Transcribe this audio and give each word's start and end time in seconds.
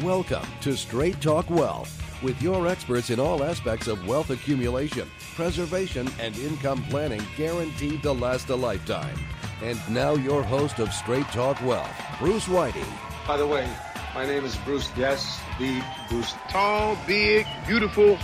Welcome 0.00 0.46
to 0.62 0.74
Straight 0.74 1.20
Talk 1.20 1.50
Wealth 1.50 2.02
with 2.22 2.40
your 2.40 2.66
experts 2.66 3.10
in 3.10 3.20
all 3.20 3.44
aspects 3.44 3.88
of 3.88 4.06
wealth 4.06 4.30
accumulation, 4.30 5.08
preservation, 5.34 6.08
and 6.18 6.34
income 6.38 6.82
planning 6.84 7.20
guaranteed 7.36 8.02
to 8.02 8.12
last 8.12 8.48
a 8.48 8.56
lifetime. 8.56 9.14
And 9.62 9.78
now, 9.90 10.14
your 10.14 10.42
host 10.42 10.78
of 10.78 10.94
Straight 10.94 11.26
Talk 11.26 11.60
Wealth, 11.62 11.90
Bruce 12.18 12.46
Whitey. 12.46 12.86
By 13.28 13.36
the 13.36 13.46
way, 13.46 13.68
my 14.14 14.24
name 14.24 14.46
is 14.46 14.56
Bruce. 14.64 14.90
Yes, 14.96 15.38
the 15.58 15.84
Bruce. 16.08 16.32
Tall, 16.48 16.96
big, 17.06 17.46
beautiful, 17.66 18.18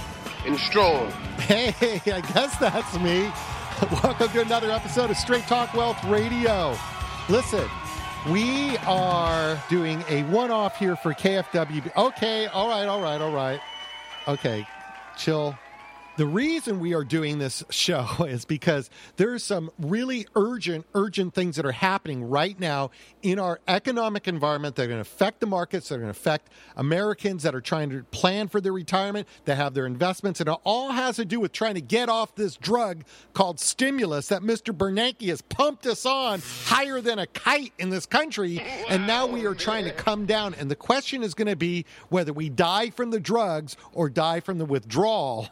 and 0.46 0.58
strong. 0.58 1.10
Hey, 1.38 1.74
I 2.10 2.22
guess 2.22 2.56
that's 2.56 2.98
me. 2.98 3.30
Welcome 4.02 4.30
to 4.30 4.40
another 4.40 4.70
episode 4.70 5.10
of 5.10 5.18
Straight 5.18 5.44
Talk 5.44 5.74
Wealth 5.74 6.02
Radio. 6.04 6.74
Listen, 7.28 7.68
we 8.26 8.76
are 8.78 9.58
doing 9.68 10.02
a 10.08 10.22
one 10.24 10.50
off 10.50 10.76
here 10.76 10.96
for 10.96 11.14
KFW. 11.14 11.96
Okay, 11.96 12.46
all 12.46 12.68
right, 12.68 12.86
all 12.86 13.00
right, 13.00 13.20
all 13.20 13.32
right. 13.32 13.60
Okay, 14.26 14.66
chill. 15.16 15.56
The 16.18 16.27
reason 16.27 16.80
we 16.80 16.95
are 16.95 17.04
doing 17.04 17.38
this 17.38 17.62
show 17.70 18.08
is 18.28 18.45
because 18.45 18.90
there's 19.18 19.45
some 19.45 19.70
really 19.78 20.26
urgent, 20.34 20.84
urgent 20.92 21.32
things 21.32 21.54
that 21.54 21.64
are 21.64 21.70
happening 21.70 22.28
right 22.28 22.59
now 22.59 22.90
in 23.22 23.38
our 23.38 23.60
economic 23.68 24.26
environment 24.26 24.74
that 24.74 24.82
are 24.82 24.86
going 24.88 24.96
to 24.96 25.02
affect 25.02 25.38
the 25.38 25.46
markets, 25.46 25.88
that 25.88 25.95
are 25.95 25.98
going 25.98 26.12
to 26.12 26.18
affect 26.18 26.50
Americans 26.74 27.45
that 27.45 27.54
are 27.54 27.60
trying 27.60 27.90
to 27.90 28.02
plan 28.02 28.48
for 28.48 28.60
their 28.60 28.73
retirement, 28.73 29.28
that 29.45 29.59
have 29.59 29.74
their 29.74 29.86
investments, 29.86 30.40
and 30.40 30.48
it 30.48 30.56
all 30.64 30.90
has 30.90 31.14
to 31.16 31.24
do 31.24 31.38
with 31.38 31.52
trying 31.52 31.76
to 31.76 31.80
get 31.80 32.09
off 32.09 32.34
this 32.34 32.56
drug 32.56 33.04
called 33.32 33.60
stimulus 33.60 34.26
that 34.26 34.42
Mr. 34.42 34.76
Bernanke 34.76 35.28
has 35.28 35.40
pumped 35.40 35.87
us 35.87 36.04
on 36.04 36.42
higher 36.64 37.00
than 37.00 37.20
a 37.20 37.28
kite 37.28 37.73
in 37.78 37.90
this 37.90 38.06
country, 38.06 38.60
and 38.88 39.06
now 39.06 39.24
we 39.24 39.46
are 39.46 39.54
trying 39.54 39.84
to 39.84 39.92
come 39.92 40.26
down. 40.26 40.52
And 40.54 40.68
the 40.68 40.74
question 40.74 41.23
is 41.23 41.34
going 41.34 41.46
to 41.46 41.54
be 41.54 41.87
whether 42.09 42.32
we 42.32 42.48
die 42.48 42.90
from 42.90 43.12
the 43.12 43.20
drugs 43.20 43.76
or 43.93 44.10
die 44.10 44.40
from 44.40 44.59
the 44.59 44.65
withdrawal 44.65 45.46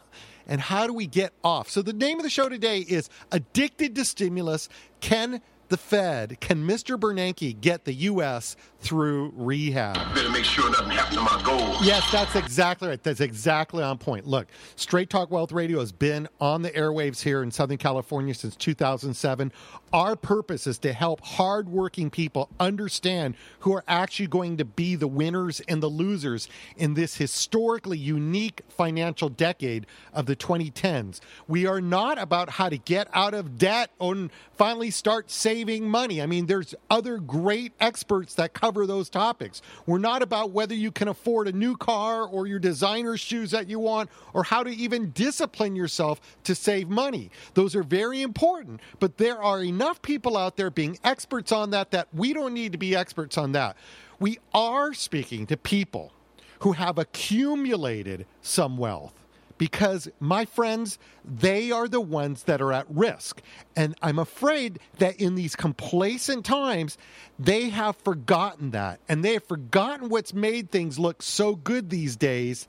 and 0.47 0.61
how 0.61 0.87
do 0.87 0.93
we 0.93 1.05
get 1.05 1.33
off? 1.43 1.69
So, 1.69 1.81
the 1.81 1.93
name 1.93 2.17
of 2.17 2.23
the 2.23 2.29
show 2.29 2.49
today 2.49 2.79
is 2.79 3.09
Addicted 3.31 3.95
to 3.95 4.05
Stimulus. 4.05 4.69
Can 5.01 5.41
the 5.69 5.77
Fed, 5.77 6.39
can 6.39 6.67
Mr. 6.67 6.97
Bernanke 6.97 7.59
get 7.59 7.85
the 7.85 7.93
U.S. 7.93 8.55
through 8.79 9.33
rehab? 9.35 9.95
Better 10.15 10.29
make 10.29 10.45
sure 10.45 10.69
nothing 10.69 10.91
happens 10.91 11.17
to 11.17 11.23
my 11.23 11.41
goals. 11.43 11.85
Yes, 11.85 12.09
that's 12.11 12.35
exactly 12.35 12.87
right. 12.87 13.03
That's 13.03 13.19
exactly 13.19 13.83
on 13.83 13.97
point. 13.97 14.25
Look, 14.25 14.47
Straight 14.75 15.09
Talk 15.09 15.29
Wealth 15.29 15.51
Radio 15.51 15.79
has 15.79 15.91
been 15.91 16.27
on 16.39 16.61
the 16.61 16.71
airwaves 16.71 17.21
here 17.21 17.43
in 17.43 17.51
Southern 17.51 17.77
California 17.77 18.33
since 18.33 18.55
2007. 18.55 19.51
Our 19.91 20.15
purpose 20.15 20.67
is 20.67 20.77
to 20.79 20.93
help 20.93 21.21
hardworking 21.21 22.09
people 22.09 22.49
understand 22.59 23.35
who 23.59 23.73
are 23.73 23.83
actually 23.87 24.27
going 24.27 24.57
to 24.57 24.65
be 24.65 24.95
the 24.95 25.07
winners 25.07 25.59
and 25.67 25.83
the 25.83 25.87
losers 25.87 26.47
in 26.75 26.93
this 26.93 27.17
historically 27.17 27.97
unique 27.97 28.61
financial 28.69 29.29
decade 29.29 29.85
of 30.13 30.25
the 30.25 30.35
2010s. 30.35 31.19
We 31.47 31.65
are 31.65 31.81
not 31.81 32.17
about 32.17 32.51
how 32.51 32.69
to 32.69 32.77
get 32.77 33.07
out 33.13 33.33
of 33.33 33.57
debt 33.57 33.91
and 33.99 34.29
finally 34.55 34.91
start 34.91 35.29
saving 35.31 35.56
money. 35.65 36.21
I 36.21 36.25
mean, 36.25 36.45
there's 36.45 36.75
other 36.89 37.17
great 37.17 37.73
experts 37.79 38.33
that 38.35 38.53
cover 38.53 38.85
those 38.85 39.09
topics. 39.09 39.61
We're 39.85 39.97
not 39.97 40.21
about 40.21 40.51
whether 40.51 40.75
you 40.75 40.91
can 40.91 41.07
afford 41.07 41.47
a 41.47 41.51
new 41.51 41.75
car 41.75 42.23
or 42.23 42.47
your 42.47 42.59
designer 42.59 43.17
shoes 43.17 43.51
that 43.51 43.67
you 43.67 43.79
want 43.79 44.09
or 44.33 44.43
how 44.43 44.63
to 44.63 44.69
even 44.69 45.11
discipline 45.11 45.75
yourself 45.75 46.21
to 46.43 46.55
save 46.55 46.89
money. 46.89 47.31
Those 47.53 47.75
are 47.75 47.83
very 47.83 48.21
important, 48.21 48.81
but 48.99 49.17
there 49.17 49.41
are 49.41 49.63
enough 49.63 50.01
people 50.01 50.37
out 50.37 50.57
there 50.57 50.69
being 50.69 50.97
experts 51.03 51.51
on 51.51 51.71
that 51.71 51.91
that 51.91 52.07
we 52.13 52.33
don't 52.33 52.53
need 52.53 52.71
to 52.71 52.77
be 52.77 52.95
experts 52.95 53.37
on 53.37 53.53
that. 53.53 53.77
We 54.19 54.39
are 54.53 54.93
speaking 54.93 55.45
to 55.47 55.57
people 55.57 56.11
who 56.59 56.71
have 56.73 56.97
accumulated 56.97 58.25
some 58.41 58.77
wealth 58.77 59.13
because 59.57 60.07
my 60.19 60.45
friends, 60.45 60.99
they 61.23 61.71
are 61.71 61.87
the 61.87 62.01
ones 62.01 62.43
that 62.43 62.61
are 62.61 62.73
at 62.73 62.85
risk. 62.89 63.41
And 63.75 63.95
I'm 64.01 64.19
afraid 64.19 64.79
that 64.99 65.19
in 65.19 65.35
these 65.35 65.55
complacent 65.55 66.45
times, 66.45 66.97
they 67.39 67.69
have 67.69 67.95
forgotten 67.97 68.71
that. 68.71 68.99
And 69.09 69.23
they 69.23 69.33
have 69.33 69.45
forgotten 69.45 70.09
what's 70.09 70.33
made 70.33 70.71
things 70.71 70.99
look 70.99 71.21
so 71.21 71.55
good 71.55 71.89
these 71.89 72.15
days. 72.15 72.67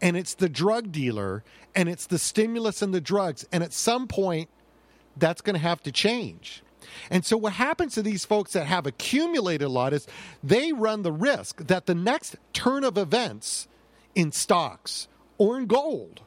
And 0.00 0.16
it's 0.16 0.34
the 0.34 0.48
drug 0.48 0.90
dealer 0.90 1.44
and 1.74 1.88
it's 1.88 2.06
the 2.06 2.18
stimulus 2.18 2.82
and 2.82 2.92
the 2.92 3.00
drugs. 3.00 3.46
And 3.52 3.62
at 3.62 3.72
some 3.72 4.08
point, 4.08 4.48
that's 5.16 5.40
going 5.40 5.54
to 5.54 5.60
have 5.60 5.82
to 5.82 5.92
change. 5.92 6.62
And 7.10 7.24
so, 7.24 7.36
what 7.36 7.52
happens 7.52 7.94
to 7.94 8.02
these 8.02 8.24
folks 8.24 8.52
that 8.52 8.66
have 8.66 8.86
accumulated 8.86 9.66
a 9.66 9.70
lot 9.70 9.92
is 9.92 10.06
they 10.42 10.72
run 10.72 11.02
the 11.02 11.12
risk 11.12 11.66
that 11.68 11.86
the 11.86 11.94
next 11.94 12.36
turn 12.52 12.82
of 12.82 12.98
events 12.98 13.68
in 14.14 14.32
stocks 14.32 15.06
or 15.42 15.58
in 15.58 15.66
gold 15.66 16.20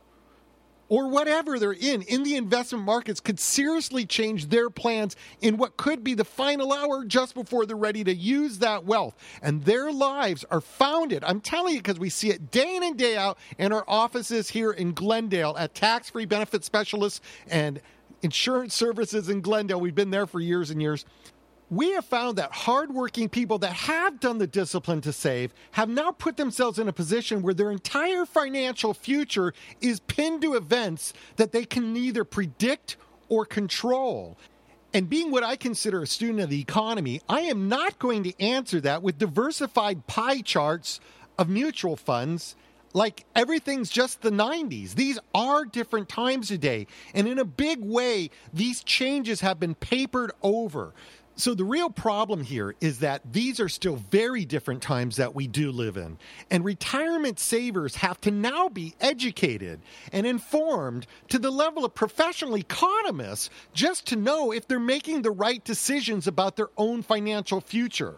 or 0.89 1.07
whatever 1.07 1.57
they're 1.57 1.71
in 1.71 2.01
in 2.01 2.23
the 2.23 2.35
investment 2.35 2.83
markets 2.83 3.21
could 3.21 3.39
seriously 3.39 4.05
change 4.05 4.49
their 4.49 4.69
plans 4.69 5.15
in 5.39 5.55
what 5.55 5.77
could 5.77 6.03
be 6.03 6.13
the 6.13 6.25
final 6.25 6.73
hour 6.73 7.05
just 7.05 7.33
before 7.33 7.65
they're 7.65 7.77
ready 7.77 8.03
to 8.03 8.13
use 8.13 8.59
that 8.59 8.83
wealth. 8.83 9.15
And 9.41 9.63
their 9.63 9.89
lives 9.89 10.43
are 10.51 10.59
founded, 10.59 11.23
I'm 11.23 11.39
telling 11.39 11.75
you, 11.75 11.79
because 11.79 11.97
we 11.97 12.09
see 12.09 12.29
it 12.29 12.51
day 12.51 12.75
in 12.75 12.83
and 12.83 12.97
day 12.97 13.15
out 13.15 13.37
in 13.57 13.71
our 13.71 13.85
offices 13.87 14.49
here 14.49 14.71
in 14.71 14.91
Glendale 14.93 15.55
at 15.57 15.73
Tax 15.73 16.09
Free 16.09 16.25
Benefit 16.25 16.65
Specialists 16.65 17.21
and 17.47 17.79
Insurance 18.21 18.73
Services 18.73 19.29
in 19.29 19.39
Glendale. 19.39 19.79
We've 19.79 19.95
been 19.95 20.11
there 20.11 20.27
for 20.27 20.41
years 20.41 20.71
and 20.71 20.81
years 20.81 21.05
we 21.69 21.91
have 21.93 22.05
found 22.05 22.37
that 22.37 22.51
hardworking 22.51 23.29
people 23.29 23.57
that 23.59 23.73
have 23.73 24.19
done 24.19 24.37
the 24.37 24.47
discipline 24.47 25.01
to 25.01 25.11
save 25.11 25.53
have 25.71 25.89
now 25.89 26.11
put 26.11 26.37
themselves 26.37 26.77
in 26.77 26.87
a 26.87 26.93
position 26.93 27.41
where 27.41 27.53
their 27.53 27.71
entire 27.71 28.25
financial 28.25 28.93
future 28.93 29.53
is 29.81 29.99
pinned 30.01 30.41
to 30.41 30.53
events 30.53 31.13
that 31.37 31.51
they 31.51 31.65
can 31.65 31.93
neither 31.93 32.23
predict 32.23 32.97
or 33.29 33.45
control. 33.45 34.37
And 34.93 35.09
being 35.09 35.31
what 35.31 35.43
I 35.43 35.55
consider 35.55 36.03
a 36.03 36.07
student 36.07 36.39
of 36.39 36.49
the 36.49 36.61
economy, 36.61 37.21
I 37.27 37.41
am 37.41 37.67
not 37.67 37.99
going 37.99 38.23
to 38.23 38.41
answer 38.41 38.79
that 38.81 39.01
with 39.01 39.17
diversified 39.17 40.07
pie 40.07 40.41
charts 40.41 40.99
of 41.37 41.49
mutual 41.49 41.95
funds 41.95 42.55
like 42.93 43.25
everything's 43.35 43.89
just 43.89 44.21
the 44.21 44.29
90s. 44.29 44.95
These 44.95 45.19
are 45.33 45.65
different 45.65 46.07
times 46.07 46.47
today. 46.47 46.87
And 47.13 47.27
in 47.27 47.39
a 47.39 47.45
big 47.45 47.83
way, 47.83 48.29
these 48.53 48.83
changes 48.85 49.41
have 49.41 49.59
been 49.59 49.75
papered 49.75 50.31
over. 50.41 50.93
So 51.37 51.53
the 51.53 51.65
real 51.65 51.89
problem 51.89 52.43
here 52.43 52.75
is 52.79 52.99
that 52.99 53.21
these 53.33 53.59
are 53.59 53.67
still 53.67 53.97
very 53.97 54.45
different 54.45 54.81
times 54.81 55.17
that 55.17 55.35
we 55.35 55.47
do 55.47 55.69
live 55.69 55.97
in. 55.97 56.17
And 56.49 56.63
retirement 56.63 57.39
savers 57.39 57.95
have 57.97 58.21
to 58.21 58.31
now 58.31 58.69
be 58.69 58.95
educated 59.01 59.81
and 60.13 60.25
informed 60.25 61.07
to 61.29 61.37
the 61.37 61.51
level 61.51 61.83
of 61.83 61.93
professional 61.93 62.57
economists 62.57 63.49
just 63.73 64.07
to 64.07 64.15
know 64.15 64.53
if 64.53 64.65
they're 64.65 64.79
making 64.79 65.23
the 65.23 65.31
right 65.31 65.61
decisions 65.65 66.25
about 66.25 66.55
their 66.55 66.69
own 66.77 67.01
financial 67.01 67.59
future. 67.59 68.15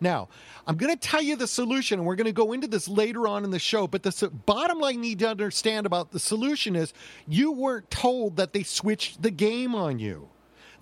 Now, 0.00 0.28
I'm 0.66 0.76
going 0.76 0.92
to 0.92 0.98
tell 0.98 1.22
you 1.22 1.36
the 1.36 1.46
solution, 1.48 1.98
and 1.98 2.06
we're 2.06 2.16
going 2.16 2.26
to 2.26 2.32
go 2.32 2.52
into 2.52 2.68
this 2.68 2.88
later 2.88 3.26
on 3.26 3.44
in 3.44 3.50
the 3.50 3.58
show. 3.58 3.88
But 3.88 4.04
the 4.04 4.30
bottom 4.46 4.78
line 4.78 4.94
you 4.94 5.00
need 5.00 5.18
to 5.20 5.28
understand 5.28 5.86
about 5.86 6.12
the 6.12 6.20
solution 6.20 6.76
is 6.76 6.92
you 7.26 7.52
weren't 7.52 7.90
told 7.90 8.36
that 8.36 8.52
they 8.52 8.62
switched 8.62 9.22
the 9.22 9.30
game 9.30 9.74
on 9.74 9.98
you. 9.98 10.28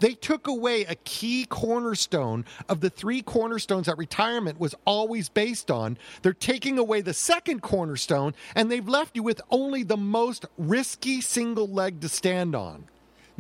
They 0.00 0.14
took 0.14 0.46
away 0.46 0.84
a 0.84 0.96
key 0.96 1.44
cornerstone 1.44 2.44
of 2.68 2.80
the 2.80 2.90
three 2.90 3.22
cornerstones 3.22 3.86
that 3.86 3.98
retirement 3.98 4.58
was 4.58 4.74
always 4.84 5.28
based 5.28 5.70
on. 5.70 5.98
They're 6.22 6.32
taking 6.32 6.78
away 6.78 7.02
the 7.02 7.14
second 7.14 7.60
cornerstone, 7.60 8.34
and 8.54 8.70
they've 8.70 8.88
left 8.88 9.14
you 9.14 9.22
with 9.22 9.40
only 9.50 9.82
the 9.82 9.96
most 9.96 10.46
risky 10.58 11.20
single 11.20 11.68
leg 11.68 12.00
to 12.00 12.08
stand 12.08 12.54
on. 12.54 12.86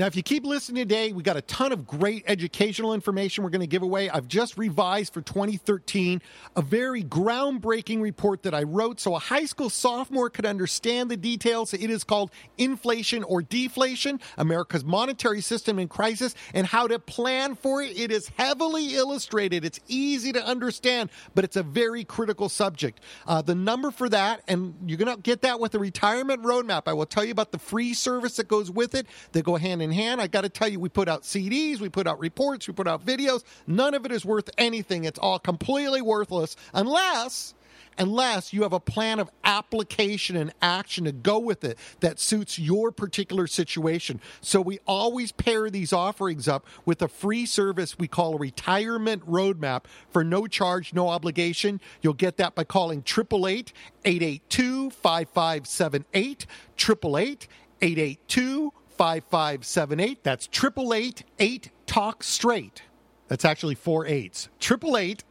Now, 0.00 0.06
if 0.06 0.16
you 0.16 0.22
keep 0.22 0.46
listening 0.46 0.82
today, 0.82 1.12
we 1.12 1.22
got 1.22 1.36
a 1.36 1.42
ton 1.42 1.72
of 1.72 1.86
great 1.86 2.24
educational 2.26 2.94
information 2.94 3.44
we're 3.44 3.50
going 3.50 3.60
to 3.60 3.66
give 3.66 3.82
away. 3.82 4.08
I've 4.08 4.28
just 4.28 4.56
revised 4.56 5.12
for 5.12 5.20
2013 5.20 6.22
a 6.56 6.62
very 6.62 7.04
groundbreaking 7.04 8.00
report 8.00 8.44
that 8.44 8.54
I 8.54 8.62
wrote 8.62 8.98
so 8.98 9.14
a 9.14 9.18
high 9.18 9.44
school 9.44 9.68
sophomore 9.68 10.30
could 10.30 10.46
understand 10.46 11.10
the 11.10 11.18
details. 11.18 11.74
It 11.74 11.90
is 11.90 12.02
called 12.02 12.30
Inflation 12.56 13.24
or 13.24 13.42
Deflation 13.42 14.20
America's 14.38 14.86
Monetary 14.86 15.42
System 15.42 15.78
in 15.78 15.86
Crisis 15.86 16.34
and 16.54 16.66
How 16.66 16.86
to 16.88 16.98
Plan 16.98 17.54
for 17.54 17.82
It. 17.82 18.00
It 18.00 18.10
is 18.10 18.30
heavily 18.38 18.94
illustrated, 18.94 19.66
it's 19.66 19.80
easy 19.86 20.32
to 20.32 20.42
understand, 20.42 21.10
but 21.34 21.44
it's 21.44 21.56
a 21.56 21.62
very 21.62 22.04
critical 22.04 22.48
subject. 22.48 23.00
Uh, 23.26 23.42
the 23.42 23.54
number 23.54 23.90
for 23.90 24.08
that, 24.08 24.40
and 24.48 24.74
you're 24.86 24.96
going 24.96 25.14
to 25.14 25.20
get 25.20 25.42
that 25.42 25.60
with 25.60 25.72
the 25.72 25.78
retirement 25.78 26.42
roadmap. 26.42 26.84
I 26.86 26.94
will 26.94 27.04
tell 27.04 27.22
you 27.22 27.32
about 27.32 27.52
the 27.52 27.58
free 27.58 27.92
service 27.92 28.36
that 28.36 28.48
goes 28.48 28.70
with 28.70 28.94
it. 28.94 29.06
They 29.32 29.42
go 29.42 29.56
hand 29.56 29.82
in 29.82 29.89
in 29.90 29.96
hand. 29.96 30.20
I 30.20 30.26
got 30.26 30.42
to 30.42 30.48
tell 30.48 30.68
you, 30.68 30.80
we 30.80 30.88
put 30.88 31.08
out 31.08 31.22
CDs, 31.22 31.80
we 31.80 31.88
put 31.88 32.06
out 32.06 32.18
reports, 32.18 32.66
we 32.66 32.74
put 32.74 32.86
out 32.86 33.04
videos. 33.04 33.42
None 33.66 33.94
of 33.94 34.04
it 34.04 34.12
is 34.12 34.24
worth 34.24 34.50
anything. 34.58 35.04
It's 35.04 35.18
all 35.18 35.38
completely 35.38 36.02
worthless 36.02 36.56
unless 36.72 37.54
unless 37.98 38.52
you 38.52 38.62
have 38.62 38.72
a 38.72 38.80
plan 38.80 39.18
of 39.18 39.30
application 39.44 40.36
and 40.36 40.52
action 40.62 41.04
to 41.04 41.12
go 41.12 41.38
with 41.38 41.62
it 41.64 41.78
that 42.00 42.18
suits 42.18 42.58
your 42.58 42.90
particular 42.90 43.46
situation. 43.46 44.20
So 44.40 44.60
we 44.60 44.78
always 44.86 45.32
pair 45.32 45.68
these 45.68 45.92
offerings 45.92 46.48
up 46.48 46.66
with 46.84 47.02
a 47.02 47.08
free 47.08 47.44
service 47.46 47.98
we 47.98 48.08
call 48.08 48.36
a 48.36 48.38
retirement 48.38 49.28
roadmap 49.28 49.84
for 50.10 50.24
no 50.24 50.46
charge, 50.46 50.94
no 50.94 51.08
obligation. 51.08 51.80
You'll 52.00 52.14
get 52.14 52.38
that 52.38 52.54
by 52.54 52.64
calling 52.64 53.00
888 53.00 53.72
882 54.04 54.90
5578. 54.90 56.46
888 56.78 57.48
882 57.82 58.72
5578. 59.00 60.22
That's 60.22 60.46
888 60.46 61.24
8 61.38 61.70
Talk 61.86 62.22
Straight. 62.22 62.82
That's 63.28 63.46
actually 63.46 63.74
four 63.74 64.04
eights. 64.04 64.50
888 64.60 65.24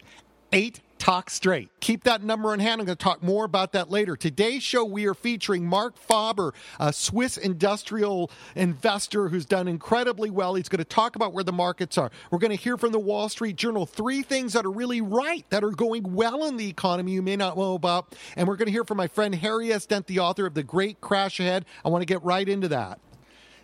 8 0.52 0.82
Talk 0.98 1.30
Straight. 1.30 1.70
Keep 1.80 2.04
that 2.06 2.24
number 2.24 2.52
in 2.52 2.60
hand. 2.60 2.82
I'm 2.82 2.88
going 2.88 2.98
to 2.98 3.04
talk 3.04 3.22
more 3.22 3.46
about 3.46 3.74
that 3.74 3.92
later. 3.92 4.16
Today's 4.16 4.64
show, 4.64 4.84
we 4.84 5.06
are 5.06 5.14
featuring 5.14 5.68
Marc 5.68 5.98
Faber, 5.98 6.56
a 6.80 6.92
Swiss 6.92 7.38
industrial 7.38 8.32
investor 8.56 9.30
who's 9.30 9.46
done 9.46 9.68
incredibly 9.68 10.32
well. 10.32 10.56
He's 10.56 10.68
going 10.68 10.80
to 10.80 10.84
talk 10.84 11.16
about 11.16 11.34
where 11.34 11.44
the 11.44 11.54
markets 11.54 11.96
are. 12.00 12.10
We're 12.32 12.40
going 12.40 12.50
to 12.50 12.58
hear 12.58 12.76
from 12.76 12.92
the 12.92 12.98
Wall 12.98 13.30
Street 13.30 13.56
Journal 13.56 13.86
three 13.86 14.24
things 14.24 14.54
that 14.54 14.66
are 14.66 14.72
really 14.72 15.02
right, 15.02 15.48
that 15.52 15.64
are 15.64 15.70
going 15.70 16.16
well 16.16 16.44
in 16.46 16.58
the 16.58 16.68
economy 16.68 17.12
you 17.12 17.22
may 17.22 17.36
not 17.36 17.56
know 17.56 17.76
about. 17.76 18.16
And 18.36 18.48
we're 18.48 18.56
going 18.56 18.66
to 18.66 18.72
hear 18.72 18.84
from 18.84 18.98
my 18.98 19.08
friend 19.08 19.36
Harry 19.36 19.72
S. 19.72 19.86
Dent, 19.86 20.08
the 20.08 20.18
author 20.18 20.48
of 20.48 20.56
The 20.56 20.64
Great 20.64 21.02
Crash 21.02 21.40
Ahead. 21.40 21.66
I 21.86 21.90
want 21.90 22.02
to 22.02 22.08
get 22.08 22.24
right 22.24 22.50
into 22.50 22.68
that. 22.70 23.00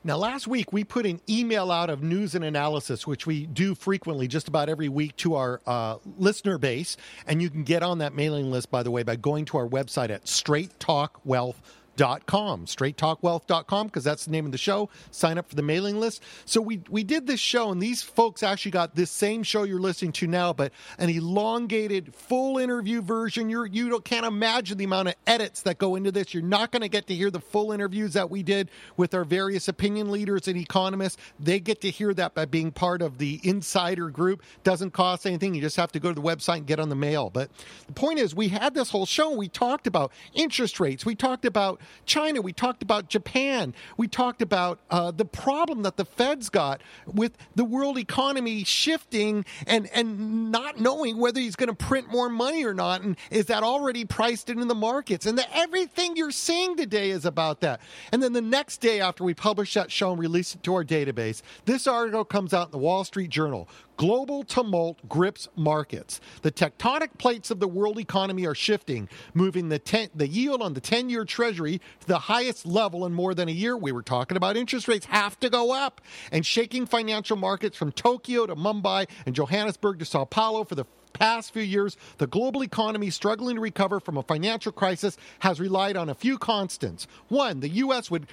Now, 0.05 0.17
last 0.17 0.47
week 0.47 0.71
we 0.71 0.83
put 0.83 1.07
an 1.07 1.19
email 1.27 1.71
out 1.71 1.89
of 1.89 2.03
news 2.03 2.35
and 2.35 2.45
analysis, 2.45 3.07
which 3.07 3.25
we 3.25 3.47
do 3.47 3.73
frequently, 3.73 4.27
just 4.27 4.47
about 4.47 4.69
every 4.69 4.87
week, 4.87 5.15
to 5.17 5.33
our 5.33 5.61
uh, 5.65 5.97
listener 6.19 6.59
base. 6.59 6.95
And 7.25 7.41
you 7.41 7.49
can 7.49 7.63
get 7.63 7.81
on 7.81 7.97
that 7.97 8.13
mailing 8.13 8.51
list, 8.51 8.69
by 8.69 8.83
the 8.83 8.91
way, 8.91 9.01
by 9.01 9.15
going 9.15 9.45
to 9.45 9.57
our 9.57 9.67
website 9.67 10.11
at 10.11 10.25
straighttalkwealth.com 10.25 11.55
straighttalkwealth.com, 11.95 12.65
straighttalkwealth.com, 12.65 13.87
because 13.87 14.03
that's 14.03 14.25
the 14.25 14.31
name 14.31 14.45
of 14.45 14.51
the 14.51 14.57
show. 14.57 14.89
Sign 15.11 15.37
up 15.37 15.49
for 15.49 15.55
the 15.55 15.61
mailing 15.61 15.99
list. 15.99 16.21
So 16.45 16.61
we, 16.61 16.81
we 16.89 17.03
did 17.03 17.27
this 17.27 17.39
show, 17.39 17.71
and 17.71 17.81
these 17.81 18.01
folks 18.03 18.43
actually 18.43 18.71
got 18.71 18.95
this 18.95 19.11
same 19.11 19.43
show 19.43 19.63
you're 19.63 19.79
listening 19.79 20.11
to 20.13 20.27
now, 20.27 20.53
but 20.53 20.71
an 20.97 21.09
elongated, 21.09 22.13
full 22.13 22.57
interview 22.57 23.01
version. 23.01 23.49
You're, 23.49 23.65
you 23.65 23.89
don't, 23.89 24.05
can't 24.05 24.25
imagine 24.25 24.77
the 24.77 24.83
amount 24.83 25.09
of 25.09 25.15
edits 25.27 25.61
that 25.63 25.77
go 25.77 25.95
into 25.95 26.11
this. 26.11 26.33
You're 26.33 26.43
not 26.43 26.71
going 26.71 26.81
to 26.81 26.89
get 26.89 27.07
to 27.07 27.15
hear 27.15 27.31
the 27.31 27.39
full 27.39 27.71
interviews 27.71 28.13
that 28.13 28.29
we 28.29 28.43
did 28.43 28.69
with 28.97 29.13
our 29.13 29.23
various 29.23 29.67
opinion 29.67 30.11
leaders 30.11 30.47
and 30.47 30.57
economists. 30.57 31.17
They 31.39 31.59
get 31.59 31.81
to 31.81 31.89
hear 31.89 32.13
that 32.13 32.33
by 32.33 32.45
being 32.45 32.71
part 32.71 33.01
of 33.01 33.17
the 33.17 33.39
insider 33.43 34.09
group. 34.09 34.43
Doesn't 34.63 34.91
cost 34.91 35.25
anything. 35.25 35.55
You 35.55 35.61
just 35.61 35.77
have 35.77 35.91
to 35.93 35.99
go 35.99 36.09
to 36.09 36.15
the 36.15 36.25
website 36.25 36.57
and 36.57 36.67
get 36.67 36.79
on 36.79 36.89
the 36.89 36.95
mail. 36.95 37.29
But 37.29 37.49
the 37.87 37.93
point 37.93 38.19
is, 38.19 38.35
we 38.35 38.49
had 38.49 38.73
this 38.73 38.89
whole 38.89 39.05
show. 39.05 39.31
We 39.31 39.47
talked 39.47 39.87
about 39.87 40.11
interest 40.33 40.79
rates. 40.79 41.05
We 41.05 41.15
talked 41.15 41.45
about 41.45 41.79
China. 42.05 42.41
We 42.41 42.53
talked 42.53 42.83
about 42.83 43.09
Japan. 43.09 43.73
We 43.97 44.07
talked 44.07 44.41
about 44.41 44.79
uh, 44.89 45.11
the 45.11 45.25
problem 45.25 45.83
that 45.83 45.97
the 45.97 46.05
Fed's 46.05 46.49
got 46.49 46.81
with 47.05 47.37
the 47.55 47.65
world 47.65 47.97
economy 47.97 48.63
shifting 48.63 49.45
and, 49.67 49.89
and 49.93 50.51
not 50.51 50.79
knowing 50.79 51.17
whether 51.17 51.39
he's 51.39 51.55
going 51.55 51.69
to 51.69 51.75
print 51.75 52.09
more 52.09 52.29
money 52.29 52.63
or 52.63 52.73
not. 52.73 53.01
And 53.01 53.17
is 53.31 53.47
that 53.47 53.63
already 53.63 54.05
priced 54.05 54.49
into 54.49 54.65
the 54.65 54.75
markets? 54.75 55.25
And 55.25 55.37
the, 55.37 55.55
everything 55.55 56.15
you're 56.15 56.31
seeing 56.31 56.75
today 56.75 57.09
is 57.09 57.25
about 57.25 57.61
that. 57.61 57.81
And 58.11 58.21
then 58.21 58.33
the 58.33 58.41
next 58.41 58.77
day 58.77 58.99
after 58.99 59.23
we 59.23 59.33
publish 59.33 59.73
that 59.73 59.91
show 59.91 60.11
and 60.11 60.19
release 60.19 60.55
it 60.55 60.63
to 60.63 60.73
our 60.75 60.83
database, 60.83 61.41
this 61.65 61.87
article 61.87 62.25
comes 62.25 62.53
out 62.53 62.67
in 62.67 62.71
the 62.71 62.77
Wall 62.77 63.03
Street 63.03 63.29
Journal. 63.29 63.67
Global 63.97 64.43
tumult 64.43 65.07
grips 65.07 65.47
markets. 65.55 66.19
The 66.41 66.51
tectonic 66.51 67.17
plates 67.17 67.51
of 67.51 67.59
the 67.59 67.67
world 67.67 67.97
economy 67.97 68.45
are 68.45 68.55
shifting, 68.55 69.07
moving 69.33 69.69
the, 69.69 69.79
ten, 69.79 70.09
the 70.13 70.27
yield 70.27 70.61
on 70.61 70.73
the 70.73 70.81
10 70.81 71.09
year 71.09 71.23
Treasury 71.23 71.79
to 72.01 72.07
the 72.07 72.19
highest 72.19 72.65
level 72.65 73.05
in 73.05 73.13
more 73.13 73.33
than 73.33 73.47
a 73.47 73.53
year. 73.53 73.77
We 73.77 73.91
were 73.91 74.01
talking 74.01 74.37
about 74.37 74.57
interest 74.57 74.87
rates 74.87 75.05
have 75.05 75.39
to 75.39 75.49
go 75.49 75.73
up, 75.73 76.01
and 76.31 76.45
shaking 76.45 76.85
financial 76.85 77.37
markets 77.37 77.77
from 77.77 77.91
Tokyo 77.91 78.45
to 78.45 78.55
Mumbai 78.55 79.07
and 79.25 79.33
Johannesburg 79.33 79.99
to 79.99 80.05
Sao 80.05 80.25
Paulo 80.25 80.63
for 80.63 80.75
the 80.75 80.85
past 81.13 81.53
few 81.53 81.63
years, 81.63 81.95
the 82.17 82.27
global 82.27 82.63
economy 82.63 83.09
struggling 83.09 83.55
to 83.55 83.61
recover 83.61 83.99
from 83.99 84.17
a 84.17 84.23
financial 84.23 84.71
crisis 84.71 85.17
has 85.39 85.59
relied 85.59 85.95
on 85.95 86.09
a 86.09 86.15
few 86.15 86.37
constants. 86.37 87.07
One, 87.29 87.61
the 87.61 87.69
U.S. 87.69 88.11
would 88.11 88.27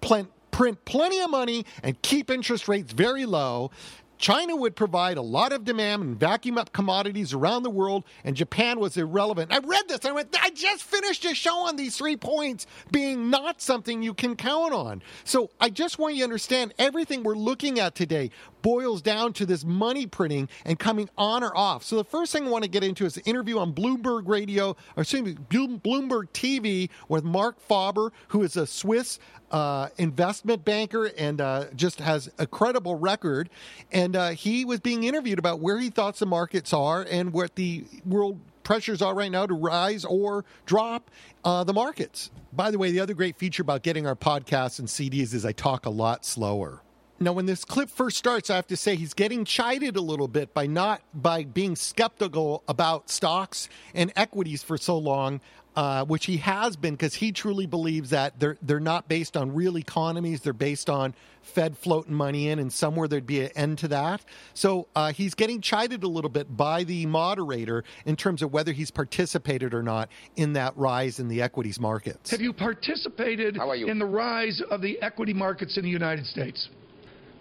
print 0.00 0.84
plenty 0.84 1.20
of 1.20 1.30
money 1.30 1.66
and 1.82 2.00
keep 2.02 2.30
interest 2.30 2.68
rates 2.68 2.92
very 2.92 3.26
low. 3.26 3.70
China 4.18 4.56
would 4.56 4.76
provide 4.76 5.16
a 5.16 5.22
lot 5.22 5.52
of 5.52 5.64
demand 5.64 6.02
and 6.02 6.18
vacuum 6.18 6.58
up 6.58 6.72
commodities 6.72 7.32
around 7.32 7.62
the 7.62 7.70
world, 7.70 8.04
and 8.24 8.36
Japan 8.36 8.78
was 8.78 8.96
irrelevant. 8.96 9.52
I 9.52 9.58
read 9.58 9.88
this. 9.88 10.04
I 10.04 10.12
went, 10.12 10.34
I 10.40 10.50
just 10.50 10.82
finished 10.84 11.24
a 11.24 11.34
show 11.34 11.66
on 11.66 11.76
these 11.76 11.96
three 11.96 12.16
points 12.16 12.66
being 12.90 13.30
not 13.30 13.60
something 13.60 14.02
you 14.02 14.14
can 14.14 14.36
count 14.36 14.72
on. 14.72 15.02
So 15.24 15.50
I 15.60 15.70
just 15.70 15.98
want 15.98 16.14
you 16.14 16.20
to 16.20 16.24
understand 16.24 16.74
everything 16.78 17.22
we're 17.22 17.34
looking 17.34 17.80
at 17.80 17.94
today 17.94 18.30
boils 18.64 19.02
down 19.02 19.30
to 19.34 19.44
this 19.44 19.62
money 19.62 20.06
printing 20.06 20.48
and 20.64 20.78
coming 20.78 21.08
on 21.18 21.44
or 21.44 21.54
off. 21.54 21.84
So 21.84 21.96
the 21.96 22.04
first 22.04 22.32
thing 22.32 22.46
I 22.46 22.50
want 22.50 22.64
to 22.64 22.70
get 22.70 22.82
into 22.82 23.04
is 23.04 23.18
an 23.18 23.22
interview 23.26 23.58
on 23.58 23.74
Bloomberg 23.74 24.26
Radio, 24.26 24.70
or 24.96 25.02
excuse 25.02 25.22
me, 25.22 25.34
Bloomberg 25.34 26.30
TV 26.32 26.88
with 27.08 27.24
Marc 27.24 27.60
Faber, 27.60 28.10
who 28.28 28.42
is 28.42 28.56
a 28.56 28.66
Swiss 28.66 29.18
uh, 29.50 29.90
investment 29.98 30.64
banker 30.64 31.10
and 31.18 31.42
uh, 31.42 31.66
just 31.76 32.00
has 32.00 32.30
a 32.38 32.46
credible 32.46 32.96
record. 32.96 33.50
And 33.92 34.16
uh, 34.16 34.30
he 34.30 34.64
was 34.64 34.80
being 34.80 35.04
interviewed 35.04 35.38
about 35.38 35.60
where 35.60 35.78
he 35.78 35.90
thought 35.90 36.16
the 36.16 36.24
markets 36.24 36.72
are 36.72 37.06
and 37.10 37.34
what 37.34 37.56
the 37.56 37.84
world 38.06 38.40
pressures 38.62 39.02
are 39.02 39.14
right 39.14 39.30
now 39.30 39.44
to 39.46 39.52
rise 39.52 40.06
or 40.06 40.46
drop 40.64 41.10
uh, 41.44 41.64
the 41.64 41.74
markets. 41.74 42.30
By 42.54 42.70
the 42.70 42.78
way, 42.78 42.92
the 42.92 43.00
other 43.00 43.12
great 43.12 43.36
feature 43.36 43.60
about 43.60 43.82
getting 43.82 44.06
our 44.06 44.16
podcasts 44.16 44.78
and 44.78 44.88
CDs 44.88 45.34
is 45.34 45.44
I 45.44 45.52
talk 45.52 45.84
a 45.84 45.90
lot 45.90 46.24
slower. 46.24 46.80
Now, 47.20 47.32
when 47.32 47.46
this 47.46 47.64
clip 47.64 47.90
first 47.90 48.16
starts, 48.16 48.50
I 48.50 48.56
have 48.56 48.66
to 48.68 48.76
say 48.76 48.96
he's 48.96 49.14
getting 49.14 49.44
chided 49.44 49.96
a 49.96 50.00
little 50.00 50.26
bit 50.26 50.52
by 50.52 50.66
not 50.66 51.00
by 51.14 51.44
being 51.44 51.76
skeptical 51.76 52.64
about 52.66 53.08
stocks 53.08 53.68
and 53.94 54.12
equities 54.16 54.64
for 54.64 54.76
so 54.76 54.98
long, 54.98 55.40
uh, 55.76 56.04
which 56.04 56.26
he 56.26 56.38
has 56.38 56.74
been 56.76 56.94
because 56.94 57.14
he 57.14 57.30
truly 57.30 57.66
believes 57.66 58.10
that 58.10 58.40
they're 58.40 58.56
they're 58.62 58.80
not 58.80 59.08
based 59.08 59.36
on 59.36 59.54
real 59.54 59.78
economies; 59.78 60.40
they're 60.40 60.52
based 60.52 60.90
on 60.90 61.14
Fed 61.42 61.78
floating 61.78 62.14
money 62.14 62.48
in, 62.48 62.58
and 62.58 62.72
somewhere 62.72 63.06
there'd 63.06 63.28
be 63.28 63.42
an 63.42 63.50
end 63.54 63.78
to 63.78 63.88
that. 63.88 64.24
So 64.52 64.88
uh, 64.96 65.12
he's 65.12 65.34
getting 65.34 65.60
chided 65.60 66.02
a 66.02 66.08
little 66.08 66.30
bit 66.30 66.56
by 66.56 66.82
the 66.82 67.06
moderator 67.06 67.84
in 68.06 68.16
terms 68.16 68.42
of 68.42 68.52
whether 68.52 68.72
he's 68.72 68.90
participated 68.90 69.72
or 69.72 69.84
not 69.84 70.08
in 70.34 70.54
that 70.54 70.76
rise 70.76 71.20
in 71.20 71.28
the 71.28 71.42
equities 71.42 71.78
markets. 71.78 72.32
Have 72.32 72.40
you 72.40 72.52
participated 72.52 73.56
you? 73.76 73.86
in 73.86 74.00
the 74.00 74.06
rise 74.06 74.60
of 74.68 74.82
the 74.82 75.00
equity 75.00 75.32
markets 75.32 75.76
in 75.76 75.84
the 75.84 75.90
United 75.90 76.26
States? 76.26 76.68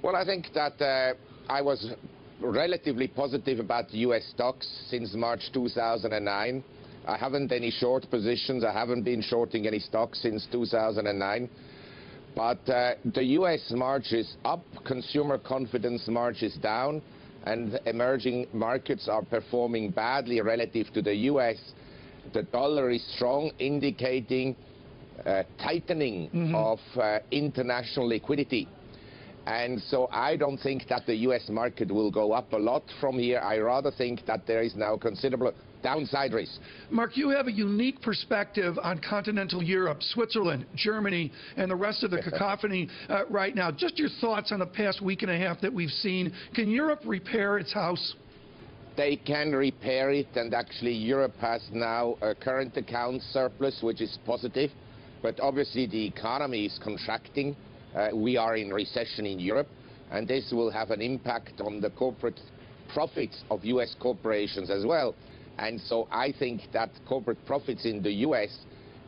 Well, 0.03 0.17
I 0.17 0.25
think 0.25 0.47
that 0.53 0.81
uh, 0.81 1.13
I 1.47 1.61
was 1.61 1.93
relatively 2.41 3.07
positive 3.07 3.59
about 3.59 3.93
U.S. 3.93 4.25
stocks 4.35 4.67
since 4.89 5.13
March 5.13 5.49
2009. 5.53 6.61
I 7.07 7.17
haven't 7.17 7.53
any 7.53 7.71
short 7.71 8.09
positions. 8.09 8.65
I 8.65 8.73
haven't 8.73 9.03
been 9.03 9.21
shorting 9.21 9.65
any 9.65 9.79
stocks 9.79 10.21
since 10.21 10.45
2009. 10.51 11.49
But 12.35 12.69
uh, 12.69 12.95
the 13.15 13.23
U.S. 13.39 13.71
marches 13.73 14.35
up, 14.43 14.65
consumer 14.85 15.37
confidence 15.37 16.05
marches 16.09 16.55
down, 16.55 17.01
and 17.45 17.79
emerging 17.85 18.47
markets 18.51 19.07
are 19.07 19.23
performing 19.23 19.91
badly 19.91 20.41
relative 20.41 20.87
to 20.95 21.01
the 21.01 21.15
U.S. 21.31 21.55
The 22.33 22.43
dollar 22.43 22.89
is 22.89 23.05
strong, 23.15 23.51
indicating 23.57 24.57
uh, 25.25 25.43
tightening 25.59 26.29
mm 26.29 26.51
-hmm. 26.51 26.55
of 26.55 26.79
uh, 26.97 27.19
international 27.31 28.09
liquidity. 28.09 28.67
And 29.45 29.81
so 29.81 30.07
I 30.11 30.37
don't 30.37 30.57
think 30.57 30.87
that 30.87 31.05
the 31.05 31.15
U.S. 31.27 31.49
market 31.49 31.91
will 31.91 32.11
go 32.11 32.31
up 32.31 32.53
a 32.53 32.57
lot 32.57 32.83
from 33.01 33.19
here. 33.19 33.39
I 33.39 33.57
rather 33.57 33.91
think 33.91 34.25
that 34.25 34.47
there 34.47 34.63
is 34.63 34.75
now 34.75 34.95
considerable 34.95 35.53
downside 35.83 36.31
risk. 36.31 36.61
Marc, 36.89 37.17
you 37.17 37.29
have 37.29 37.47
a 37.47 37.51
unique 37.51 38.01
perspective 38.01 38.79
on 38.81 38.99
continental 38.99 39.61
Europe, 39.61 40.01
Switzerland, 40.01 40.65
Germany, 40.75 41.29
and 41.57 41.69
the 41.69 41.75
rest 41.75 42.03
of 42.03 42.11
the 42.11 42.21
cacophony 42.23 42.87
uh, 43.09 43.25
right 43.29 43.53
now. 43.53 43.69
Just 43.69 43.99
your 43.99 44.09
thoughts 44.21 44.53
on 44.53 44.59
the 44.59 44.65
past 44.65 45.01
week 45.01 45.23
and 45.23 45.31
a 45.31 45.37
half 45.37 45.59
that 45.59 45.73
we've 45.73 45.89
seen. 45.89 46.33
Can 46.55 46.69
Europe 46.69 47.01
repair 47.05 47.57
its 47.57 47.73
house? 47.73 48.15
They 48.95 49.17
can 49.17 49.51
repair 49.51 50.11
it, 50.11 50.27
and 50.35 50.53
actually 50.53 50.93
Europe 50.93 51.35
has 51.41 51.61
now 51.73 52.15
a 52.21 52.33
current 52.33 52.77
account 52.77 53.23
surplus, 53.31 53.79
which 53.81 54.01
is 54.01 54.17
positive. 54.25 54.69
But 55.21 55.39
obviously 55.39 55.87
the 55.87 56.05
economy 56.05 56.65
is 56.65 56.79
contracting. 56.83 57.55
Uh, 57.95 58.09
we 58.13 58.37
are 58.37 58.55
in 58.55 58.73
recession 58.73 59.25
in 59.25 59.39
Europe, 59.39 59.67
and 60.11 60.27
this 60.27 60.51
will 60.51 60.71
have 60.71 60.91
an 60.91 61.01
impact 61.01 61.61
on 61.61 61.79
the 61.79 61.89
corporate 61.91 62.39
profits 62.93 63.43
of 63.49 63.63
U.S. 63.65 63.95
corporations 63.99 64.69
as 64.69 64.85
well. 64.85 65.15
And 65.57 65.79
so 65.79 66.07
I 66.11 66.33
think 66.37 66.61
that 66.73 66.89
corporate 67.07 67.43
profits 67.45 67.85
in 67.85 68.01
the 68.01 68.11
U.S. 68.27 68.57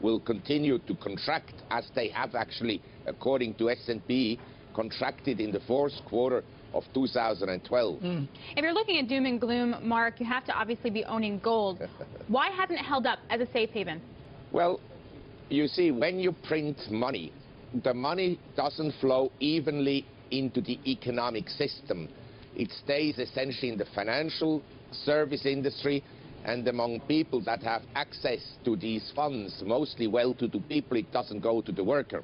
will 0.01 0.19
continue 0.19 0.77
to 0.79 0.95
contract 0.95 1.53
as 1.71 1.85
they 1.95 2.09
have 2.09 2.35
actually, 2.35 2.81
according 3.07 3.55
to 3.55 3.69
S&P, 3.71 4.39
contracted 4.75 5.39
in 5.39 5.51
the 5.51 5.61
fourth 5.61 5.93
quarter 6.07 6.43
of 6.73 6.83
2012. 6.93 8.01
Mm. 8.01 8.27
If 8.55 8.61
you're 8.61 8.73
looking 8.73 8.99
at 8.99 9.07
doom 9.07 9.25
and 9.25 9.39
gloom, 9.39 9.75
Marc, 9.81 10.19
you 10.19 10.25
have 10.25 10.45
to 10.45 10.53
obviously 10.53 10.89
be 10.89 11.05
owning 11.05 11.39
gold. 11.39 11.81
Why 12.27 12.49
hasn't 12.49 12.79
it 12.79 12.85
held 12.85 13.05
up 13.05 13.19
as 13.29 13.39
a 13.39 13.47
safe 13.53 13.69
haven? 13.69 14.01
Well, 14.51 14.79
you 15.49 15.67
see, 15.67 15.91
when 15.91 16.19
you 16.19 16.33
print 16.47 16.77
money, 16.91 17.31
the 17.83 17.93
money 17.93 18.39
doesn't 18.55 18.93
flow 19.01 19.31
evenly 19.39 20.05
into 20.31 20.61
the 20.61 20.79
economic 20.89 21.49
system. 21.49 22.09
It 22.55 22.71
stays 22.83 23.19
essentially 23.19 23.69
in 23.69 23.77
the 23.77 23.85
financial 23.93 24.61
service 24.91 25.45
industry 25.45 26.03
and 26.45 26.67
among 26.67 27.01
people 27.01 27.41
that 27.41 27.63
have 27.63 27.81
access 27.95 28.39
to 28.63 28.75
these 28.75 29.11
funds, 29.15 29.61
mostly 29.65 30.07
well-to-do 30.07 30.59
people, 30.69 30.97
it 30.97 31.11
doesn't 31.11 31.41
go 31.41 31.61
to 31.61 31.71
the 31.71 31.83
worker. 31.83 32.23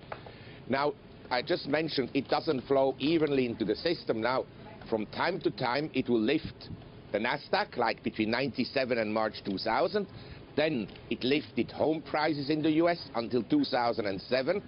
Now, 0.69 0.93
I 1.31 1.41
just 1.41 1.67
mentioned 1.67 2.11
it 2.13 2.27
doesn't 2.27 2.61
flow 2.67 2.95
evenly 2.99 3.47
into 3.47 3.65
the 3.65 3.75
system. 3.75 4.21
Now, 4.21 4.45
from 4.89 5.07
time 5.07 5.39
to 5.41 5.51
time, 5.51 5.89
it 5.93 6.07
will 6.07 6.21
lift 6.21 6.69
the 7.11 7.17
Nasdaq, 7.17 7.77
like 7.77 8.03
between 8.03 8.29
97 8.29 8.97
and 8.97 9.13
March 9.13 9.41
2000. 9.43 10.05
Then 10.55 10.87
it 11.09 11.23
lifted 11.23 11.71
home 11.71 12.01
prices 12.01 12.49
in 12.49 12.61
the 12.61 12.71
US 12.83 12.99
until 13.15 13.43
2007. 13.43 14.61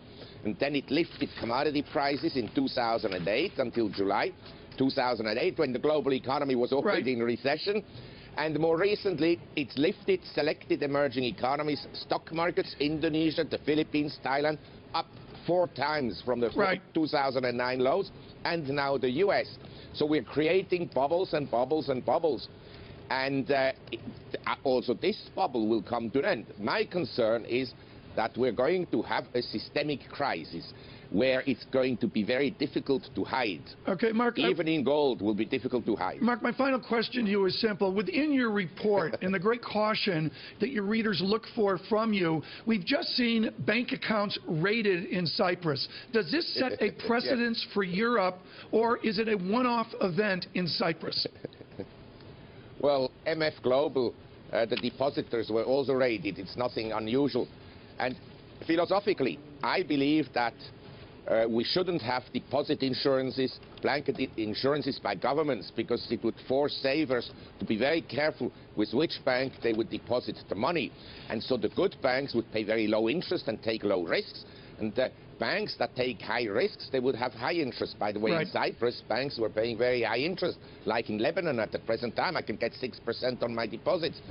And 0.45 0.59
then 0.59 0.75
it 0.75 0.89
lifted 0.89 1.29
commodity 1.39 1.85
prices 1.91 2.35
in 2.35 2.49
2008 2.53 3.53
until 3.57 3.89
July 3.89 4.31
2008, 4.77 5.57
when 5.59 5.73
the 5.73 5.79
global 5.79 6.13
economy 6.13 6.55
was 6.55 6.73
already 6.73 7.13
right. 7.13 7.19
in 7.19 7.23
recession. 7.23 7.83
And 8.37 8.57
more 8.59 8.77
recently, 8.77 9.39
it's 9.55 9.77
lifted 9.77 10.19
selected 10.33 10.81
emerging 10.81 11.23
economies, 11.25 11.85
stock 11.93 12.31
markets, 12.33 12.75
Indonesia, 12.79 13.43
the 13.43 13.59
Philippines, 13.59 14.17
Thailand, 14.25 14.57
up 14.95 15.05
four 15.45 15.67
times 15.67 16.21
from 16.25 16.39
the 16.39 16.49
right. 16.55 16.81
2009 16.93 17.79
lows, 17.79 18.11
and 18.45 18.67
now 18.69 18.97
the 18.97 19.09
US. 19.09 19.57
So 19.93 20.05
we're 20.05 20.23
creating 20.23 20.89
bubbles 20.95 21.33
and 21.33 21.49
bubbles 21.49 21.89
and 21.89 22.03
bubbles. 22.03 22.47
And 23.09 23.51
uh, 23.51 23.73
Uh, 24.45 24.55
also 24.63 24.93
this 24.93 25.17
bubble 25.35 25.67
will 25.67 25.83
come 25.83 26.09
to 26.11 26.19
an 26.19 26.25
end. 26.25 26.45
My 26.59 26.85
concern 26.85 27.45
is 27.45 27.73
that 28.15 28.37
we're 28.37 28.51
going 28.51 28.85
to 28.87 29.01
have 29.01 29.25
a 29.33 29.41
systemic 29.41 30.01
crisis 30.09 30.73
where 31.13 31.43
it's 31.45 31.63
going 31.71 31.95
to 31.95 32.07
be 32.07 32.23
very 32.23 32.49
difficult 32.49 33.03
to 33.13 33.23
hide. 33.23 33.61
Okay, 33.87 34.11
Marc. 34.11 34.39
Even 34.39 34.67
I, 34.67 34.71
in 34.71 34.83
gold 34.83 35.21
will 35.21 35.35
be 35.35 35.45
difficult 35.45 35.85
to 35.85 35.95
hide. 35.95 36.21
Marc, 36.21 36.41
my 36.41 36.51
final 36.51 36.79
question 36.79 37.25
to 37.25 37.31
you 37.31 37.45
is 37.45 37.61
simple. 37.61 37.93
Within 37.93 38.33
your 38.33 38.49
report 38.49 39.15
and 39.21 39.31
the 39.31 39.39
great 39.39 39.61
caution 39.61 40.31
that 40.59 40.69
your 40.69 40.83
readers 40.83 41.21
look 41.23 41.43
for 41.55 41.77
from 41.87 42.13
you, 42.13 42.41
we've 42.65 42.83
just 42.83 43.09
seen 43.09 43.51
bank 43.59 43.91
accounts 43.91 44.39
raided 44.47 45.05
in 45.05 45.27
Cyprus. 45.27 45.87
Does 46.11 46.31
this 46.31 46.51
set 46.55 46.81
a 46.81 46.91
precedence 47.07 47.63
for 47.75 47.83
Europe, 47.83 48.39
or 48.71 48.97
is 49.05 49.19
it 49.19 49.27
a 49.27 49.35
one-off 49.35 49.87
event 50.01 50.47
in 50.55 50.67
Cyprus? 50.67 51.27
well, 52.81 53.11
MF 53.25 53.61
Global, 53.61 54.13
uh, 54.51 54.65
the 54.65 54.75
depositors 54.75 55.49
were 55.49 55.63
also 55.63 55.93
raided. 55.93 56.39
It's 56.39 56.55
nothing 56.57 56.91
unusual. 56.91 57.47
And 57.99 58.15
philosophically, 58.67 59.39
I 59.63 59.83
believe 59.83 60.27
that 60.33 60.53
uh, 61.27 61.45
we 61.49 61.63
shouldn't 61.63 62.01
have 62.01 62.23
deposit 62.33 62.83
insurances, 62.83 63.59
blanket 63.81 64.17
insurances 64.37 64.99
by 64.99 65.15
governments, 65.15 65.71
because 65.75 66.05
it 66.11 66.23
would 66.23 66.35
force 66.47 66.73
savers 66.81 67.31
to 67.59 67.65
be 67.65 67.77
very 67.77 68.01
careful 68.01 68.51
with 68.75 68.93
which 68.93 69.19
bank 69.23 69.53
they 69.63 69.73
would 69.73 69.89
deposit 69.89 70.37
the 70.49 70.55
money. 70.55 70.91
And 71.29 71.41
so 71.41 71.55
the 71.55 71.69
good 71.69 71.95
banks 72.01 72.33
would 72.35 72.51
pay 72.51 72.63
very 72.63 72.87
low 72.87 73.07
interest 73.07 73.47
and 73.47 73.61
take 73.63 73.83
low 73.83 74.03
risks. 74.03 74.43
And 74.79 74.93
the 74.95 75.11
banks 75.43 75.75
that 75.77 75.93
take 75.93 76.21
high 76.21 76.45
risks, 76.45 76.87
they 76.89 77.01
would 77.01 77.15
have 77.15 77.33
high 77.33 77.55
interest. 77.55 77.99
By 77.99 78.13
the 78.13 78.19
way, 78.19 78.31
right. 78.31 78.47
in 78.47 78.53
Cyprus, 78.53 79.03
banks 79.09 79.37
were 79.37 79.49
paying 79.49 79.77
very 79.77 80.01
high 80.01 80.19
interest. 80.19 80.57
Like 80.85 81.09
in 81.09 81.17
Lebanon 81.17 81.59
at 81.59 81.73
the 81.73 81.79
present 81.79 82.15
time, 82.15 82.37
I 82.37 82.41
can 82.41 82.55
get 82.55 82.71
6% 82.71 83.43
on 83.43 83.53
my 83.53 83.67
deposits. 83.67 84.21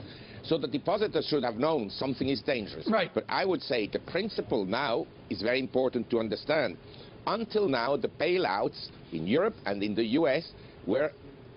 So 0.43 0.57
the 0.57 0.67
depositors 0.67 1.27
should 1.27 1.45
have 1.45 1.57
known 1.57 1.91
something 1.91 2.31
is 2.31 2.41
dangerous. 2.41 2.89
Right. 2.91 3.11
But 3.13 3.25
I 3.29 3.45
would 3.45 3.61
say 3.61 3.89
the 3.89 3.99
principle 3.99 4.65
now 4.65 5.07
is 5.29 5.43
very 5.43 5.61
important 5.61 6.09
to 6.13 6.19
understand. 6.19 6.79
Until 7.27 7.69
now, 7.69 7.95
the 7.99 8.09
bailouts 8.09 8.89
in 9.13 9.27
Europe 9.27 9.57
and 9.67 9.83
in 9.83 9.95
the 9.95 10.07
US 10.21 10.53
were 10.87 11.13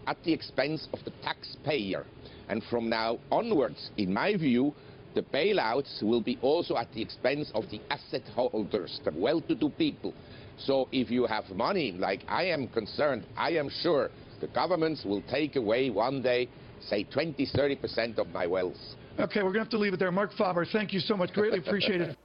at 0.05 0.17
the 0.25 0.33
expense 0.33 0.89
of 0.91 0.99
the 1.05 1.13
taxpayer. 1.23 2.05
And 2.49 2.61
from 2.69 2.89
now 2.89 3.19
onwards, 3.31 3.89
in 3.95 4.13
my 4.13 4.35
view, 4.35 4.73
the 5.15 5.23
bailouts 5.23 6.03
will 6.03 6.21
be 6.21 6.37
also 6.41 6.77
at 6.77 6.91
the 6.93 7.01
expense 7.01 7.49
of 7.55 7.63
the 7.71 7.81
asset 7.89 8.23
holders, 8.35 8.99
the 9.03 9.11
well-to-do 9.15 9.69
people. 9.69 10.13
So 10.57 10.87
if 10.91 11.09
you 11.09 11.25
have 11.25 11.49
money, 11.49 11.93
like 11.93 12.23
I 12.27 12.43
am 12.45 12.67
concerned, 12.67 13.25
I 13.35 13.51
am 13.51 13.69
sure 13.81 14.09
the 14.41 14.47
governments 14.47 15.03
will 15.03 15.23
take 15.23 15.55
away 15.55 15.89
one 15.89 16.21
day 16.21 16.49
say 16.81 17.03
20, 17.03 17.45
30% 17.47 18.17
of 18.17 18.27
my 18.29 18.47
wealth. 18.47 18.75
Okay, 19.19 19.41
we're 19.41 19.53
going 19.53 19.53
to 19.53 19.59
have 19.59 19.69
to 19.69 19.77
leave 19.77 19.93
it 19.93 19.99
there. 19.99 20.11
Marc 20.11 20.31
Faber, 20.33 20.65
thank 20.65 20.93
you 20.93 20.99
so 20.99 21.15
much. 21.15 21.33
Greatly 21.33 21.59
appreciate 21.59 22.01
it. 22.01 22.17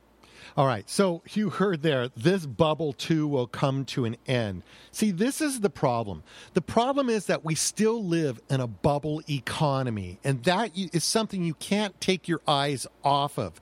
All 0.57 0.67
right. 0.67 0.89
So 0.89 1.23
you 1.33 1.51
heard 1.51 1.83
there, 1.83 2.09
this 2.17 2.47
bubble 2.47 2.93
too 2.93 3.27
will 3.27 3.47
come 3.47 3.85
to 3.87 4.05
an 4.05 4.17
end. 4.27 4.63
See, 4.91 5.11
this 5.11 5.41
is 5.41 5.61
the 5.61 5.71
problem. 5.71 6.23
The 6.55 6.61
problem 6.61 7.09
is 7.09 7.27
that 7.27 7.45
we 7.45 7.55
still 7.55 8.05
live 8.05 8.41
in 8.51 8.61
a 8.61 8.67
bubble 8.67 9.23
economy, 9.29 10.19
and 10.25 10.43
that 10.45 10.73
is 10.75 11.05
something 11.05 11.45
you 11.45 11.55
can't 11.55 11.99
take 12.01 12.29
your 12.29 12.41
eyes 12.47 12.87
off 13.05 13.39
of. 13.39 13.61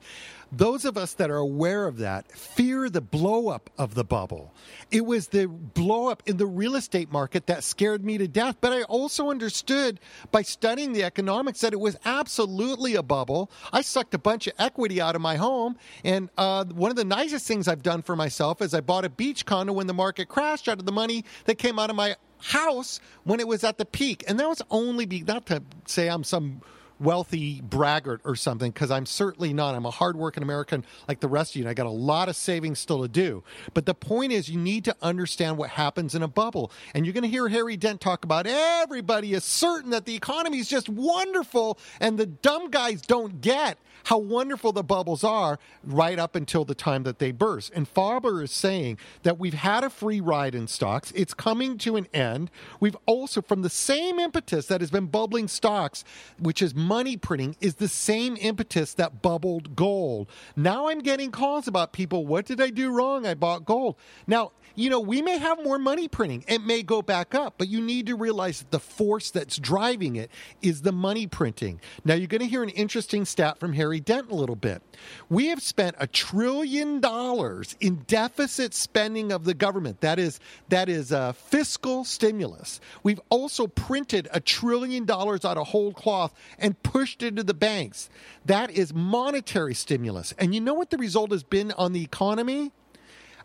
Those 0.51 0.83
of 0.83 0.97
us 0.97 1.13
that 1.13 1.29
are 1.29 1.37
aware 1.37 1.85
of 1.85 1.97
that 1.97 2.31
fear 2.31 2.89
the 2.89 3.01
blow 3.01 3.49
up 3.49 3.69
of 3.77 3.93
the 3.93 4.03
bubble. 4.03 4.53
It 4.89 5.05
was 5.05 5.27
the 5.27 5.45
blow 5.47 6.09
up 6.09 6.23
in 6.25 6.37
the 6.37 6.47
real 6.47 6.75
estate 6.75 7.11
market 7.11 7.45
that 7.47 7.63
scared 7.63 8.03
me 8.03 8.17
to 8.17 8.27
death. 8.27 8.57
But 8.59 8.73
I 8.73 8.83
also 8.83 9.29
understood 9.29 9.99
by 10.31 10.41
studying 10.41 10.93
the 10.93 11.03
economics 11.03 11.61
that 11.61 11.73
it 11.73 11.79
was 11.79 11.97
absolutely 12.03 12.95
a 12.95 13.03
bubble. 13.03 13.51
I 13.71 13.81
sucked 13.81 14.13
a 14.15 14.19
bunch 14.19 14.47
of 14.47 14.53
equity 14.57 14.99
out 14.99 15.15
of 15.15 15.21
my 15.21 15.35
home. 15.35 15.77
And 16.03 16.29
uh, 16.37 16.65
one 16.65 16.89
of 16.89 16.97
the 16.97 17.05
nicest 17.05 17.45
things 17.45 17.67
I've 17.67 17.83
done 17.83 18.01
for 18.01 18.15
myself 18.15 18.61
is 18.61 18.73
I 18.73 18.81
bought 18.81 19.05
a 19.05 19.09
beach 19.09 19.45
condo 19.45 19.73
when 19.73 19.87
the 19.87 19.93
market 19.93 20.29
crashed 20.29 20.67
out 20.67 20.79
of 20.79 20.85
the 20.85 20.91
money 20.91 21.25
that 21.45 21.59
came 21.59 21.77
out 21.77 21.91
of 21.91 21.95
my 21.95 22.15
house 22.39 22.99
when 23.23 23.39
it 23.39 23.47
was 23.47 23.63
at 23.63 23.77
the 23.77 23.85
peak. 23.85 24.23
And 24.27 24.39
that 24.39 24.49
was 24.49 24.61
only 24.71 25.05
be 25.05 25.21
not 25.21 25.45
to 25.47 25.61
say 25.85 26.07
I'm 26.09 26.23
some 26.23 26.61
wealthy 26.99 27.61
braggart 27.61 28.21
or 28.23 28.35
something 28.35 28.71
because 28.71 28.91
I'm 28.91 29.05
certainly 29.05 29.53
not. 29.53 29.75
I'm 29.75 29.85
a 29.85 29.91
hardworking 29.91 30.43
American 30.43 30.85
like 31.07 31.19
the 31.19 31.27
rest 31.27 31.51
of 31.51 31.55
you, 31.57 31.63
and 31.63 31.69
I 31.69 31.73
got 31.73 31.85
a 31.85 31.91
lot 31.91 32.29
of 32.29 32.35
savings 32.35 32.79
still 32.79 33.01
to 33.01 33.07
do. 33.07 33.43
But 33.73 33.85
the 33.85 33.93
point 33.93 34.31
is, 34.31 34.49
you 34.49 34.59
need 34.59 34.85
to 34.85 34.95
understand 35.01 35.57
what 35.57 35.71
happens 35.71 36.15
in 36.15 36.23
a 36.23 36.27
bubble. 36.27 36.71
And 36.93 37.05
you're 37.05 37.13
going 37.13 37.23
to 37.23 37.29
hear 37.29 37.47
Harry 37.47 37.77
Dent 37.77 38.01
talk 38.01 38.23
about 38.23 38.45
everybody 38.47 39.33
is 39.33 39.43
certain 39.43 39.91
that 39.91 40.05
the 40.05 40.15
economy 40.15 40.59
is 40.59 40.67
just 40.67 40.89
wonderful, 40.89 41.77
and 41.99 42.17
the 42.17 42.25
dumb 42.25 42.69
guys 42.69 43.01
don't 43.01 43.41
get 43.41 43.77
how 44.05 44.17
wonderful 44.17 44.71
the 44.71 44.83
bubbles 44.83 45.23
are 45.23 45.59
right 45.83 46.19
up 46.19 46.35
until 46.35 46.65
the 46.65 46.75
time 46.75 47.03
that 47.03 47.19
they 47.19 47.31
burst. 47.31 47.71
And 47.73 47.87
Faber 47.87 48.41
is 48.43 48.51
saying 48.51 48.97
that 49.23 49.37
we've 49.37 49.53
had 49.53 49.83
a 49.83 49.89
free 49.89 50.21
ride 50.21 50.55
in 50.55 50.67
stocks. 50.67 51.11
It's 51.15 51.33
coming 51.33 51.77
to 51.79 51.95
an 51.95 52.07
end. 52.13 52.49
We've 52.79 52.97
also, 53.05 53.41
from 53.41 53.61
the 53.61 53.69
same 53.69 54.19
impetus 54.19 54.67
that 54.67 54.81
has 54.81 54.91
been 54.91 55.07
bubbling 55.07 55.47
stocks, 55.47 56.03
which 56.39 56.61
is 56.61 56.73
money 56.89 57.15
printing 57.15 57.55
is 57.61 57.75
the 57.75 57.87
same 57.87 58.35
impetus 58.41 58.95
that 58.95 59.21
bubbled 59.21 59.75
gold. 59.75 60.27
Now 60.55 60.89
I'm 60.89 60.99
getting 60.99 61.29
calls 61.29 61.67
about 61.67 61.93
people, 61.93 62.25
what 62.25 62.47
did 62.47 62.59
I 62.59 62.71
do 62.71 62.91
wrong? 62.91 63.27
I 63.27 63.35
bought 63.35 63.63
gold. 63.63 63.95
Now, 64.25 64.53
you 64.75 64.89
know, 64.89 64.99
we 64.99 65.21
may 65.21 65.37
have 65.37 65.63
more 65.63 65.77
money 65.77 66.07
printing. 66.07 66.45
It 66.47 66.63
may 66.63 66.83
go 66.83 67.01
back 67.01 67.35
up, 67.35 67.55
but 67.57 67.67
you 67.67 67.81
need 67.81 68.07
to 68.07 68.15
realize 68.15 68.59
that 68.59 68.71
the 68.71 68.79
force 68.79 69.29
that's 69.29 69.57
driving 69.57 70.15
it 70.15 70.31
is 70.61 70.81
the 70.81 70.93
money 70.93 71.27
printing. 71.27 71.81
Now, 72.05 72.13
you're 72.13 72.27
going 72.27 72.41
to 72.41 72.47
hear 72.47 72.63
an 72.63 72.69
interesting 72.69 73.25
stat 73.25 73.59
from 73.59 73.73
Harry 73.73 73.99
Dent 73.99 74.31
a 74.31 74.35
little 74.35 74.55
bit. 74.55 74.81
We 75.27 75.47
have 75.47 75.61
spent 75.61 75.95
a 75.99 76.07
trillion 76.07 77.01
dollars 77.01 77.75
in 77.81 78.05
deficit 78.07 78.73
spending 78.73 79.31
of 79.31 79.43
the 79.43 79.53
government. 79.53 80.01
That 80.01 80.17
is 80.17 80.39
that 80.69 80.87
is 80.87 81.11
a 81.11 81.33
fiscal 81.33 82.05
stimulus. 82.05 82.79
We've 83.03 83.21
also 83.29 83.67
printed 83.67 84.29
a 84.31 84.39
trillion 84.39 85.05
dollars 85.05 85.43
out 85.43 85.57
of 85.57 85.67
whole 85.67 85.91
cloth 85.91 86.33
and 86.57 86.78
pushed 86.83 87.23
into 87.23 87.43
the 87.43 87.53
banks. 87.53 88.09
That 88.45 88.71
is 88.71 88.93
monetary 88.93 89.73
stimulus. 89.73 90.33
And 90.37 90.53
you 90.53 90.61
know 90.61 90.73
what 90.73 90.89
the 90.89 90.97
result 90.97 91.31
has 91.31 91.43
been 91.43 91.71
on 91.73 91.93
the 91.93 92.03
economy? 92.03 92.71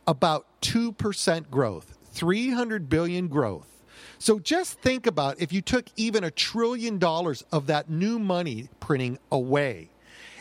About 0.06 0.46
2% 0.62 1.50
growth, 1.50 1.96
300 2.12 2.88
billion 2.88 3.28
growth. 3.28 3.74
So 4.18 4.38
just 4.38 4.80
think 4.80 5.06
about 5.06 5.40
if 5.40 5.52
you 5.52 5.60
took 5.60 5.86
even 5.96 6.24
a 6.24 6.30
trillion 6.30 6.98
dollars 6.98 7.44
of 7.52 7.66
that 7.66 7.90
new 7.90 8.18
money 8.18 8.68
printing 8.80 9.18
away. 9.30 9.90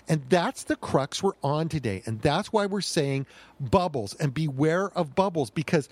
And 0.07 0.23
that's 0.29 0.63
the 0.63 0.75
crux 0.75 1.23
we're 1.23 1.31
on 1.41 1.69
today. 1.69 2.03
And 2.05 2.21
that's 2.21 2.51
why 2.51 2.65
we're 2.65 2.81
saying 2.81 3.25
bubbles 3.59 4.13
and 4.15 4.33
beware 4.33 4.89
of 4.97 5.15
bubbles 5.15 5.49
because 5.49 5.87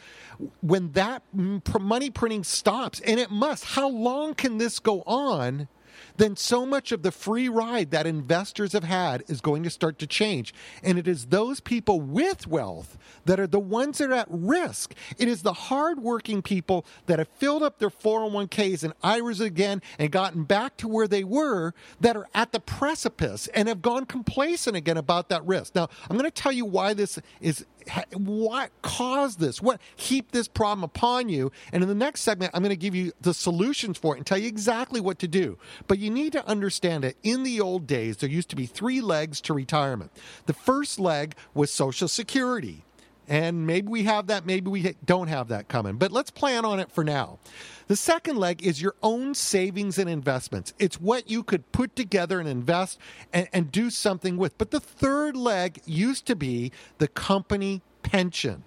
when 0.61 0.91
that 0.93 1.23
money 1.33 2.09
printing 2.09 2.43
stops, 2.43 2.99
and 3.01 3.19
it 3.19 3.31
must, 3.31 3.63
how 3.63 3.87
long 3.87 4.33
can 4.33 4.57
this 4.57 4.79
go 4.79 5.01
on? 5.03 5.69
Then 6.17 6.35
so 6.35 6.65
much 6.65 6.91
of 6.91 7.03
the 7.03 7.11
free 7.11 7.49
ride 7.49 7.91
that 7.91 8.05
investors 8.07 8.73
have 8.73 8.83
had 8.83 9.23
is 9.27 9.41
going 9.41 9.63
to 9.63 9.69
start 9.69 9.99
to 9.99 10.07
change. 10.07 10.53
And 10.83 10.97
it 10.97 11.07
is 11.07 11.27
those 11.27 11.59
people 11.59 12.01
with 12.01 12.47
wealth 12.47 12.97
that 13.25 13.39
are 13.39 13.47
the 13.47 13.59
ones 13.59 13.97
that 13.97 14.09
are 14.09 14.13
at 14.13 14.27
risk. 14.29 14.93
It 15.17 15.27
is 15.27 15.41
the 15.41 15.53
hardworking 15.53 16.41
people 16.41 16.85
that 17.05 17.19
have 17.19 17.27
filled 17.27 17.63
up 17.63 17.79
their 17.79 17.89
401ks 17.89 18.83
and 18.83 18.93
IRAs 19.03 19.39
again 19.39 19.81
and 19.99 20.11
gotten 20.11 20.43
back 20.43 20.77
to 20.77 20.87
where 20.87 21.07
they 21.07 21.23
were 21.23 21.73
that 21.99 22.15
are 22.15 22.27
at 22.33 22.51
the 22.51 22.59
precipice 22.59 23.47
and 23.47 23.67
have 23.67 23.81
gone 23.81 24.05
complacent 24.05 24.75
again 24.75 24.97
about 24.97 25.29
that 25.29 25.45
risk. 25.45 25.75
Now, 25.75 25.89
I'm 26.09 26.17
going 26.17 26.29
to 26.29 26.31
tell 26.31 26.51
you 26.51 26.65
why 26.65 26.93
this 26.93 27.19
is 27.39 27.65
what 28.13 28.71
caused 28.81 29.39
this? 29.39 29.61
What 29.61 29.79
heaped 29.95 30.31
this 30.31 30.47
problem 30.47 30.83
upon 30.83 31.29
you? 31.29 31.51
And 31.71 31.83
in 31.83 31.89
the 31.89 31.95
next 31.95 32.21
segment 32.21 32.51
i'm 32.53 32.61
going 32.61 32.69
to 32.71 32.75
give 32.75 32.95
you 32.95 33.11
the 33.21 33.33
solutions 33.33 33.97
for 33.97 34.15
it 34.15 34.17
and 34.17 34.25
tell 34.25 34.37
you 34.37 34.47
exactly 34.47 34.99
what 34.99 35.19
to 35.19 35.27
do. 35.27 35.57
But 35.87 35.99
you 35.99 36.09
need 36.09 36.31
to 36.33 36.47
understand 36.47 37.03
that 37.03 37.15
in 37.23 37.43
the 37.43 37.61
old 37.61 37.87
days 37.87 38.17
there 38.17 38.29
used 38.29 38.49
to 38.49 38.55
be 38.55 38.65
three 38.65 39.01
legs 39.01 39.41
to 39.41 39.53
retirement. 39.53 40.11
The 40.45 40.53
first 40.53 40.99
leg 40.99 41.35
was 41.53 41.71
social 41.71 42.07
security 42.07 42.83
and 43.31 43.65
maybe 43.65 43.87
we 43.87 44.03
have 44.03 44.27
that, 44.27 44.45
maybe 44.45 44.69
we 44.69 44.93
don't 45.05 45.29
have 45.29 45.47
that 45.47 45.69
coming. 45.69 45.95
But 45.95 46.11
let's 46.11 46.29
plan 46.29 46.65
on 46.65 46.81
it 46.81 46.91
for 46.91 47.01
now. 47.01 47.39
The 47.87 47.95
second 47.95 48.35
leg 48.35 48.61
is 48.61 48.81
your 48.81 48.93
own 49.01 49.35
savings 49.35 49.97
and 49.97 50.09
investments. 50.09 50.73
It's 50.79 50.99
what 50.99 51.29
you 51.29 51.41
could 51.41 51.71
put 51.71 51.95
together 51.95 52.41
and 52.41 52.49
invest 52.49 52.99
and, 53.31 53.47
and 53.53 53.71
do 53.71 53.89
something 53.89 54.35
with. 54.35 54.57
But 54.57 54.71
the 54.71 54.81
third 54.81 55.37
leg 55.37 55.81
used 55.85 56.25
to 56.25 56.35
be 56.35 56.73
the 56.97 57.07
company 57.07 57.81
pension. 58.03 58.65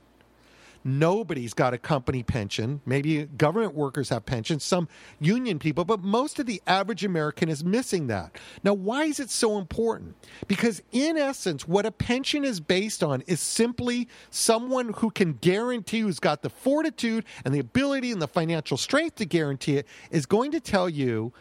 Nobody's 0.87 1.55
got 1.55 1.73
a 1.73 1.79
company 1.79 2.23
pension. 2.23 2.83
Maybe 2.85 3.25
government 3.25 3.75
workers 3.75 4.11
have 4.11 4.27
pensions, 4.27 4.65
some 4.65 4.87
union 5.19 5.59
people, 5.59 5.87
but 5.87 6.03
most 6.03 6.39
of 6.39 6.45
the 6.45 6.61
average 6.67 7.05
American 7.05 7.49
is 7.49 7.65
missing 7.65 8.09
that. 8.09 8.37
Now, 8.63 8.75
why 8.75 9.05
is 9.05 9.19
it 9.19 9.31
so 9.31 9.57
important? 9.57 10.15
Because, 10.47 10.83
in 10.93 11.17
essence, 11.17 11.67
what 11.67 11.87
a 11.87 11.91
pension 11.91 12.45
is 12.45 12.61
based 12.61 13.03
on 13.03 13.23
is 13.23 13.41
simply 13.41 14.09
someone 14.29 14.93
who 14.93 15.11
can 15.11 15.33
guarantee, 15.33 16.01
who's 16.01 16.21
got 16.21 16.43
the 16.43 16.51
fortitude 16.51 17.25
and 17.47 17.55
the 17.55 17.61
ability 17.61 18.13
and 18.13 18.21
the 18.21 18.29
financial 18.29 18.77
strength 18.77 19.17
to 19.17 19.25
guarantee 19.25 19.79
it, 19.79 19.87
is 20.11 20.27
going 20.27 20.53
to 20.53 20.61
tell 20.61 20.91
you 20.91 21.33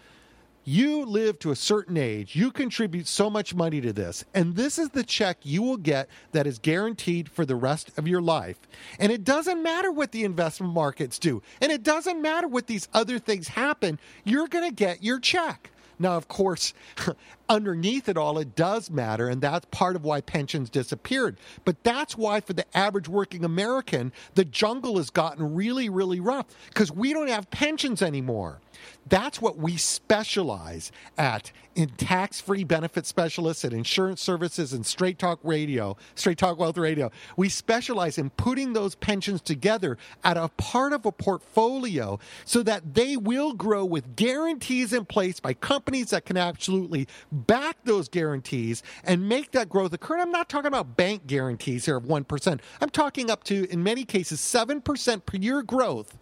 you 0.66 1.06
live 1.06 1.40
to 1.40 1.52
a 1.52 1.56
certain 1.56 1.98
age, 1.98 2.36
you 2.36 2.52
contribute 2.52 3.08
so 3.08 3.30
much 3.30 3.54
money 3.54 3.82
to 3.82 3.92
this, 3.92 4.24
and 4.34 4.56
this 4.56 4.80
is 4.80 4.90
the 4.90 5.04
check 5.04 5.38
you 5.44 5.62
will 5.62 5.78
get 5.78 6.10
that 6.32 6.48
is 6.48 6.60
guaranteed 6.60 7.30
for 7.30 7.46
the 7.46 7.56
rest 7.56 7.92
of 7.98 8.08
your 8.08 8.22
life. 8.22 8.58
And 9.00 9.12
it 9.12 9.24
doesn't 9.24 9.62
matter 9.62 9.92
what 9.92 10.12
the 10.12 10.24
investment 10.24 10.74
markets 10.74 11.20
do, 11.20 11.42
and 11.62 11.72
it 11.72 11.84
doesn't 11.84 12.22
matter 12.22 12.48
what 12.48 12.68
these 12.68 12.88
other 12.94 13.20
things 13.20 13.50
happen, 13.50 14.00
you're 14.24 14.48
going 14.48 14.68
to 14.68 14.76
get 14.76 15.04
your 15.04 15.20
check. 15.20 15.70
Now, 16.00 16.18
of 16.18 16.28
course, 16.28 16.74
underneath 17.50 18.10
it 18.10 18.18
all, 18.18 18.38
it 18.38 18.56
does 18.56 18.90
matter, 18.90 19.30
and 19.30 19.42
that's 19.42 19.66
part 19.72 19.96
of 19.96 20.04
why 20.04 20.22
pensions 20.22 20.70
disappeared. 20.70 21.38
But 21.66 21.84
that's 21.84 22.18
why, 22.18 22.42
for 22.42 22.54
the 22.54 22.66
average 22.76 23.08
working 23.08 23.46
American, 23.46 24.12
the 24.36 24.46
jungle 24.46 24.98
has 24.98 25.10
gotten 25.10 25.54
really, 25.56 25.90
really 25.90 26.20
rough 26.20 26.48
because 26.70 26.92
we 26.92 27.14
don't 27.14 27.30
have 27.30 27.50
pensions 27.52 28.02
anymore. 28.02 28.60
That's 29.08 29.42
what 29.42 29.58
we 29.58 29.78
specialize 29.78 30.92
at 31.18 31.52
in 31.76 31.90
tax 31.90 32.40
free 32.40 32.64
benefit 32.64 33.06
specialists 33.06 33.64
and 33.64 33.74
insurance 33.74 34.22
services 34.22 34.74
and 34.74 34.86
Straight 34.86 35.18
Talk 35.18 35.40
Radio, 35.44 35.98
Straight 36.16 36.38
Talk 36.38 36.60
Wealth 36.60 36.78
Radio. 36.78 37.12
We 37.36 37.50
specialize 37.50 38.18
in 38.18 38.30
putting 38.32 38.74
those 38.74 38.96
pensions 38.96 39.42
together 39.42 39.98
at 40.24 40.38
a 40.38 40.50
part 40.50 40.94
of 40.94 41.06
a 41.06 41.12
portfolio 41.12 42.20
so 42.46 42.64
that 42.64 42.94
they 42.94 43.18
will 43.18 43.54
grow 43.54 43.86
with 43.86 44.16
guarantees 44.16 44.94
in 44.94 45.06
place 45.06 45.40
by 45.40 45.54
companies 45.54 46.12
that 46.12 46.26
can 46.26 46.38
absolutely 46.38 47.08
back 47.32 47.78
those 47.84 48.08
guarantees 48.08 48.84
and 49.04 49.28
make 49.28 49.52
that 49.52 49.70
growth 49.70 49.94
occur. 49.94 50.16
And 50.16 50.24
I'm 50.24 50.32
not 50.32 50.50
talking 50.50 50.68
about 50.68 50.96
bank 50.96 51.28
guarantees 51.28 51.86
here 51.86 51.98
of 51.98 52.04
1%. 52.04 52.60
I'm 52.82 52.90
talking 52.90 53.32
up 53.32 53.44
to, 53.46 53.70
in 53.72 53.84
many 53.84 54.06
cases, 54.06 54.40
7% 54.40 55.26
per 55.26 55.38
year 55.38 55.64
growth 55.64 56.18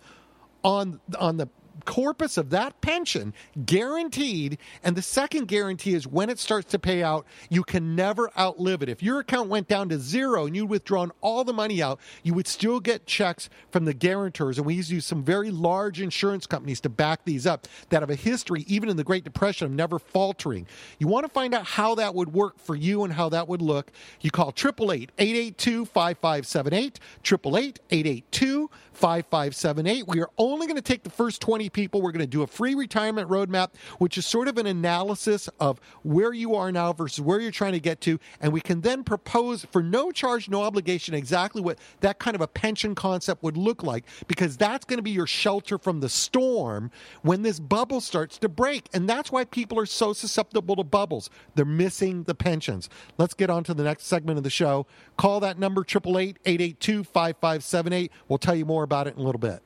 on 0.64 1.00
on 1.18 1.38
the 1.38 1.48
corpus 1.86 2.38
of 2.38 2.50
that 2.52 2.80
pension 2.82 3.34
guaranteed. 3.66 4.58
And 4.84 4.96
the 4.96 5.02
second 5.02 5.48
guarantee 5.48 5.94
is 5.94 6.08
when 6.08 6.30
it 6.30 6.40
starts 6.40 6.72
to 6.72 6.80
pay 6.80 7.04
out, 7.04 7.26
you 7.50 7.64
can 7.64 7.96
never 7.96 8.30
outlive 8.38 8.84
it. 8.84 8.90
If 8.90 9.04
your 9.04 9.20
account 9.20 9.50
went 9.50 9.68
down 9.68 9.90
to 9.90 10.00
zero 10.00 10.46
and 10.46 10.56
you'd 10.56 10.70
withdrawn 10.70 11.12
all 11.22 11.44
the 11.44 11.54
money 11.54 11.82
out, 11.82 12.00
you 12.24 12.34
would 12.34 12.48
still 12.48 12.80
get 12.80 13.06
checks 13.06 13.50
from 13.72 13.86
the 13.86 13.94
guarantors. 13.94 14.58
And 14.58 14.66
we 14.66 14.76
use 14.76 15.06
some 15.06 15.24
very 15.24 15.52
large 15.52 16.02
insurance 16.02 16.46
companies 16.46 16.82
to 16.82 16.90
back 16.90 17.26
these 17.26 17.48
up 17.48 17.68
that 17.90 18.02
have 18.02 18.10
a 18.10 18.16
history, 18.16 18.64
even 18.68 18.90
in 18.90 18.98
the 18.98 19.04
Great 19.04 19.24
Depression, 19.24 19.66
of 19.66 19.72
never 19.72 20.00
faltering. 20.00 20.68
You 21.00 21.08
want 21.08 21.26
to 21.26 21.32
find 21.32 21.54
out 21.54 21.66
how 21.66 21.96
that 21.96 22.16
would 22.16 22.34
work 22.34 22.60
for 22.60 22.76
you 22.76 23.04
and 23.04 23.14
how 23.14 23.30
that 23.30 23.48
would 23.48 23.62
look? 23.62 23.92
You 24.22 24.32
call 24.32 24.50
888 24.50 25.12
882 25.18 25.86
5578, 25.86 27.00
888 27.24 27.80
882 27.90 28.70
5578. 28.94 30.08
We 30.08 30.22
are 30.22 30.30
only 30.38 30.68
going 30.68 30.76
to 30.76 30.82
take 30.82 31.04
the 31.04 31.10
first 31.10 31.42
20 31.42 31.61
people. 31.70 32.02
We're 32.02 32.12
going 32.12 32.22
to 32.22 32.28
do 32.28 32.44
a 32.44 32.48
free 32.48 32.76
retirement 32.76 33.30
roadmap, 33.30 33.72
which 34.00 34.18
is 34.18 34.26
sort 34.26 34.48
of 34.48 34.58
an 34.58 34.66
analysis 34.66 35.50
of 35.60 35.80
where 36.04 36.34
you 36.34 36.56
are 36.56 36.72
now 36.72 36.94
versus 36.94 37.22
where 37.22 37.40
you're 37.40 37.52
trying 37.52 37.74
to 37.74 37.80
get 37.80 38.02
to. 38.02 38.20
And 38.40 38.54
we 38.54 38.62
can 38.62 38.82
then 38.82 39.04
propose 39.04 39.66
for 39.66 39.84
no 39.84 40.12
charge, 40.12 40.50
no 40.50 40.64
obligation 40.64 41.14
exactly 41.14 41.62
what 41.62 41.80
that 42.02 42.20
kind 42.20 42.36
of 42.36 42.42
a 42.42 42.48
pension 42.48 42.96
concept 42.96 43.44
would 43.44 43.58
look 43.58 43.84
like, 43.84 44.06
because 44.28 44.58
that's 44.58 44.86
going 44.86 44.98
to 44.98 45.04
be 45.04 45.12
your 45.12 45.28
shelter 45.28 45.78
from 45.78 46.00
the 46.00 46.10
storm 46.10 46.92
when 47.22 47.42
this 47.42 47.60
bubble 47.60 48.02
starts 48.02 48.38
to 48.40 48.50
break. 48.50 48.88
And 48.94 49.08
that's 49.08 49.32
why 49.32 49.46
people 49.46 49.80
are 49.80 49.86
so 49.86 50.14
susceptible 50.14 50.76
to 50.76 50.84
bubbles. 50.84 51.30
They're 51.56 51.66
missing 51.66 52.24
the 52.24 52.36
pensions. 52.36 52.90
Let's 53.18 53.34
get 53.34 53.50
on 53.50 53.64
to 53.66 53.74
the 53.74 53.84
next 53.84 54.06
segment 54.06 54.38
of 54.38 54.44
the 54.44 54.50
show. 54.50 54.86
Call 55.18 55.40
that 55.42 55.60
number, 55.60 55.82
888 55.82 56.38
882 56.46 57.04
5578. 57.04 58.12
We'll 58.28 58.38
tell 58.38 58.56
you 58.56 58.66
more 58.66 58.84
about 58.84 59.08
it 59.08 59.16
in 59.16 59.22
a 59.22 59.24
little 59.24 59.40
bit. 59.40 59.62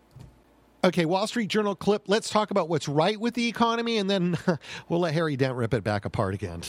Okay, 0.86 1.06
Wall 1.06 1.26
Street 1.26 1.48
Journal 1.48 1.76
clip. 1.76 2.04
Let's 2.06 2.30
talk 2.30 2.52
about 2.52 2.70
what's 2.70 2.88
right 2.88 3.20
with 3.20 3.34
the 3.34 3.48
economy, 3.48 3.98
and 3.98 4.08
then 4.08 4.38
we'll 4.88 5.00
let 5.00 5.16
Harry 5.16 5.36
Dent 5.36 5.56
rip 5.56 5.74
it 5.74 5.84
back 5.84 6.06
apart 6.06 6.36
again. 6.36 6.62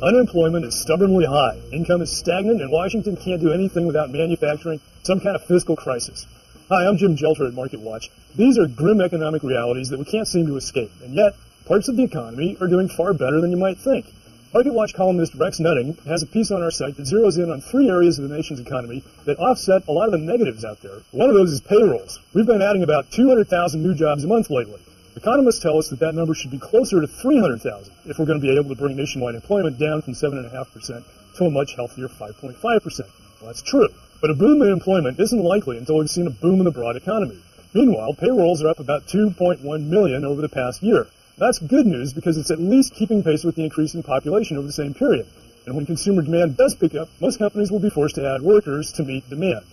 Unemployment 0.00 0.64
is 0.64 0.80
stubbornly 0.80 1.24
high. 1.24 1.60
Income 1.72 2.02
is 2.02 2.16
stagnant, 2.16 2.62
and 2.62 2.70
Washington 2.70 3.16
can't 3.16 3.40
do 3.40 3.52
anything 3.52 3.84
without 3.84 4.10
manufacturing 4.10 4.80
some 5.02 5.18
kind 5.18 5.34
of 5.34 5.44
fiscal 5.44 5.74
crisis. 5.74 6.24
Hi, 6.68 6.86
I'm 6.86 6.98
Jim 6.98 7.16
Jelter 7.16 7.48
at 7.48 7.54
MarketWatch. 7.54 8.10
These 8.36 8.56
are 8.56 8.68
grim 8.68 9.00
economic 9.00 9.42
realities 9.42 9.88
that 9.88 9.98
we 9.98 10.04
can't 10.04 10.28
seem 10.28 10.46
to 10.46 10.56
escape, 10.56 10.92
and 11.02 11.14
yet 11.14 11.34
parts 11.66 11.88
of 11.88 11.96
the 11.96 12.04
economy 12.04 12.56
are 12.60 12.68
doing 12.68 12.88
far 12.88 13.12
better 13.12 13.40
than 13.40 13.50
you 13.50 13.56
might 13.56 13.78
think. 13.78 14.06
MarketWatch 14.54 14.94
columnist 14.94 15.34
Rex 15.34 15.58
Nutting 15.58 15.98
has 16.06 16.22
a 16.22 16.26
piece 16.26 16.52
on 16.52 16.62
our 16.62 16.70
site 16.70 16.96
that 16.96 17.08
zeroes 17.08 17.42
in 17.42 17.50
on 17.50 17.60
three 17.60 17.90
areas 17.90 18.20
of 18.20 18.28
the 18.28 18.36
nation's 18.36 18.60
economy 18.60 19.02
that 19.24 19.36
offset 19.40 19.82
a 19.88 19.90
lot 19.90 20.06
of 20.06 20.12
the 20.12 20.18
negatives 20.18 20.64
out 20.64 20.80
there. 20.80 21.00
One 21.10 21.28
of 21.28 21.34
those 21.34 21.50
is 21.50 21.60
payrolls. 21.60 22.20
We've 22.34 22.46
been 22.46 22.62
adding 22.62 22.84
about 22.84 23.10
200,000 23.10 23.82
new 23.82 23.96
jobs 23.96 24.22
a 24.22 24.28
month 24.28 24.50
lately. 24.50 24.80
Economists 25.16 25.58
tell 25.58 25.76
us 25.76 25.88
that 25.88 25.98
that 25.98 26.14
number 26.14 26.34
should 26.34 26.52
be 26.52 26.60
closer 26.60 27.00
to 27.00 27.08
300,000 27.08 27.92
if 28.06 28.16
we're 28.16 28.26
going 28.26 28.40
to 28.40 28.46
be 28.46 28.56
able 28.56 28.68
to 28.68 28.76
bring 28.76 28.96
nationwide 28.96 29.34
employment 29.34 29.76
down 29.76 30.02
from 30.02 30.12
7.5% 30.12 31.02
to 31.34 31.44
a 31.46 31.50
much 31.50 31.74
healthier 31.74 32.06
5.5%. 32.06 32.62
Well, 32.62 33.08
that's 33.46 33.60
true. 33.60 33.88
But 34.20 34.30
a 34.30 34.34
boom 34.34 34.62
in 34.62 34.68
employment 34.68 35.18
isn't 35.18 35.42
likely 35.42 35.78
until 35.78 35.98
we've 35.98 36.08
seen 36.08 36.28
a 36.28 36.30
boom 36.30 36.60
in 36.60 36.64
the 36.64 36.70
broad 36.70 36.94
economy. 36.94 37.40
Meanwhile, 37.72 38.14
payrolls 38.14 38.62
are 38.62 38.68
up 38.68 38.78
about 38.78 39.08
2.1 39.08 39.88
million 39.88 40.24
over 40.24 40.40
the 40.40 40.48
past 40.48 40.80
year. 40.80 41.08
That's 41.36 41.58
good 41.58 41.86
news 41.86 42.12
because 42.12 42.36
it's 42.36 42.52
at 42.52 42.60
least 42.60 42.94
keeping 42.94 43.22
pace 43.22 43.42
with 43.42 43.56
the 43.56 43.64
increase 43.64 43.94
in 43.94 44.04
population 44.04 44.56
over 44.56 44.68
the 44.68 44.72
same 44.72 44.94
period. 44.94 45.26
And 45.66 45.74
when 45.74 45.84
consumer 45.84 46.22
demand 46.22 46.56
does 46.56 46.76
pick 46.76 46.94
up, 46.94 47.08
most 47.20 47.38
companies 47.38 47.72
will 47.72 47.80
be 47.80 47.90
forced 47.90 48.14
to 48.16 48.26
add 48.26 48.42
workers 48.42 48.92
to 48.92 49.02
meet 49.02 49.28
demand. 49.28 49.64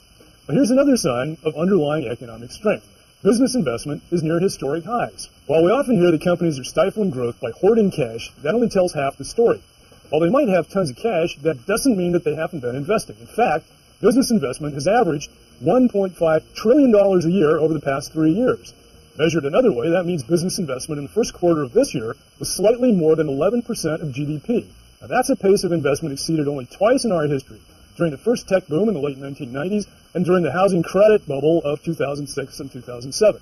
But 0.47 0.55
here's 0.55 0.71
another 0.71 0.97
sign 0.97 1.37
of 1.43 1.55
underlying 1.55 2.07
economic 2.07 2.51
strength. 2.51 2.87
Business 3.21 3.53
investment 3.53 4.01
is 4.09 4.23
near 4.23 4.39
historic 4.39 4.85
highs. 4.85 5.29
While 5.45 5.63
we 5.63 5.69
often 5.69 5.97
hear 5.97 6.09
that 6.09 6.23
companies 6.23 6.57
are 6.57 6.63
stifling 6.63 7.11
growth 7.11 7.39
by 7.39 7.51
hoarding 7.51 7.91
cash, 7.91 8.31
that 8.41 8.55
only 8.55 8.69
tells 8.69 8.93
half 8.93 9.17
the 9.17 9.25
story. 9.25 9.61
While 10.09 10.21
they 10.21 10.29
might 10.29 10.49
have 10.49 10.67
tons 10.67 10.89
of 10.89 10.95
cash, 10.95 11.37
that 11.43 11.67
doesn't 11.67 11.95
mean 11.95 12.13
that 12.13 12.23
they 12.23 12.33
haven't 12.33 12.61
been 12.61 12.75
investing. 12.75 13.17
In 13.19 13.27
fact, 13.27 13.65
business 14.01 14.31
investment 14.31 14.73
has 14.73 14.87
averaged 14.87 15.29
$1.5 15.63 16.53
trillion 16.55 16.95
a 16.95 17.29
year 17.29 17.59
over 17.59 17.75
the 17.75 17.79
past 17.79 18.11
three 18.11 18.31
years. 18.31 18.73
Measured 19.17 19.43
another 19.45 19.71
way, 19.73 19.89
that 19.89 20.05
means 20.05 20.23
business 20.23 20.57
investment 20.57 20.99
in 20.99 21.05
the 21.05 21.11
first 21.11 21.33
quarter 21.33 21.63
of 21.63 21.73
this 21.73 21.93
year 21.93 22.15
was 22.39 22.55
slightly 22.55 22.93
more 22.93 23.15
than 23.15 23.27
11% 23.27 23.65
of 24.01 24.09
GDP. 24.09 24.67
Now, 25.01 25.07
that's 25.07 25.29
a 25.29 25.35
pace 25.35 25.63
of 25.63 25.71
investment 25.71 26.13
exceeded 26.13 26.47
only 26.47 26.65
twice 26.65 27.03
in 27.03 27.11
our 27.11 27.27
history 27.27 27.59
during 27.97 28.11
the 28.11 28.17
first 28.17 28.47
tech 28.47 28.67
boom 28.67 28.87
in 28.87 28.93
the 28.93 29.01
late 29.01 29.19
1990s 29.19 29.85
and 30.13 30.23
during 30.23 30.43
the 30.43 30.51
housing 30.51 30.81
credit 30.81 31.27
bubble 31.27 31.61
of 31.63 31.83
2006 31.83 32.59
and 32.59 32.71
2007. 32.71 33.41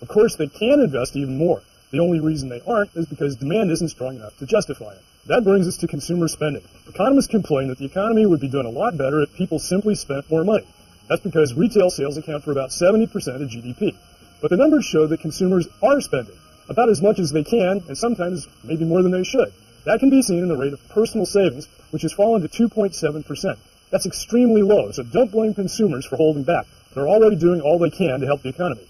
Of 0.00 0.08
course, 0.08 0.36
they 0.36 0.48
can 0.48 0.80
invest 0.80 1.14
even 1.14 1.36
more. 1.36 1.62
The 1.90 2.00
only 2.00 2.20
reason 2.20 2.48
they 2.48 2.62
aren't 2.66 2.96
is 2.96 3.06
because 3.06 3.36
demand 3.36 3.70
isn't 3.70 3.90
strong 3.90 4.16
enough 4.16 4.36
to 4.38 4.46
justify 4.46 4.92
it. 4.92 5.02
That 5.26 5.44
brings 5.44 5.68
us 5.68 5.76
to 5.78 5.86
consumer 5.86 6.26
spending. 6.26 6.64
Economists 6.88 7.28
complain 7.28 7.68
that 7.68 7.78
the 7.78 7.84
economy 7.84 8.24
would 8.24 8.40
be 8.40 8.48
doing 8.48 8.66
a 8.66 8.70
lot 8.70 8.96
better 8.96 9.20
if 9.20 9.34
people 9.34 9.58
simply 9.58 9.94
spent 9.94 10.30
more 10.30 10.42
money. 10.42 10.66
That's 11.08 11.22
because 11.22 11.54
retail 11.54 11.90
sales 11.90 12.16
account 12.16 12.44
for 12.44 12.50
about 12.50 12.70
70% 12.70 13.04
of 13.04 13.48
GDP. 13.48 13.94
But 14.42 14.50
the 14.50 14.56
numbers 14.56 14.84
show 14.84 15.06
that 15.06 15.20
consumers 15.20 15.68
are 15.82 16.00
spending 16.00 16.36
about 16.68 16.88
as 16.88 17.00
much 17.00 17.18
as 17.20 17.30
they 17.30 17.44
can, 17.44 17.82
and 17.86 17.96
sometimes 17.96 18.48
maybe 18.64 18.84
more 18.84 19.02
than 19.02 19.12
they 19.12 19.22
should. 19.22 19.52
That 19.84 20.00
can 20.00 20.10
be 20.10 20.20
seen 20.20 20.40
in 20.40 20.48
the 20.48 20.56
rate 20.56 20.72
of 20.72 20.88
personal 20.88 21.26
savings, 21.26 21.68
which 21.90 22.02
has 22.02 22.12
fallen 22.12 22.42
to 22.42 22.48
2.7%. 22.48 23.56
That's 23.90 24.06
extremely 24.06 24.62
low, 24.62 24.90
so 24.90 25.02
don't 25.04 25.30
blame 25.30 25.54
consumers 25.54 26.04
for 26.06 26.16
holding 26.16 26.42
back. 26.42 26.66
They're 26.94 27.08
already 27.08 27.36
doing 27.36 27.60
all 27.60 27.78
they 27.78 27.90
can 27.90 28.20
to 28.20 28.26
help 28.26 28.42
the 28.42 28.48
economy. 28.48 28.86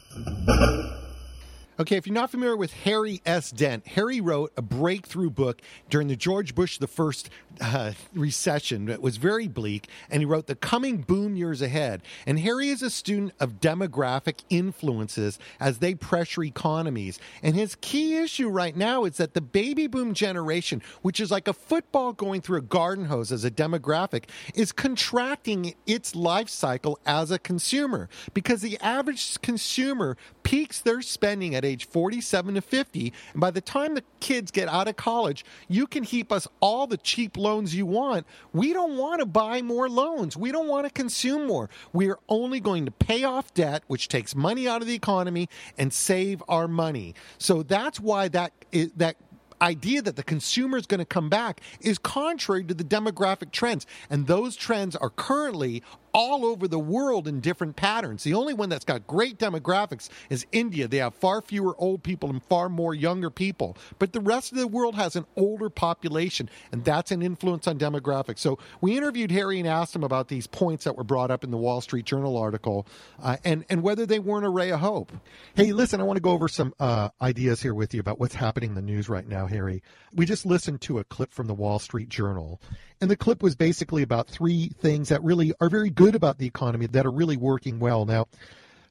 Okay, 1.82 1.96
if 1.96 2.06
you're 2.06 2.14
not 2.14 2.30
familiar 2.30 2.56
with 2.56 2.72
Harry 2.84 3.20
S. 3.26 3.50
Dent, 3.50 3.84
Harry 3.88 4.20
wrote 4.20 4.52
a 4.56 4.62
breakthrough 4.62 5.30
book 5.30 5.60
during 5.90 6.06
the 6.06 6.14
George 6.14 6.54
Bush 6.54 6.78
the 6.78 6.86
first 6.86 7.28
uh, 7.60 7.90
recession. 8.14 8.88
It 8.88 9.02
was 9.02 9.16
very 9.16 9.48
bleak, 9.48 9.88
and 10.08 10.22
he 10.22 10.24
wrote 10.24 10.46
The 10.46 10.54
Coming 10.54 10.98
Boom 10.98 11.34
Years 11.34 11.60
Ahead. 11.60 12.02
And 12.24 12.38
Harry 12.38 12.68
is 12.68 12.82
a 12.82 12.90
student 12.90 13.32
of 13.40 13.58
demographic 13.58 14.44
influences 14.48 15.40
as 15.58 15.78
they 15.78 15.96
pressure 15.96 16.44
economies. 16.44 17.18
And 17.42 17.56
his 17.56 17.76
key 17.80 18.16
issue 18.16 18.48
right 18.48 18.76
now 18.76 19.02
is 19.02 19.16
that 19.16 19.34
the 19.34 19.40
baby 19.40 19.88
boom 19.88 20.14
generation, 20.14 20.82
which 21.02 21.18
is 21.18 21.32
like 21.32 21.48
a 21.48 21.52
football 21.52 22.12
going 22.12 22.42
through 22.42 22.58
a 22.58 22.62
garden 22.62 23.06
hose 23.06 23.32
as 23.32 23.44
a 23.44 23.50
demographic, 23.50 24.26
is 24.54 24.70
contracting 24.70 25.74
its 25.84 26.14
life 26.14 26.48
cycle 26.48 27.00
as 27.04 27.32
a 27.32 27.40
consumer 27.40 28.08
because 28.34 28.62
the 28.62 28.78
average 28.80 29.40
consumer 29.42 30.16
peaks 30.42 30.80
their 30.80 31.02
spending 31.02 31.54
at 31.54 31.64
age 31.64 31.86
47 31.86 32.54
to 32.54 32.60
50. 32.60 33.12
And 33.32 33.40
by 33.40 33.50
the 33.50 33.60
time 33.60 33.94
the 33.94 34.04
kids 34.20 34.50
get 34.50 34.68
out 34.68 34.88
of 34.88 34.96
college, 34.96 35.44
you 35.68 35.86
can 35.86 36.02
heap 36.02 36.32
us 36.32 36.48
all 36.60 36.86
the 36.86 36.96
cheap 36.96 37.36
loans 37.36 37.74
you 37.74 37.86
want. 37.86 38.26
We 38.52 38.72
don't 38.72 38.96
want 38.96 39.20
to 39.20 39.26
buy 39.26 39.62
more 39.62 39.88
loans. 39.88 40.36
We 40.36 40.52
don't 40.52 40.68
want 40.68 40.86
to 40.86 40.92
consume 40.92 41.46
more. 41.46 41.70
We 41.92 42.10
are 42.10 42.18
only 42.28 42.60
going 42.60 42.84
to 42.86 42.90
pay 42.90 43.24
off 43.24 43.52
debt, 43.54 43.82
which 43.86 44.08
takes 44.08 44.34
money 44.34 44.68
out 44.68 44.82
of 44.82 44.88
the 44.88 44.94
economy, 44.94 45.48
and 45.78 45.92
save 45.92 46.42
our 46.48 46.68
money. 46.68 47.14
So 47.38 47.62
that's 47.62 48.00
why 48.00 48.28
that 48.28 48.52
that 48.96 49.16
idea 49.62 50.02
that 50.02 50.16
the 50.16 50.22
consumer 50.22 50.76
is 50.76 50.86
going 50.86 50.98
to 50.98 51.06
come 51.06 51.28
back 51.28 51.60
is 51.80 51.96
contrary 51.96 52.64
to 52.64 52.74
the 52.74 52.84
demographic 52.84 53.52
trends. 53.52 53.86
And 54.10 54.26
those 54.26 54.56
trends 54.56 54.96
are 54.96 55.10
currently 55.10 55.82
all 56.14 56.44
over 56.44 56.68
the 56.68 56.78
world 56.78 57.26
in 57.26 57.40
different 57.40 57.76
patterns. 57.76 58.22
The 58.22 58.34
only 58.34 58.54
one 58.54 58.68
that's 58.68 58.84
got 58.84 59.06
great 59.06 59.38
demographics 59.38 60.08
is 60.30 60.46
India. 60.52 60.88
They 60.88 60.98
have 60.98 61.14
far 61.14 61.40
fewer 61.42 61.74
old 61.78 62.02
people 62.02 62.30
and 62.30 62.42
far 62.44 62.68
more 62.68 62.94
younger 62.94 63.30
people. 63.30 63.76
But 63.98 64.12
the 64.12 64.20
rest 64.20 64.52
of 64.52 64.58
the 64.58 64.66
world 64.66 64.94
has 64.94 65.16
an 65.16 65.26
older 65.36 65.70
population, 65.70 66.50
and 66.70 66.84
that's 66.84 67.10
an 67.10 67.22
influence 67.22 67.66
on 67.66 67.78
demographics. 67.78 68.38
So 68.38 68.58
we 68.80 68.96
interviewed 68.96 69.30
Harry 69.30 69.58
and 69.58 69.68
asked 69.68 69.94
him 69.94 70.04
about 70.04 70.28
these 70.28 70.46
points 70.46 70.84
that 70.84 70.96
were 70.96 71.04
brought 71.04 71.30
up 71.30 71.44
in 71.44 71.50
the 71.50 71.56
Wall 71.56 71.80
Street 71.80 72.04
Journal 72.04 72.36
article 72.36 72.86
uh, 73.22 73.36
and, 73.44 73.64
and 73.70 73.82
whether 73.82 74.06
they 74.06 74.18
weren't 74.18 74.46
a 74.46 74.50
ray 74.50 74.70
of 74.70 74.80
hope. 74.80 75.12
Hey, 75.54 75.72
listen, 75.72 76.00
I 76.00 76.04
want 76.04 76.16
to 76.16 76.22
go 76.22 76.30
over 76.30 76.48
some 76.48 76.74
uh, 76.78 77.08
ideas 77.20 77.62
here 77.62 77.74
with 77.74 77.94
you 77.94 78.00
about 78.00 78.20
what's 78.20 78.34
happening 78.34 78.70
in 78.70 78.74
the 78.74 78.82
news 78.82 79.08
right 79.08 79.26
now, 79.26 79.46
Harry. 79.46 79.82
We 80.14 80.26
just 80.26 80.44
listened 80.44 80.80
to 80.82 80.98
a 80.98 81.04
clip 81.04 81.32
from 81.32 81.46
the 81.46 81.54
Wall 81.54 81.78
Street 81.78 82.08
Journal, 82.08 82.60
and 83.02 83.10
the 83.10 83.16
clip 83.16 83.42
was 83.42 83.56
basically 83.56 84.02
about 84.02 84.28
three 84.28 84.68
things 84.78 85.08
that 85.08 85.24
really 85.24 85.52
are 85.60 85.68
very 85.68 85.90
good 85.90 86.14
about 86.14 86.38
the 86.38 86.46
economy 86.46 86.86
that 86.86 87.04
are 87.04 87.10
really 87.10 87.36
working 87.36 87.80
well. 87.80 88.06
Now, 88.06 88.28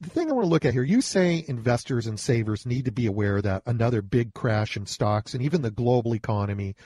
the 0.02 0.10
thing 0.10 0.28
I 0.30 0.34
want 0.34 0.44
to 0.44 0.50
look 0.50 0.66
at 0.66 0.74
here, 0.74 0.82
you 0.82 1.00
say 1.00 1.42
investors 1.48 2.06
and 2.06 2.20
savers 2.20 2.66
need 2.66 2.84
to 2.84 2.92
be 2.92 3.06
aware 3.06 3.40
that 3.40 3.62
another 3.64 4.02
big 4.02 4.34
crash 4.34 4.76
in 4.76 4.84
stocks 4.84 5.32
and 5.32 5.42
even 5.42 5.62
the 5.62 5.70
global 5.70 6.14
economy 6.14 6.76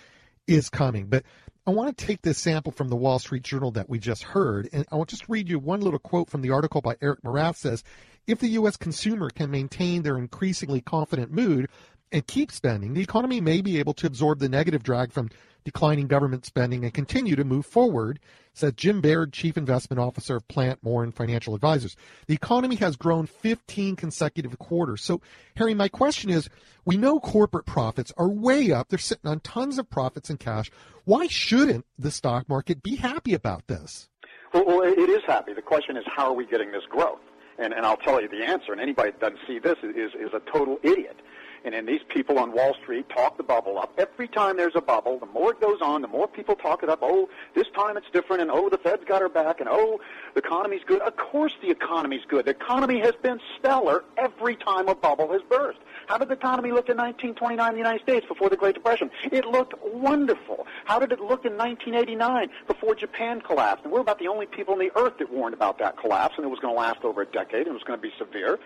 is 0.47 0.71
coming. 0.71 1.07
But 1.07 1.25
I 1.67 1.73
want 1.73 1.99
to 1.99 2.07
take 2.07 2.23
this 2.23 2.39
sample 2.39 2.71
from 2.71 2.91
the 2.91 2.97
Wall 2.97 3.19
Street 3.19 3.43
Journal 3.43 3.73
that 3.73 3.89
we 3.91 3.99
just 3.99 4.23
heard, 4.23 4.69
and 4.73 4.87
I'll 4.93 5.05
just 5.05 5.29
read 5.29 5.49
you 5.49 5.59
one 5.59 5.81
little 5.81 5.99
quote 5.99 6.31
from 6.31 6.43
the 6.43 6.51
article 6.51 6.81
by 6.81 6.95
Eric 7.03 7.23
Morath 7.23 7.57
says, 7.57 7.83
if 8.29 8.39
the 8.39 8.51
U.S. 8.51 8.77
consumer 8.77 9.31
can 9.31 9.51
maintain 9.51 10.03
their 10.03 10.17
increasingly 10.17 10.81
confident 10.81 11.33
mood 11.33 11.69
and 12.12 12.25
keep 12.25 12.53
spending, 12.53 12.95
the 12.95 13.03
economy 13.03 13.41
may 13.41 13.62
be 13.62 13.81
able 13.81 13.95
to 13.95 14.07
absorb 14.07 14.39
the 14.39 14.49
negative 14.49 14.85
drag 14.85 15.11
from 15.11 15.29
declining 15.66 16.07
government 16.07 16.46
spending 16.46 16.85
and 16.85 16.94
continue 16.94 17.35
to 17.35 17.42
move 17.42 17.66
forward, 17.66 18.20
said 18.55 18.76
Jim 18.76 19.00
Baird, 19.00 19.33
Chief 19.33 19.57
Investment 19.57 19.98
Officer 19.98 20.37
of 20.37 20.46
Plante 20.46 20.79
Moran 20.81 21.11
Financial 21.11 21.57
Advisors. 21.57 21.96
The 22.29 22.35
economy 22.35 22.76
has 22.76 22.94
grown 22.94 23.26
15 23.26 23.96
consecutive 23.96 24.57
quarters. 24.61 25.02
So, 25.02 25.20
Harry, 25.57 25.74
my 25.74 25.88
question 25.88 26.31
is 26.31 26.48
we 26.85 26.96
know 26.96 27.18
corporate 27.18 27.66
profits 27.66 28.12
are 28.16 28.29
way 28.29 28.70
up. 28.70 28.88
They're 28.88 28.98
sitting 29.00 29.29
on 29.29 29.40
tons 29.40 29.76
of 29.76 29.90
profits 29.90 30.31
and 30.31 30.38
cash. 30.38 30.70
Why 31.05 31.26
shouldn't 31.26 31.85
the 31.98 32.12
stock 32.12 32.48
market 32.48 32.81
be 32.81 32.94
happy 32.94 33.35
about 33.35 33.66
this? 33.66 34.09
Well, 34.55 34.64
well 34.66 34.83
it 34.83 35.11
is 35.11 35.22
happy. 35.26 35.52
The 35.52 35.62
question 35.62 35.96
is, 35.96 36.05
how 36.14 36.26
are 36.26 36.35
we 36.35 36.46
getting 36.46 36.70
this 36.70 36.85
growth? 36.88 37.18
And, 37.59 37.72
and 37.72 37.85
I'll 37.85 37.96
tell 37.96 38.22
you 38.22 38.29
the 38.29 38.44
answer, 38.44 38.70
and 38.70 38.81
anybody 38.81 39.11
that 39.11 39.20
doesn't 39.20 39.40
see 39.48 39.59
this 39.59 39.76
is, 39.83 40.12
is 40.14 40.31
a 40.33 40.40
total 40.52 40.79
idiot. 40.85 41.16
And 41.64 41.75
then 41.75 41.87
these 41.87 42.03
people 42.09 42.38
on 42.38 42.53
Wall 42.53 42.75
Street 42.83 43.09
talk 43.09 43.37
the 43.37 43.42
bubble 43.42 43.79
up. 43.79 43.92
Every 43.99 44.29
time 44.29 44.57
there's 44.57 44.77
a 44.77 44.81
bubble, 44.81 45.19
the 45.19 45.27
more 45.27 45.53
it 45.53 45.61
goes 45.61 45.81
on, 45.81 46.03
the 46.03 46.09
more 46.09 46.29
people 46.29 46.55
talk 46.55 46.83
it 46.83 46.88
up. 46.88 47.01
Oh, 47.03 47.29
this 47.55 47.66
time 47.75 47.97
it's 47.97 48.07
different, 48.12 48.42
and 48.42 48.51
oh, 48.51 48.69
the 48.69 48.79
Fed's 48.79 49.05
got 49.05 49.23
our 49.23 49.29
back, 49.29 49.61
and 49.61 49.69
oh, 49.69 50.01
the 50.35 50.40
economy's 50.40 50.83
good. 50.87 51.01
Of 51.03 51.16
course 51.16 51.53
the 51.62 51.71
economy's 51.71 52.25
good. 52.29 52.45
The 52.45 52.53
economy 52.53 53.01
has 53.01 53.14
been 53.23 53.40
stellar 53.59 54.05
every 54.16 54.57
time 54.57 54.88
a 54.88 54.95
bubble 54.95 55.33
has 55.33 55.42
burst. 55.49 55.79
How 56.07 56.19
did 56.19 56.29
the 56.29 56.35
economy 56.35 56.71
look 56.71 56.88
in 56.88 56.97
1929 56.97 57.69
in 57.69 57.75
the 57.75 57.79
United 57.79 58.03
States 58.03 58.27
before 58.27 58.49
the 58.49 58.57
Great 58.57 58.75
Depression? 58.75 59.11
It 59.33 59.45
looked 59.45 59.75
wonderful. 59.83 60.66
How 60.85 60.99
did 60.99 61.12
it 61.12 61.21
look 61.21 61.45
in 61.45 61.57
1989 61.57 62.49
before 62.66 62.95
Japan 62.95 63.40
collapsed? 63.40 63.85
And 63.85 63.92
we're 63.92 64.01
about 64.01 64.19
the 64.19 64.29
only 64.29 64.47
people 64.47 64.75
on 64.75 64.81
the 64.81 64.92
earth 64.97 65.14
that 65.19 65.33
warned 65.33 65.55
about 65.55 65.79
that 65.79 65.99
collapse, 65.99 66.35
and 66.37 66.45
it 66.45 66.49
was 66.49 66.61
going 66.61 66.75
to 66.75 66.79
last 66.79 67.03
over 67.03 67.23
a 67.23 67.27
decade, 67.27 67.66
and 67.66 67.69
it 67.69 67.73
was 67.73 67.83
going 67.83 67.99
to 67.99 68.03
be 68.03 68.12
severe, 68.19 68.59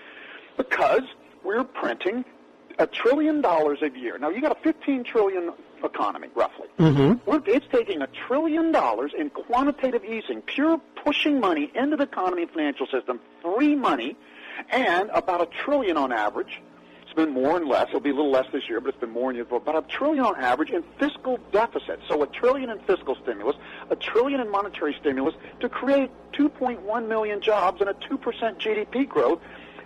because 0.56 1.02
we're 1.42 1.64
printing 1.64 2.24
a 2.80 2.86
trillion 2.86 3.40
dollars 3.40 3.82
a 3.82 3.90
year. 3.90 4.18
Now 4.18 4.30
you 4.30 4.40
got 4.40 4.58
a 4.58 4.60
15 4.62 5.04
trillion 5.04 5.52
economy, 5.84 6.28
roughly. 6.34 6.66
Mm-hmm. 6.78 7.30
It's 7.46 7.66
taking 7.70 8.02
a 8.02 8.08
trillion 8.26 8.72
dollars 8.72 9.12
in 9.16 9.30
quantitative 9.30 10.04
easing, 10.04 10.42
pure 10.42 10.80
pushing 11.04 11.40
money 11.40 11.70
into 11.74 11.96
the 11.96 12.04
economy 12.04 12.42
and 12.42 12.50
financial 12.50 12.86
system, 12.86 13.20
free 13.42 13.74
money, 13.74 14.16
and 14.70 15.10
about 15.10 15.42
a 15.42 15.46
trillion 15.46 15.96
on 15.96 16.10
average. 16.12 16.60
It's 17.02 17.12
been 17.16 17.32
more 17.32 17.56
and 17.56 17.66
less. 17.66 17.88
It'll 17.88 18.00
be 18.00 18.10
a 18.10 18.14
little 18.14 18.30
less 18.30 18.46
this 18.52 18.68
year, 18.68 18.80
but 18.80 18.90
it's 18.90 19.00
been 19.00 19.10
more 19.10 19.30
and 19.30 19.38
less 19.38 19.50
about 19.50 19.84
a 19.84 19.88
trillion 19.88 20.24
on 20.24 20.36
average 20.36 20.70
in 20.70 20.84
fiscal 20.98 21.38
deficit. 21.50 21.98
So 22.08 22.22
a 22.22 22.26
trillion 22.28 22.70
in 22.70 22.78
fiscal 22.80 23.16
stimulus, 23.22 23.56
a 23.90 23.96
trillion 23.96 24.40
in 24.40 24.48
monetary 24.48 24.96
stimulus 25.00 25.34
to 25.58 25.68
create 25.68 26.10
2.1 26.34 27.08
million 27.08 27.40
jobs 27.40 27.80
and 27.80 27.90
a 27.90 27.94
2% 27.94 28.16
GDP 28.60 29.08
growth 29.08 29.40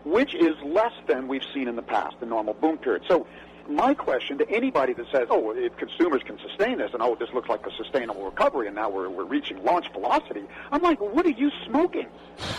which 0.04 0.34
is 0.34 0.54
less 0.64 0.92
than 1.06 1.28
we've 1.28 1.44
seen 1.52 1.68
in 1.68 1.76
the 1.76 1.82
past, 1.82 2.20
the 2.20 2.26
normal 2.26 2.54
boom 2.54 2.78
period. 2.78 3.02
So 3.08 3.26
my 3.68 3.94
question 3.94 4.38
to 4.38 4.50
anybody 4.50 4.92
that 4.92 5.06
says, 5.10 5.28
oh, 5.30 5.52
if 5.52 5.76
consumers 5.76 6.22
can 6.22 6.38
sustain 6.38 6.78
this, 6.78 6.90
and 6.92 7.02
oh, 7.02 7.14
this 7.14 7.30
looks 7.32 7.48
like 7.48 7.66
a 7.66 7.74
sustainable 7.76 8.24
recovery, 8.24 8.66
and 8.66 8.76
now 8.76 8.90
we're, 8.90 9.08
we're 9.08 9.24
reaching 9.24 9.62
launch 9.64 9.90
velocity, 9.92 10.42
I'm 10.70 10.82
like, 10.82 11.00
what 11.00 11.24
are 11.24 11.30
you 11.30 11.50
smoking? 11.66 12.06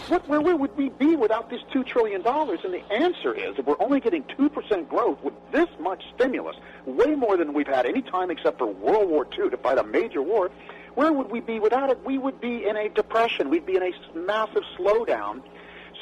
What, 0.08 0.28
where, 0.28 0.42
where 0.42 0.56
would 0.56 0.76
we 0.76 0.90
be 0.90 1.16
without 1.16 1.50
this 1.50 1.62
$2 1.74 1.86
trillion? 1.86 2.26
And 2.26 2.74
the 2.74 2.84
answer 2.92 3.34
is, 3.34 3.58
if 3.58 3.66
we're 3.66 3.80
only 3.80 4.00
getting 4.00 4.24
2% 4.24 4.90
growth 4.90 5.22
with 5.24 5.34
this 5.52 5.70
much 5.80 6.04
stimulus, 6.16 6.56
way 6.86 7.16
more 7.16 7.38
than 7.38 7.54
we've 7.54 7.68
had 7.68 7.86
any 7.86 8.02
time 8.02 8.32
except 8.32 8.58
for 8.58 8.68
World 8.68 9.10
War 9.10 9.28
II 9.38 9.50
to 9.50 9.58
fight 9.58 9.78
a 9.78 9.84
major 9.84 10.22
war, 10.22 10.50
where 10.96 11.12
would 11.12 11.30
we 11.30 11.42
be 11.42 11.60
without 11.60 11.90
it? 11.90 12.04
We 12.06 12.18
would 12.18 12.40
be 12.40 12.66
in 12.68 12.78
a 12.78 12.88
depression. 12.88 13.50
We'd 13.50 13.66
be 13.66 13.76
in 13.76 13.84
a 13.84 13.92
massive 14.18 14.64
slowdown 14.78 15.42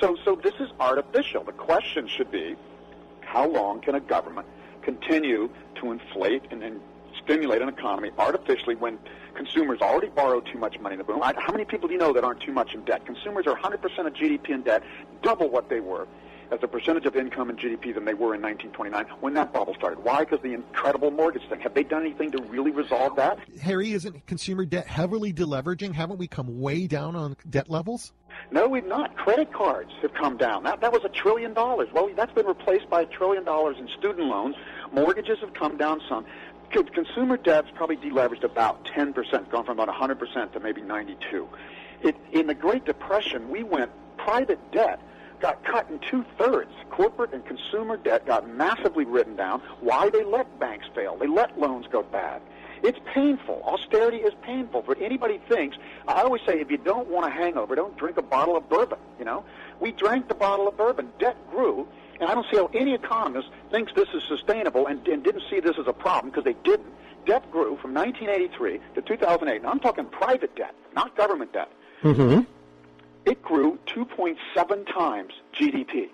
so, 0.04 0.18
so 0.26 0.36
this 0.36 0.54
is 0.60 0.70
artificial. 0.82 1.46
The 1.46 1.54
question 1.54 2.10
should 2.10 2.30
be, 2.30 2.58
how 3.22 3.48
long 3.48 3.80
can 3.80 3.96
a 3.96 4.02
government 4.02 4.46
continue 4.82 5.50
to 5.76 5.92
inflate 5.94 6.44
and, 6.52 6.82
stimulate 7.24 7.62
an 7.62 7.70
economy 7.70 8.10
artificially 8.18 8.76
when 8.76 9.00
consumers 9.34 9.80
already 9.82 10.10
borrow 10.10 10.42
too 10.42 10.58
much 10.58 10.78
money 10.82 10.96
in 10.96 10.98
the 10.98 11.06
boom? 11.06 11.24
I, 11.24 11.34
how 11.38 11.54
many 11.54 11.64
people 11.64 11.88
do 11.88 11.94
you 11.94 12.00
know 12.00 12.12
that 12.12 12.26
aren't 12.26 12.42
too 12.42 12.52
much 12.52 12.74
in 12.74 12.84
debt? 12.84 13.06
Consumers 13.06 13.48
are 13.48 13.56
100% 13.56 13.76
of 14.06 14.14
GDP 14.14 14.50
in 14.50 14.64
debt, 14.64 14.84
double 15.22 15.50
what 15.50 15.70
they 15.70 15.80
were 15.80 16.06
as 16.54 16.60
a 16.62 16.68
percentage 16.68 17.06
of 17.06 17.16
income 17.16 17.50
and 17.50 17.58
GDP 17.60 17.94
than 17.94 18.06
they 18.06 18.14
were 18.14 18.36
in 18.36 18.42
1929 18.42 19.06
when 19.20 19.34
that 19.34 19.52
bubble 19.52 19.74
started. 19.74 20.04
Why? 20.04 20.20
Because 20.20 20.42
the 20.42 20.54
incredible 20.54 21.12
mortgage 21.12 21.48
thing. 21.50 21.60
Have 21.62 21.74
they 21.74 21.84
done 21.84 22.02
anything 22.02 22.32
to 22.32 22.44
really 22.44 22.72
resolve 22.72 23.16
that? 23.16 23.40
Harry, 23.62 23.92
isn't 23.94 24.26
consumer 24.28 24.66
debt 24.66 24.88
heavily 24.88 25.34
deleveraging? 25.34 25.94
Haven't 25.94 26.18
we 26.18 26.28
come 26.28 26.60
way 26.60 26.88
down 26.88 27.16
on 27.16 27.36
debt 27.50 27.70
levels? 27.70 28.14
No, 28.52 28.68
we've 28.68 28.86
not. 28.86 29.16
Credit 29.16 29.52
cards 29.52 29.92
have 30.02 30.14
come 30.14 30.38
down. 30.38 30.64
That, 30.64 30.82
that 30.82 30.92
was 30.92 31.04
a 31.04 31.10
trillion 31.10 31.54
dollars. 31.54 31.90
Well, 31.94 32.10
that's 32.16 32.34
been 32.34 32.46
replaced 32.46 32.90
by 32.90 33.02
a 33.02 33.06
trillion 33.06 33.44
dollars 33.44 33.78
in 33.80 33.88
student 33.98 34.28
loans. 34.28 34.56
Mortgages 34.92 35.40
have 35.40 35.54
come 35.54 35.78
down 35.78 36.02
some. 36.08 36.26
Consumer 36.72 37.38
debt's 37.38 37.70
probably 37.76 37.98
deleveraged 37.98 38.44
about 38.44 38.84
10%, 38.86 39.14
gone 39.52 39.64
from 39.64 39.80
about 39.80 39.90
100% 39.90 40.54
to 40.54 40.60
maybe 40.60 40.82
92. 40.82 41.48
It, 42.02 42.16
in 42.32 42.48
the 42.48 42.56
Great 42.56 42.84
Depression, 42.84 43.50
we 43.50 43.62
went 43.62 43.92
private 44.18 44.60
debt 44.72 45.00
got 45.44 45.62
cut 45.66 45.90
in 45.90 46.00
two 46.00 46.24
thirds. 46.38 46.72
Corporate 46.90 47.34
and 47.34 47.46
consumer 47.46 47.98
debt 47.98 48.26
got 48.26 48.50
massively 48.50 49.04
written 49.04 49.36
down. 49.36 49.60
Why 49.82 50.10
they 50.10 50.24
let 50.24 50.58
banks 50.58 50.86
fail? 50.96 51.18
They 51.18 51.28
let 51.28 51.60
loans 51.60 51.86
go 51.92 52.02
bad. 52.02 52.42
It's 52.82 52.98
painful. 53.14 53.62
Austerity 53.66 54.18
is 54.18 54.34
painful. 54.42 54.86
But 54.88 55.02
anybody 55.02 55.42
thinks, 55.50 55.76
I 56.08 56.22
always 56.22 56.42
say, 56.46 56.62
if 56.62 56.72
you 56.72 56.78
don't 56.78 57.10
want 57.10 57.28
a 57.28 57.30
hangover, 57.30 57.76
don't 57.76 57.96
drink 57.98 58.16
a 58.16 58.22
bottle 58.22 58.56
of 58.56 58.70
bourbon. 58.70 59.00
You 59.20 59.26
know, 59.26 59.44
we 59.82 59.92
drank 59.92 60.30
the 60.30 60.34
bottle 60.34 60.66
of 60.66 60.78
bourbon. 60.78 61.10
Debt 61.20 61.36
grew, 61.52 61.90
And 62.22 62.30
I 62.30 62.34
don't 62.36 62.46
see 62.50 62.56
how 62.56 62.70
any 62.74 62.94
economist 62.94 63.50
thinks 63.70 63.92
this 63.94 64.08
is 64.14 64.24
sustainable 64.30 64.88
and, 64.88 65.06
and 65.10 65.26
didn't 65.26 65.44
see 65.50 65.60
this 65.60 65.76
as 65.78 65.88
a 65.88 65.94
problem 65.94 66.32
because 66.32 66.46
they 66.46 66.56
didn't. 66.64 66.94
Debt 67.26 67.52
grew 67.52 67.78
from 67.82 67.94
1983 67.94 68.80
to 68.96 69.02
2008. 69.02 69.62
Now 69.62 69.70
I'm 69.72 69.80
talking 69.82 70.06
private 70.06 70.56
debt, 70.56 70.74
not 70.96 71.18
government 71.18 71.52
debt. 71.52 71.70
Mm-hmm. 72.02 72.44
It 73.26 73.42
grew 73.42 73.80
2.7 73.88 74.94
times 74.94 75.34
GDP 75.54 76.10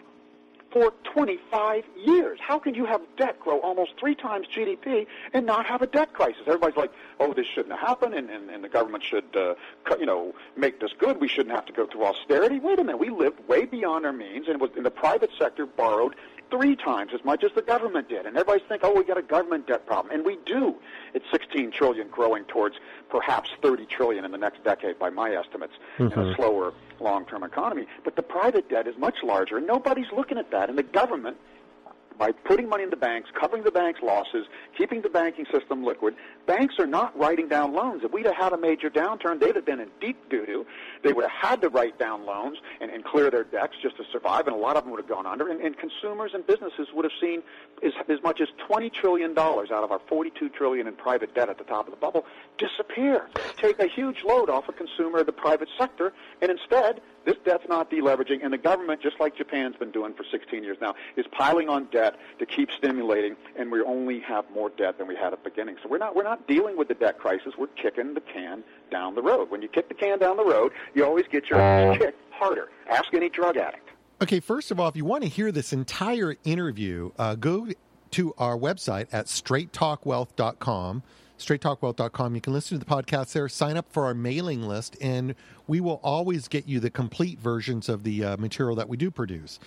for 0.71 0.93
25 1.13 1.83
years. 2.05 2.39
How 2.39 2.59
can 2.59 2.75
you 2.75 2.85
have 2.85 3.01
debt 3.17 3.39
grow 3.39 3.59
almost 3.59 3.93
three 3.99 4.13
times 4.13 4.47
GDP 4.55 5.07
and 5.33 5.45
not 5.45 5.65
have 5.65 5.81
a 5.81 5.87
debt 5.87 6.13
crisis? 6.13 6.41
Everybody's 6.45 6.77
like, 6.77 6.91
oh, 7.19 7.33
this 7.33 7.47
shouldn't 7.47 7.77
happen, 7.79 8.13
and, 8.13 8.29
and, 8.29 8.49
and 8.51 8.63
the 8.63 8.69
government 8.69 9.03
should, 9.03 9.35
uh, 9.35 9.55
you 9.99 10.05
know, 10.05 10.35
make 10.55 10.79
this 10.79 10.91
good. 10.99 11.19
We 11.19 11.27
shouldn't 11.27 11.55
have 11.55 11.65
to 11.65 11.73
go 11.73 11.87
through 11.87 12.05
austerity. 12.05 12.59
Wait 12.59 12.79
a 12.79 12.83
minute, 12.83 12.99
we 12.99 13.09
lived 13.09 13.39
way 13.47 13.65
beyond 13.65 14.05
our 14.05 14.13
means, 14.13 14.47
and, 14.47 14.61
was, 14.61 14.69
and 14.75 14.85
the 14.85 14.91
private 14.91 15.31
sector 15.37 15.65
borrowed 15.65 16.15
three 16.49 16.75
times 16.75 17.11
as 17.13 17.23
much 17.23 17.43
as 17.43 17.51
the 17.55 17.61
government 17.61 18.09
did. 18.09 18.25
And 18.25 18.37
everybody's 18.37 18.67
think, 18.67 18.81
oh, 18.83 18.93
we 18.93 19.03
got 19.03 19.17
a 19.17 19.21
government 19.21 19.67
debt 19.67 19.85
problem, 19.85 20.13
and 20.13 20.25
we 20.25 20.37
do. 20.45 20.75
It's 21.13 21.25
16 21.31 21.71
trillion, 21.71 22.07
growing 22.09 22.43
towards 22.45 22.75
perhaps 23.09 23.49
30 23.61 23.85
trillion 23.85 24.25
in 24.25 24.31
the 24.31 24.37
next 24.37 24.63
decade, 24.63 24.99
by 24.99 25.09
my 25.09 25.31
estimates, 25.31 25.73
mm-hmm. 25.97 26.19
in 26.19 26.27
a 26.27 26.35
slower 26.35 26.73
long-term 26.99 27.43
economy. 27.43 27.87
But 28.03 28.15
the 28.15 28.23
private 28.23 28.69
debt 28.69 28.87
is 28.87 28.97
much 28.97 29.23
larger, 29.23 29.57
and 29.57 29.67
nobody's 29.67 30.11
looking 30.15 30.37
at 30.37 30.51
that. 30.51 30.69
And 30.69 30.77
the 30.77 30.83
government 30.83 31.37
by 32.19 32.33
putting 32.33 32.67
money 32.67 32.83
in 32.83 32.89
the 32.89 32.97
banks, 32.97 33.29
covering 33.33 33.63
the 33.63 33.71
banks' 33.71 34.01
losses, 34.03 34.45
keeping 34.77 35.01
the 35.01 35.09
banking 35.09 35.45
system 35.51 35.83
liquid. 35.83 36.15
Banks 36.49 36.79
are 36.79 36.87
not 36.87 37.15
writing 37.15 37.47
down 37.47 37.73
loans. 37.73 38.03
If 38.03 38.11
we'd 38.11 38.25
have 38.25 38.35
had 38.35 38.53
a 38.53 38.57
major 38.57 38.89
downturn, 38.89 39.39
they'd 39.39 39.55
have 39.55 39.67
been 39.67 39.79
in 39.79 39.89
deep 40.01 40.17
doo-doo. 40.31 40.65
They 41.03 41.13
would 41.13 41.21
have 41.21 41.51
had 41.51 41.61
to 41.61 41.69
write 41.69 41.99
down 41.99 42.25
loans 42.25 42.57
and, 42.81 42.89
and 42.89 43.05
clear 43.05 43.29
their 43.29 43.43
debts 43.43 43.73
just 43.83 43.97
to 43.97 44.03
survive, 44.11 44.47
and 44.47 44.55
a 44.55 44.59
lot 44.59 44.75
of 44.75 44.83
them 44.83 44.91
would 44.91 44.99
have 44.99 45.07
gone 45.07 45.27
under. 45.27 45.51
And, 45.51 45.61
and 45.61 45.77
consumers 45.77 46.31
and 46.33 46.47
businesses 46.47 46.87
would 46.91 47.05
have 47.05 47.11
seen 47.21 47.43
as, 47.83 47.93
as 48.07 48.23
much 48.23 48.41
as 48.41 48.47
$20 48.67 48.91
trillion 48.91 49.37
out 49.37 49.69
of 49.71 49.91
our 49.91 49.99
42 50.09 50.49
trillion 50.49 50.87
in 50.87 50.95
private 50.95 51.35
debt 51.35 51.49
at 51.49 51.59
the 51.59 51.63
top 51.65 51.85
of 51.85 51.91
the 51.91 51.99
bubble 51.99 52.25
disappear. 52.57 53.29
Take 53.57 53.79
a 53.79 53.87
huge 53.87 54.23
load 54.23 54.49
off 54.49 54.67
a 54.69 54.73
consumer 54.73 55.19
of 55.19 55.27
the 55.27 55.31
private 55.31 55.69
sector, 55.77 56.13
and 56.41 56.49
instead, 56.49 56.99
this 57.25 57.35
debt's 57.45 57.67
not 57.69 57.91
deleveraging, 57.91 58.43
and 58.43 58.51
the 58.51 58.57
government, 58.57 59.01
just 59.01 59.19
like 59.19 59.35
Japan's 59.35 59.75
been 59.75 59.91
doing 59.91 60.13
for 60.13 60.23
16 60.31 60.63
years 60.63 60.77
now, 60.81 60.95
is 61.15 61.25
piling 61.31 61.69
on 61.69 61.85
debt 61.91 62.15
to 62.39 62.45
keep 62.45 62.69
stimulating, 62.71 63.35
and 63.55 63.71
we 63.71 63.81
only 63.81 64.19
have 64.21 64.45
more 64.51 64.69
debt 64.71 64.97
than 64.97 65.07
we 65.07 65.15
had 65.15 65.33
at 65.33 65.43
the 65.43 65.49
beginning. 65.49 65.75
So 65.83 65.89
we're 65.89 65.99
not 65.99 66.15
we're 66.15 66.23
not 66.23 66.38
dealing 66.47 66.77
with 66.77 66.87
the 66.87 66.93
debt 66.93 67.19
crisis. 67.19 67.53
We're 67.57 67.67
kicking 67.67 68.13
the 68.13 68.21
can 68.21 68.63
down 68.91 69.15
the 69.15 69.21
road. 69.21 69.49
When 69.49 69.61
you 69.61 69.67
kick 69.67 69.87
the 69.87 69.95
can 69.95 70.19
down 70.19 70.37
the 70.37 70.45
road, 70.45 70.71
you 70.93 71.05
always 71.05 71.25
get 71.31 71.49
your 71.49 71.59
ass 71.59 71.97
kicked 71.97 72.19
harder. 72.31 72.69
Ask 72.89 73.13
any 73.13 73.29
drug 73.29 73.57
addict. 73.57 73.89
Okay, 74.21 74.39
first 74.39 74.71
of 74.71 74.79
all, 74.79 74.89
if 74.89 74.95
you 74.95 75.05
want 75.05 75.23
to 75.23 75.29
hear 75.29 75.51
this 75.51 75.71
entire 75.71 76.35
interview, 76.43 77.11
uh, 77.17 77.35
go 77.35 77.67
to 78.11 78.33
our 78.37 78.57
website 78.57 79.07
at 79.11 79.27
straighttalkwealth.com 79.27 81.03
straighttalkwealth.com. 81.39 82.35
You 82.35 82.41
can 82.41 82.53
listen 82.53 82.77
to 82.77 82.85
the 82.85 82.89
podcast 82.89 83.33
there, 83.33 83.49
sign 83.49 83.77
up 83.77 83.91
for 83.91 84.05
our 84.05 84.13
mailing 84.13 84.61
list, 84.61 84.97
and 85.01 85.35
we 85.67 85.79
will 85.79 85.99
always 86.03 86.47
get 86.47 86.67
you 86.67 86.79
the 86.79 86.89
complete 86.89 87.39
versions 87.39 87.89
of 87.89 88.03
the 88.03 88.23
uh, 88.23 88.37
material 88.37 88.75
that 88.75 88.89
we 88.89 88.97
do 88.97 89.09
produce. 89.09 89.59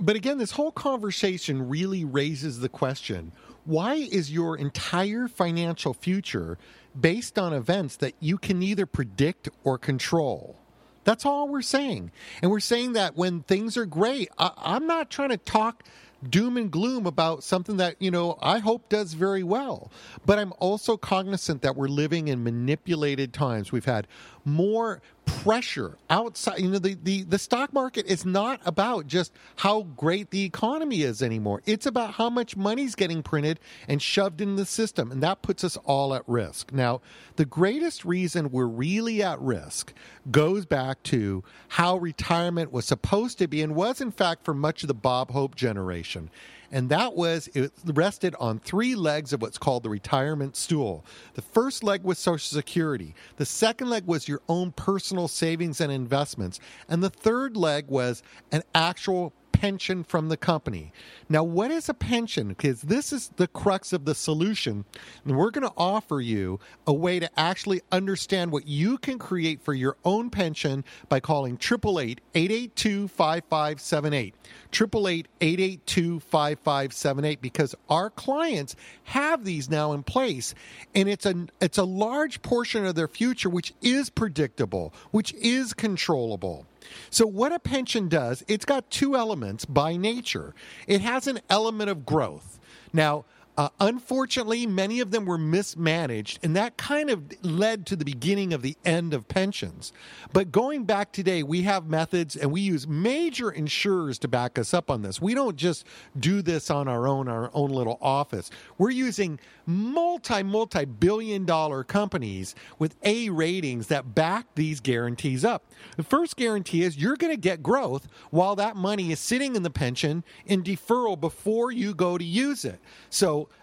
But 0.00 0.16
again, 0.16 0.38
this 0.38 0.52
whole 0.52 0.72
conversation 0.72 1.68
really 1.68 2.04
raises 2.04 2.60
the 2.60 2.68
question 2.68 3.32
why 3.64 3.96
is 3.96 4.32
your 4.32 4.56
entire 4.56 5.28
financial 5.28 5.92
future 5.92 6.56
based 6.98 7.38
on 7.38 7.52
events 7.52 7.96
that 7.96 8.14
you 8.18 8.38
can 8.38 8.58
neither 8.58 8.86
predict 8.86 9.50
or 9.62 9.76
control? 9.76 10.56
That's 11.04 11.26
all 11.26 11.48
we're 11.48 11.62
saying. 11.62 12.10
And 12.40 12.50
we're 12.50 12.60
saying 12.60 12.94
that 12.94 13.16
when 13.16 13.42
things 13.42 13.76
are 13.76 13.86
great, 13.86 14.30
I- 14.38 14.52
am 14.76 14.86
not 14.86 15.10
trying 15.10 15.30
to 15.30 15.36
talk 15.36 15.84
doom 16.28 16.56
and 16.56 16.70
gloom 16.70 17.06
about 17.06 17.44
something 17.44 17.76
that, 17.76 17.96
you 18.00 18.10
know, 18.10 18.38
I 18.40 18.58
hope 18.58 18.88
does 18.88 19.14
very 19.14 19.42
well. 19.42 19.90
But 20.26 20.38
I'm 20.38 20.52
also 20.58 20.96
cognizant 20.96 21.62
that 21.62 21.76
we're 21.76 21.88
living 21.88 22.28
in 22.28 22.42
manipulated 22.42 23.32
times. 23.32 23.70
We've 23.72 23.84
had 23.84 24.06
more 24.44 25.00
pressure 25.42 25.96
outside 26.10 26.58
you 26.58 26.68
know 26.68 26.80
the, 26.80 26.96
the 27.02 27.22
the 27.22 27.38
stock 27.38 27.72
market 27.72 28.04
is 28.06 28.24
not 28.24 28.60
about 28.64 29.06
just 29.06 29.32
how 29.56 29.82
great 29.96 30.30
the 30.30 30.42
economy 30.44 31.02
is 31.02 31.22
anymore. 31.22 31.62
It's 31.64 31.86
about 31.86 32.14
how 32.14 32.28
much 32.28 32.56
money's 32.56 32.96
getting 32.96 33.22
printed 33.22 33.60
and 33.86 34.02
shoved 34.02 34.40
in 34.40 34.56
the 34.56 34.66
system 34.66 35.12
and 35.12 35.22
that 35.22 35.42
puts 35.42 35.62
us 35.62 35.76
all 35.84 36.12
at 36.12 36.24
risk. 36.26 36.72
Now 36.72 37.00
the 37.36 37.44
greatest 37.44 38.04
reason 38.04 38.50
we're 38.50 38.66
really 38.66 39.22
at 39.22 39.40
risk 39.40 39.92
goes 40.30 40.66
back 40.66 41.02
to 41.04 41.44
how 41.68 41.96
retirement 41.98 42.72
was 42.72 42.84
supposed 42.84 43.38
to 43.38 43.46
be 43.46 43.62
and 43.62 43.76
was 43.76 44.00
in 44.00 44.10
fact 44.10 44.44
for 44.44 44.54
much 44.54 44.82
of 44.82 44.88
the 44.88 44.94
bob 44.94 45.30
hope 45.30 45.54
generation 45.54 46.30
and 46.70 46.88
that 46.90 47.14
was 47.14 47.48
it 47.54 47.72
rested 47.84 48.34
on 48.38 48.58
three 48.58 48.94
legs 48.94 49.32
of 49.32 49.42
what's 49.42 49.58
called 49.58 49.82
the 49.82 49.90
retirement 49.90 50.56
stool. 50.56 51.04
The 51.34 51.42
first 51.42 51.82
leg 51.82 52.02
was 52.02 52.18
Social 52.18 52.56
Security, 52.56 53.14
the 53.36 53.46
second 53.46 53.90
leg 53.90 54.06
was 54.06 54.28
your 54.28 54.42
own 54.48 54.72
personal 54.72 55.28
savings 55.28 55.80
and 55.80 55.90
investments, 55.92 56.60
and 56.88 57.02
the 57.02 57.10
third 57.10 57.56
leg 57.56 57.86
was 57.88 58.22
an 58.52 58.62
actual 58.74 59.32
pension 59.58 60.04
from 60.04 60.28
the 60.28 60.36
company. 60.36 60.92
Now, 61.28 61.42
what 61.42 61.72
is 61.72 61.88
a 61.88 61.94
pension? 61.94 62.48
Because 62.48 62.82
this 62.82 63.12
is 63.12 63.32
the 63.34 63.48
crux 63.48 63.92
of 63.92 64.04
the 64.04 64.14
solution. 64.14 64.84
And 65.24 65.36
we're 65.36 65.50
going 65.50 65.66
to 65.66 65.74
offer 65.76 66.20
you 66.20 66.60
a 66.86 66.92
way 66.92 67.18
to 67.18 67.28
actually 67.38 67.80
understand 67.90 68.52
what 68.52 68.68
you 68.68 68.98
can 68.98 69.18
create 69.18 69.60
for 69.60 69.74
your 69.74 69.96
own 70.04 70.30
pension 70.30 70.84
by 71.08 71.18
calling 71.18 71.54
888 71.54 72.20
882 72.36 73.08
5578. 73.08 74.34
888 74.72 75.26
882 75.40 76.20
5578 76.20 77.40
because 77.42 77.74
our 77.88 78.10
clients 78.10 78.76
have 79.04 79.44
these 79.44 79.68
now 79.68 79.92
in 79.92 80.04
place 80.04 80.54
and 80.94 81.08
it's 81.08 81.26
a 81.26 81.46
it's 81.60 81.78
a 81.78 81.84
large 81.84 82.42
portion 82.42 82.86
of 82.86 82.94
their 82.94 83.08
future 83.08 83.50
which 83.50 83.74
is 83.82 84.08
predictable, 84.08 84.94
which 85.10 85.34
is 85.34 85.74
controllable. 85.74 86.64
So, 87.10 87.26
what 87.26 87.52
a 87.52 87.58
pension 87.58 88.08
does, 88.08 88.44
it's 88.48 88.64
got 88.64 88.90
two 88.90 89.16
elements 89.16 89.64
by 89.64 89.96
nature. 89.96 90.54
It 90.86 91.00
has 91.00 91.26
an 91.26 91.40
element 91.48 91.90
of 91.90 92.06
growth. 92.06 92.58
Now, 92.92 93.24
uh, 93.58 93.70
unfortunately, 93.80 94.68
many 94.68 95.00
of 95.00 95.10
them 95.10 95.26
were 95.26 95.36
mismanaged, 95.36 96.38
and 96.44 96.54
that 96.54 96.76
kind 96.76 97.10
of 97.10 97.24
led 97.44 97.86
to 97.86 97.96
the 97.96 98.04
beginning 98.04 98.52
of 98.52 98.62
the 98.62 98.76
end 98.84 99.12
of 99.12 99.26
pensions. 99.26 99.92
But 100.32 100.52
going 100.52 100.84
back 100.84 101.10
today, 101.10 101.42
we 101.42 101.62
have 101.62 101.88
methods 101.88 102.36
and 102.36 102.52
we 102.52 102.60
use 102.60 102.86
major 102.86 103.50
insurers 103.50 104.16
to 104.20 104.28
back 104.28 104.60
us 104.60 104.72
up 104.72 104.92
on 104.92 105.02
this. 105.02 105.20
We 105.20 105.34
don't 105.34 105.56
just 105.56 105.84
do 106.20 106.40
this 106.40 106.70
on 106.70 106.86
our 106.86 107.08
own, 107.08 107.26
our 107.26 107.50
own 107.52 107.70
little 107.70 107.98
office. 108.00 108.48
We're 108.78 108.90
using 108.90 109.40
multi, 109.66 110.44
multi 110.44 110.84
billion 110.84 111.44
dollar 111.44 111.82
companies 111.82 112.54
with 112.78 112.94
A 113.02 113.28
ratings 113.28 113.88
that 113.88 114.14
back 114.14 114.46
these 114.54 114.78
guarantees 114.78 115.44
up. 115.44 115.64
The 115.96 116.04
first 116.04 116.36
guarantee 116.36 116.84
is 116.84 116.96
you're 116.96 117.16
going 117.16 117.32
to 117.32 117.40
get 117.40 117.64
growth 117.64 118.06
while 118.30 118.54
that 118.54 118.76
money 118.76 119.10
is 119.10 119.18
sitting 119.18 119.56
in 119.56 119.64
the 119.64 119.70
pension 119.70 120.22
in 120.46 120.62
deferral 120.62 121.20
before 121.20 121.72
you 121.72 121.92
go 121.92 122.16
to 122.16 122.24
use 122.24 122.64
it. 122.64 122.78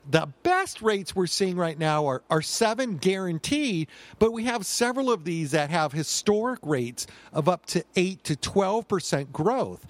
The 0.10 0.28
best 0.44 0.82
rates 0.82 1.16
we're 1.16 1.28
seeing 1.28 1.56
right 1.56 1.78
now 1.78 2.06
are, 2.06 2.24
are 2.30 2.42
seven 2.42 2.98
guaranteed, 2.98 3.88
but 4.20 4.32
we 4.32 4.44
have 4.44 4.66
several 4.66 5.12
of 5.12 5.24
these 5.24 5.52
that 5.52 5.70
have 5.70 5.92
historic 5.92 6.60
rates 6.62 7.08
of 7.34 7.50
up 7.50 7.66
to 7.68 7.84
8 7.96 8.24
to 8.26 8.36
12% 8.36 9.32
growth. 9.32 9.86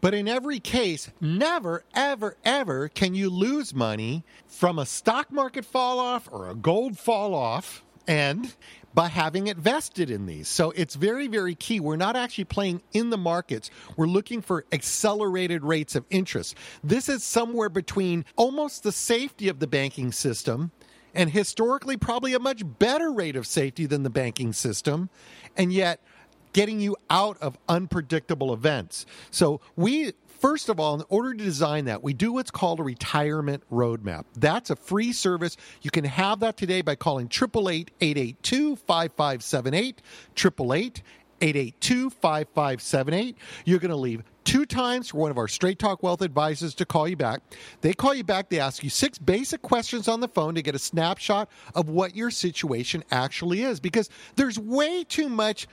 But 0.00 0.14
in 0.14 0.26
every 0.26 0.58
case, 0.58 1.10
never, 1.20 1.84
ever, 1.94 2.36
ever 2.44 2.88
can 2.88 3.14
you 3.14 3.30
lose 3.30 3.72
money 3.72 4.24
from 4.48 4.78
a 4.78 4.84
stock 4.86 5.30
market 5.30 5.64
fall 5.64 6.00
off 6.00 6.28
or 6.32 6.50
a 6.50 6.56
gold 6.56 6.98
fall 6.98 7.34
off. 7.34 7.84
And 8.08 8.52
by 8.94 9.08
having 9.08 9.46
it 9.46 9.56
vested 9.56 10.10
in 10.10 10.26
these. 10.26 10.48
So 10.48 10.70
it's 10.72 10.94
very, 10.94 11.28
very 11.28 11.54
key. 11.54 11.80
We're 11.80 11.96
not 11.96 12.16
actually 12.16 12.44
playing 12.44 12.82
in 12.92 13.10
the 13.10 13.18
markets. 13.18 13.70
We're 13.96 14.06
looking 14.06 14.42
for 14.42 14.64
accelerated 14.72 15.64
rates 15.64 15.94
of 15.94 16.04
interest. 16.10 16.56
This 16.84 17.08
is 17.08 17.24
somewhere 17.24 17.68
between 17.68 18.24
almost 18.36 18.82
the 18.82 18.92
safety 18.92 19.48
of 19.48 19.58
the 19.60 19.66
banking 19.66 20.12
system 20.12 20.70
and 21.14 21.30
historically 21.30 21.96
probably 21.96 22.34
a 22.34 22.38
much 22.38 22.62
better 22.78 23.12
rate 23.12 23.36
of 23.36 23.46
safety 23.46 23.86
than 23.86 24.02
the 24.02 24.10
banking 24.10 24.52
system. 24.52 25.10
And 25.56 25.72
yet, 25.72 26.00
getting 26.52 26.80
you 26.80 26.96
out 27.10 27.38
of 27.40 27.58
unpredictable 27.68 28.52
events. 28.52 29.06
So 29.30 29.60
we 29.76 30.12
First 30.42 30.68
of 30.68 30.80
all, 30.80 30.96
in 30.96 31.04
order 31.08 31.34
to 31.34 31.44
design 31.44 31.84
that, 31.84 32.02
we 32.02 32.14
do 32.14 32.32
what's 32.32 32.50
called 32.50 32.80
a 32.80 32.82
retirement 32.82 33.62
roadmap. 33.70 34.24
That's 34.36 34.70
a 34.70 34.76
free 34.76 35.12
service. 35.12 35.56
You 35.82 35.92
can 35.92 36.04
have 36.04 36.40
that 36.40 36.56
today 36.56 36.82
by 36.82 36.96
calling 36.96 37.26
888 37.26 37.92
882 38.00 38.74
5578. 38.74 40.02
888 40.36 41.02
882 41.42 42.10
5578. 42.10 43.38
You're 43.64 43.78
going 43.78 43.90
to 43.90 43.96
leave 43.96 44.24
two 44.44 44.64
times 44.66 45.10
for 45.10 45.18
one 45.18 45.30
of 45.30 45.38
our 45.38 45.48
Straight 45.48 45.78
Talk 45.78 46.02
Wealth 46.02 46.22
advisors 46.22 46.74
to 46.76 46.86
call 46.86 47.06
you 47.08 47.16
back. 47.16 47.40
They 47.80 47.92
call 47.92 48.14
you 48.14 48.24
back, 48.24 48.48
they 48.48 48.60
ask 48.60 48.82
you 48.82 48.90
six 48.90 49.18
basic 49.18 49.62
questions 49.62 50.08
on 50.08 50.20
the 50.20 50.28
phone 50.28 50.54
to 50.54 50.62
get 50.62 50.74
a 50.74 50.78
snapshot 50.78 51.48
of 51.74 51.88
what 51.88 52.16
your 52.16 52.30
situation 52.30 53.04
actually 53.10 53.62
is 53.62 53.80
because 53.80 54.08
there's 54.36 54.58
way 54.58 55.04
too 55.04 55.28
much 55.28 55.66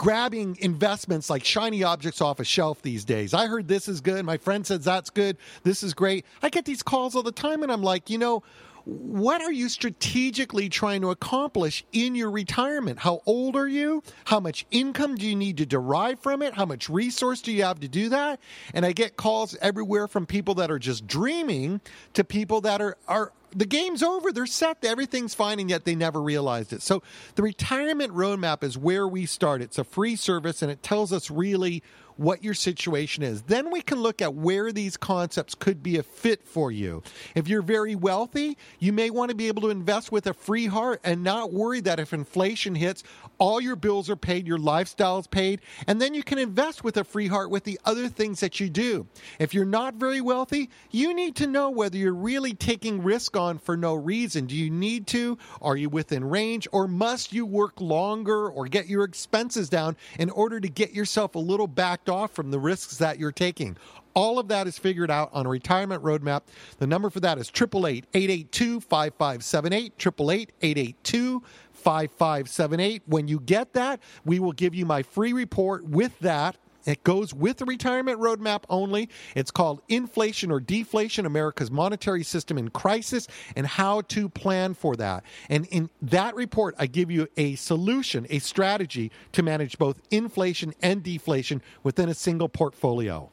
grabbing 0.00 0.56
investments 0.62 1.28
like 1.28 1.44
shiny 1.44 1.82
objects 1.82 2.22
off 2.22 2.40
a 2.40 2.44
shelf 2.44 2.80
these 2.80 3.04
days. 3.04 3.34
I 3.34 3.46
heard 3.46 3.68
this 3.68 3.86
is 3.86 4.00
good. 4.00 4.24
My 4.24 4.38
friend 4.38 4.66
says 4.66 4.82
that's 4.82 5.10
good. 5.10 5.36
This 5.62 5.82
is 5.82 5.92
great. 5.92 6.24
I 6.42 6.48
get 6.48 6.64
these 6.64 6.82
calls 6.82 7.14
all 7.14 7.22
the 7.22 7.30
time, 7.30 7.62
and 7.62 7.70
I'm 7.70 7.82
like, 7.82 8.08
you 8.08 8.16
know, 8.16 8.42
what 8.86 9.42
are 9.42 9.52
you 9.52 9.68
strategically 9.68 10.70
trying 10.70 11.02
to 11.02 11.10
accomplish 11.10 11.84
in 11.92 12.14
your 12.14 12.30
retirement? 12.30 12.98
How 12.98 13.20
old 13.26 13.56
are 13.56 13.68
you? 13.68 14.02
How 14.24 14.40
much 14.40 14.64
income 14.70 15.16
do 15.16 15.26
you 15.26 15.36
need 15.36 15.58
to 15.58 15.66
derive 15.66 16.18
from 16.18 16.40
it? 16.40 16.54
How 16.54 16.64
much 16.64 16.88
resource 16.88 17.42
do 17.42 17.52
you 17.52 17.62
have 17.64 17.80
to 17.80 17.88
do 17.88 18.08
that? 18.08 18.40
And 18.72 18.86
I 18.86 18.92
get 18.92 19.18
calls 19.18 19.54
everywhere 19.60 20.08
from 20.08 20.24
people 20.24 20.54
that 20.54 20.70
are 20.70 20.78
just 20.78 21.06
dreaming 21.06 21.82
to 22.14 22.24
people 22.24 22.62
that 22.62 22.80
are 22.80 22.96
are 23.06 23.32
the 23.54 23.66
game's 23.66 24.02
over. 24.02 24.32
They're 24.32 24.46
set. 24.46 24.84
Everything's 24.84 25.34
fine, 25.34 25.60
and 25.60 25.68
yet 25.68 25.84
they 25.84 25.94
never 25.94 26.20
realized 26.20 26.72
it. 26.72 26.82
So 26.82 27.02
the 27.34 27.42
retirement 27.42 28.12
roadmap 28.12 28.62
is 28.62 28.78
where 28.78 29.06
we 29.06 29.26
start. 29.26 29.62
It's 29.62 29.78
a 29.78 29.84
free 29.84 30.16
service, 30.16 30.62
and 30.62 30.70
it 30.70 30.82
tells 30.82 31.12
us 31.12 31.30
really 31.30 31.82
what 32.20 32.44
your 32.44 32.52
situation 32.52 33.22
is. 33.22 33.40
Then 33.42 33.70
we 33.70 33.80
can 33.80 33.98
look 33.98 34.20
at 34.20 34.34
where 34.34 34.72
these 34.72 34.98
concepts 34.98 35.54
could 35.54 35.82
be 35.82 35.96
a 35.96 36.02
fit 36.02 36.44
for 36.44 36.70
you. 36.70 37.02
If 37.34 37.48
you're 37.48 37.62
very 37.62 37.94
wealthy, 37.94 38.58
you 38.78 38.92
may 38.92 39.08
want 39.08 39.30
to 39.30 39.34
be 39.34 39.48
able 39.48 39.62
to 39.62 39.70
invest 39.70 40.12
with 40.12 40.26
a 40.26 40.34
free 40.34 40.66
heart 40.66 41.00
and 41.02 41.24
not 41.24 41.50
worry 41.50 41.80
that 41.80 41.98
if 41.98 42.12
inflation 42.12 42.74
hits, 42.74 43.04
all 43.38 43.58
your 43.58 43.74
bills 43.74 44.10
are 44.10 44.16
paid, 44.16 44.46
your 44.46 44.58
lifestyle 44.58 45.18
is 45.18 45.26
paid, 45.26 45.62
and 45.86 45.98
then 45.98 46.12
you 46.12 46.22
can 46.22 46.38
invest 46.38 46.84
with 46.84 46.98
a 46.98 47.04
free 47.04 47.26
heart 47.26 47.48
with 47.48 47.64
the 47.64 47.80
other 47.86 48.06
things 48.06 48.40
that 48.40 48.60
you 48.60 48.68
do. 48.68 49.06
If 49.38 49.54
you're 49.54 49.64
not 49.64 49.94
very 49.94 50.20
wealthy, 50.20 50.68
you 50.90 51.14
need 51.14 51.36
to 51.36 51.46
know 51.46 51.70
whether 51.70 51.96
you're 51.96 52.12
really 52.12 52.52
taking 52.52 53.02
risk 53.02 53.34
on 53.34 53.56
for 53.56 53.78
no 53.78 53.94
reason. 53.94 54.44
Do 54.44 54.54
you 54.54 54.68
need 54.68 55.06
to? 55.06 55.38
Are 55.62 55.76
you 55.76 55.88
within 55.88 56.24
range? 56.24 56.68
Or 56.70 56.86
must 56.86 57.32
you 57.32 57.46
work 57.46 57.80
longer 57.80 58.50
or 58.50 58.66
get 58.66 58.88
your 58.88 59.04
expenses 59.04 59.70
down 59.70 59.96
in 60.18 60.28
order 60.28 60.60
to 60.60 60.68
get 60.68 60.92
yourself 60.92 61.34
a 61.34 61.38
little 61.38 61.66
backed 61.66 62.09
off 62.10 62.32
from 62.32 62.50
the 62.50 62.58
risks 62.58 62.96
that 62.98 63.18
you're 63.18 63.32
taking. 63.32 63.76
All 64.14 64.38
of 64.38 64.48
that 64.48 64.66
is 64.66 64.78
figured 64.78 65.10
out 65.10 65.30
on 65.32 65.46
a 65.46 65.48
retirement 65.48 66.02
roadmap. 66.02 66.42
The 66.78 66.86
number 66.86 67.10
for 67.10 67.20
that 67.20 67.38
is 67.38 67.48
888 67.48 68.06
882 68.12 68.80
5578. 68.80 69.92
888 69.96 70.52
882 70.60 71.42
5578. 71.72 73.02
When 73.06 73.28
you 73.28 73.40
get 73.40 73.72
that, 73.74 74.00
we 74.24 74.40
will 74.40 74.52
give 74.52 74.74
you 74.74 74.84
my 74.84 75.02
free 75.02 75.32
report 75.32 75.84
with 75.84 76.18
that 76.20 76.56
it 76.86 77.04
goes 77.04 77.34
with 77.34 77.58
the 77.58 77.64
retirement 77.64 78.20
roadmap 78.20 78.64
only. 78.68 79.08
It's 79.34 79.50
called 79.50 79.82
Inflation 79.88 80.50
or 80.50 80.60
Deflation 80.60 81.26
America's 81.26 81.70
Monetary 81.70 82.22
System 82.22 82.58
in 82.58 82.70
Crisis 82.70 83.28
and 83.56 83.66
How 83.66 84.02
to 84.02 84.28
Plan 84.28 84.74
for 84.74 84.96
That. 84.96 85.24
And 85.48 85.66
in 85.66 85.90
that 86.02 86.34
report, 86.34 86.74
I 86.78 86.86
give 86.86 87.10
you 87.10 87.28
a 87.36 87.54
solution, 87.56 88.26
a 88.30 88.38
strategy 88.38 89.10
to 89.32 89.42
manage 89.42 89.78
both 89.78 90.00
inflation 90.10 90.74
and 90.82 91.02
deflation 91.02 91.62
within 91.82 92.08
a 92.08 92.14
single 92.14 92.48
portfolio. 92.48 93.30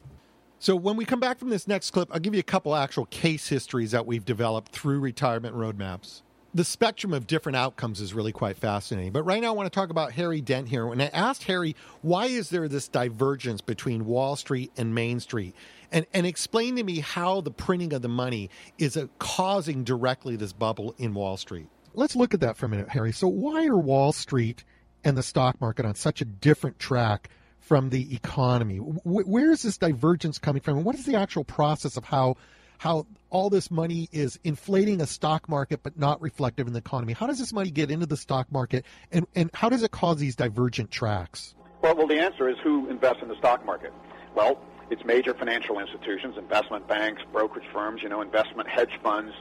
So, 0.60 0.74
when 0.74 0.96
we 0.96 1.04
come 1.04 1.20
back 1.20 1.38
from 1.38 1.50
this 1.50 1.68
next 1.68 1.92
clip, 1.92 2.08
I'll 2.12 2.18
give 2.18 2.34
you 2.34 2.40
a 2.40 2.42
couple 2.42 2.74
actual 2.74 3.06
case 3.06 3.48
histories 3.48 3.92
that 3.92 4.06
we've 4.06 4.24
developed 4.24 4.72
through 4.72 4.98
retirement 4.98 5.54
roadmaps 5.54 6.22
the 6.54 6.64
spectrum 6.64 7.12
of 7.12 7.26
different 7.26 7.56
outcomes 7.56 8.00
is 8.00 8.14
really 8.14 8.32
quite 8.32 8.56
fascinating. 8.56 9.12
But 9.12 9.24
right 9.24 9.40
now, 9.40 9.48
I 9.48 9.50
want 9.52 9.70
to 9.70 9.74
talk 9.74 9.90
about 9.90 10.12
Harry 10.12 10.40
Dent 10.40 10.68
here. 10.68 10.86
When 10.86 11.00
I 11.00 11.08
asked 11.08 11.44
Harry, 11.44 11.76
why 12.02 12.26
is 12.26 12.50
there 12.50 12.68
this 12.68 12.88
divergence 12.88 13.60
between 13.60 14.06
Wall 14.06 14.34
Street 14.36 14.72
and 14.76 14.94
Main 14.94 15.20
Street? 15.20 15.54
And, 15.92 16.06
and 16.12 16.26
explain 16.26 16.76
to 16.76 16.82
me 16.82 17.00
how 17.00 17.40
the 17.40 17.50
printing 17.50 17.92
of 17.92 18.02
the 18.02 18.08
money 18.08 18.50
is 18.78 18.98
causing 19.18 19.84
directly 19.84 20.36
this 20.36 20.52
bubble 20.52 20.94
in 20.98 21.14
Wall 21.14 21.36
Street. 21.36 21.68
Let's 21.94 22.16
look 22.16 22.34
at 22.34 22.40
that 22.40 22.56
for 22.56 22.66
a 22.66 22.68
minute, 22.68 22.88
Harry. 22.88 23.12
So, 23.12 23.28
why 23.28 23.66
are 23.66 23.76
Wall 23.76 24.12
Street 24.12 24.64
and 25.04 25.16
the 25.16 25.22
stock 25.22 25.60
market 25.60 25.84
on 25.84 25.94
such 25.94 26.20
a 26.20 26.24
different 26.24 26.78
track 26.78 27.30
from 27.60 27.90
the 27.90 28.14
economy? 28.14 28.76
where 28.78 29.50
is 29.50 29.62
this 29.62 29.76
divergence 29.76 30.38
coming 30.38 30.62
from? 30.62 30.78
And 30.78 30.86
what 30.86 30.94
is 30.94 31.04
the 31.04 31.16
actual 31.16 31.44
process 31.44 31.96
of 31.96 32.04
how 32.04 32.36
how 32.78 33.06
all 33.30 33.50
this 33.50 33.70
money 33.70 34.08
is 34.12 34.38
inflating 34.44 35.00
a 35.00 35.06
stock 35.06 35.48
market 35.48 35.80
but 35.82 35.98
not 35.98 36.22
reflective 36.22 36.66
in 36.66 36.72
the 36.72 36.78
economy. 36.78 37.12
How 37.12 37.26
does 37.26 37.38
this 37.38 37.52
money 37.52 37.70
get 37.70 37.90
into 37.90 38.06
the 38.06 38.16
stock 38.16 38.50
market 38.50 38.84
and, 39.12 39.26
and 39.34 39.50
how 39.52 39.68
does 39.68 39.82
it 39.82 39.90
cause 39.90 40.18
these 40.18 40.36
divergent 40.36 40.90
tracks? 40.90 41.54
Well, 41.82 41.94
well, 41.94 42.06
the 42.06 42.18
answer 42.18 42.48
is 42.48 42.56
who 42.62 42.88
invests 42.88 43.22
in 43.22 43.28
the 43.28 43.36
stock 43.36 43.64
market? 43.64 43.92
Well, 44.34 44.60
it's 44.90 45.04
major 45.04 45.34
financial 45.34 45.78
institutions, 45.78 46.36
investment 46.38 46.88
banks, 46.88 47.22
brokerage 47.32 47.66
firms, 47.72 48.02
you 48.02 48.08
know, 48.08 48.22
investment 48.22 48.68
hedge 48.68 48.98
funds, 49.02 49.32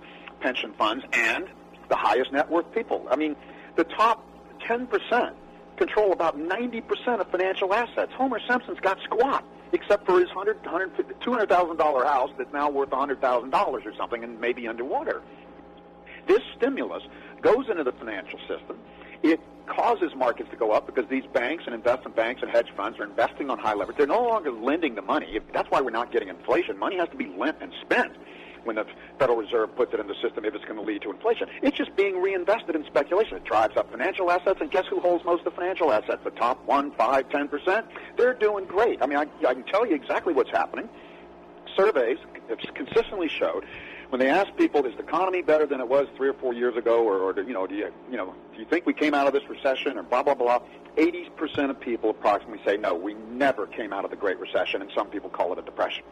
pension 0.41 0.73
funds, 0.73 1.05
and 1.13 1.47
the 1.89 1.95
highest 1.95 2.31
net 2.31 2.49
worth 2.49 2.71
people. 2.73 3.07
I 3.09 3.15
mean, 3.15 3.35
the 3.75 3.85
top 3.85 4.27
10% 4.67 5.33
control 5.77 6.11
about 6.11 6.37
90% 6.37 7.19
of 7.19 7.27
financial 7.29 7.73
assets. 7.73 8.11
Homer 8.13 8.39
Simpson's 8.47 8.79
got 8.79 8.99
squat 9.03 9.45
except 9.73 10.05
for 10.05 10.19
his 10.19 10.29
$100,000 10.29 10.61
$200,000 10.63 12.05
house 12.05 12.29
that's 12.37 12.53
now 12.53 12.69
worth 12.69 12.91
a 12.91 12.95
$100,000 12.95 13.53
or 13.53 13.95
something 13.95 14.23
and 14.23 14.39
maybe 14.39 14.67
underwater. 14.67 15.21
This 16.27 16.41
stimulus 16.57 17.03
goes 17.41 17.69
into 17.69 17.83
the 17.83 17.93
financial 17.93 18.39
system. 18.39 18.77
It 19.23 19.39
causes 19.65 20.13
markets 20.15 20.49
to 20.51 20.55
go 20.55 20.71
up 20.71 20.85
because 20.85 21.05
these 21.09 21.25
banks 21.33 21.63
and 21.65 21.75
investment 21.75 22.15
banks 22.15 22.41
and 22.41 22.51
hedge 22.51 22.69
funds 22.75 22.99
are 22.99 23.03
investing 23.03 23.49
on 23.49 23.59
high 23.59 23.73
leverage. 23.73 23.97
They're 23.97 24.07
no 24.07 24.23
longer 24.23 24.51
lending 24.51 24.95
the 24.95 25.01
money. 25.01 25.39
That's 25.53 25.69
why 25.69 25.81
we're 25.81 25.89
not 25.91 26.11
getting 26.11 26.29
inflation. 26.29 26.77
Money 26.77 26.97
has 26.97 27.09
to 27.09 27.17
be 27.17 27.27
lent 27.37 27.57
and 27.61 27.71
spent 27.81 28.13
when 28.67 28.75
the 28.75 28.85
Federal 29.17 29.37
Reserve 29.37 29.75
puts 29.75 29.93
it 29.93 29.99
in 29.99 30.07
the 30.07 30.15
system 30.21 30.45
if 30.45 30.53
it's 30.53 30.65
going 30.65 30.75
to 30.75 30.85
lead 30.85 31.01
to 31.01 31.09
inflation. 31.09 31.47
It's 31.63 31.75
just 31.75 31.95
being 31.95 32.21
reinvested 32.21 32.75
in 32.75 32.85
speculation. 32.85 33.37
It 33.37 33.45
drives 33.45 33.75
up 33.75 33.89
financial 33.89 34.29
assets, 34.29 34.59
and 34.61 34.69
guess 34.69 34.85
who 34.85 34.99
holds 34.99 35.25
most 35.25 35.39
of 35.39 35.45
the 35.45 35.51
financial 35.51 35.91
assets? 35.91 36.21
The 36.23 36.31
top 36.31 36.63
one, 36.67 36.91
five, 36.91 37.29
ten 37.29 37.47
percent. 37.47 37.87
They're 38.17 38.35
doing 38.35 38.65
great. 38.65 39.01
I 39.01 39.07
mean, 39.07 39.17
I, 39.17 39.25
I 39.47 39.53
can 39.53 39.63
tell 39.63 39.87
you 39.87 39.95
exactly 39.95 40.33
what's 40.33 40.51
happening. 40.51 40.87
Surveys 41.75 42.17
have 42.49 42.59
consistently 42.75 43.29
showed 43.29 43.65
when 44.09 44.19
they 44.19 44.29
ask 44.29 44.55
people, 44.55 44.85
is 44.85 44.95
the 44.95 45.03
economy 45.03 45.41
better 45.41 45.65
than 45.65 45.81
it 45.81 45.87
was 45.87 46.07
three 46.15 46.29
or 46.29 46.33
four 46.33 46.53
years 46.53 46.77
ago, 46.77 47.03
or, 47.03 47.17
or 47.17 47.41
you 47.41 47.53
know, 47.53 47.67
do 47.67 47.75
you, 47.75 47.91
you 48.09 48.15
know, 48.15 48.33
do 48.53 48.59
you 48.59 48.65
think 48.65 48.85
we 48.85 48.93
came 48.93 49.13
out 49.13 49.27
of 49.27 49.33
this 49.33 49.47
recession, 49.49 49.97
or 49.97 50.03
blah 50.03 50.23
blah 50.23 50.33
blah? 50.33 50.59
Eighty 50.95 51.29
percent 51.35 51.69
of 51.69 51.79
people 51.79 52.09
approximately 52.09 52.63
say 52.65 52.77
no, 52.77 52.95
we 52.95 53.13
never 53.13 53.67
came 53.67 53.93
out 53.93 54.05
of 54.05 54.11
the 54.11 54.17
Great 54.17 54.39
Recession, 54.39 54.81
and 54.81 54.89
some 54.95 55.07
people 55.07 55.29
call 55.29 55.51
it 55.53 55.59
a 55.59 55.61
depression. 55.61 56.03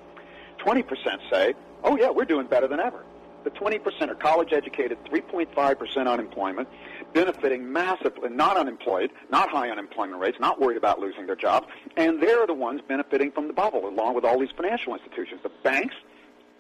20% 0.66 1.30
say, 1.30 1.54
oh, 1.84 1.98
yeah, 1.98 2.10
we're 2.10 2.26
doing 2.26 2.48
better 2.48 2.68
than 2.68 2.80
ever. 2.80 3.04
The 3.44 3.52
20% 3.52 4.10
are 4.10 4.16
college 4.16 4.54
educated, 4.54 4.98
3.5% 5.06 6.08
unemployment, 6.08 6.68
benefiting 7.14 7.72
massively, 7.72 8.30
not 8.30 8.58
unemployed, 8.58 9.12
not 9.30 9.50
high 9.50 9.70
unemployment 9.70 10.20
rates, 10.20 10.38
not 10.40 10.60
worried 10.60 10.78
about 10.78 11.00
losing 11.00 11.28
their 11.28 11.36
jobs, 11.36 11.68
and 11.96 12.22
they're 12.22 12.48
the 12.48 12.56
ones 12.56 12.82
benefiting 12.88 13.32
from 13.32 13.48
the 13.48 13.54
bubble, 13.54 13.88
along 13.88 14.16
with 14.16 14.26
all 14.26 14.40
these 14.40 14.50
financial 14.58 14.96
institutions. 14.96 15.42
The 15.44 15.52
banks, 15.64 15.94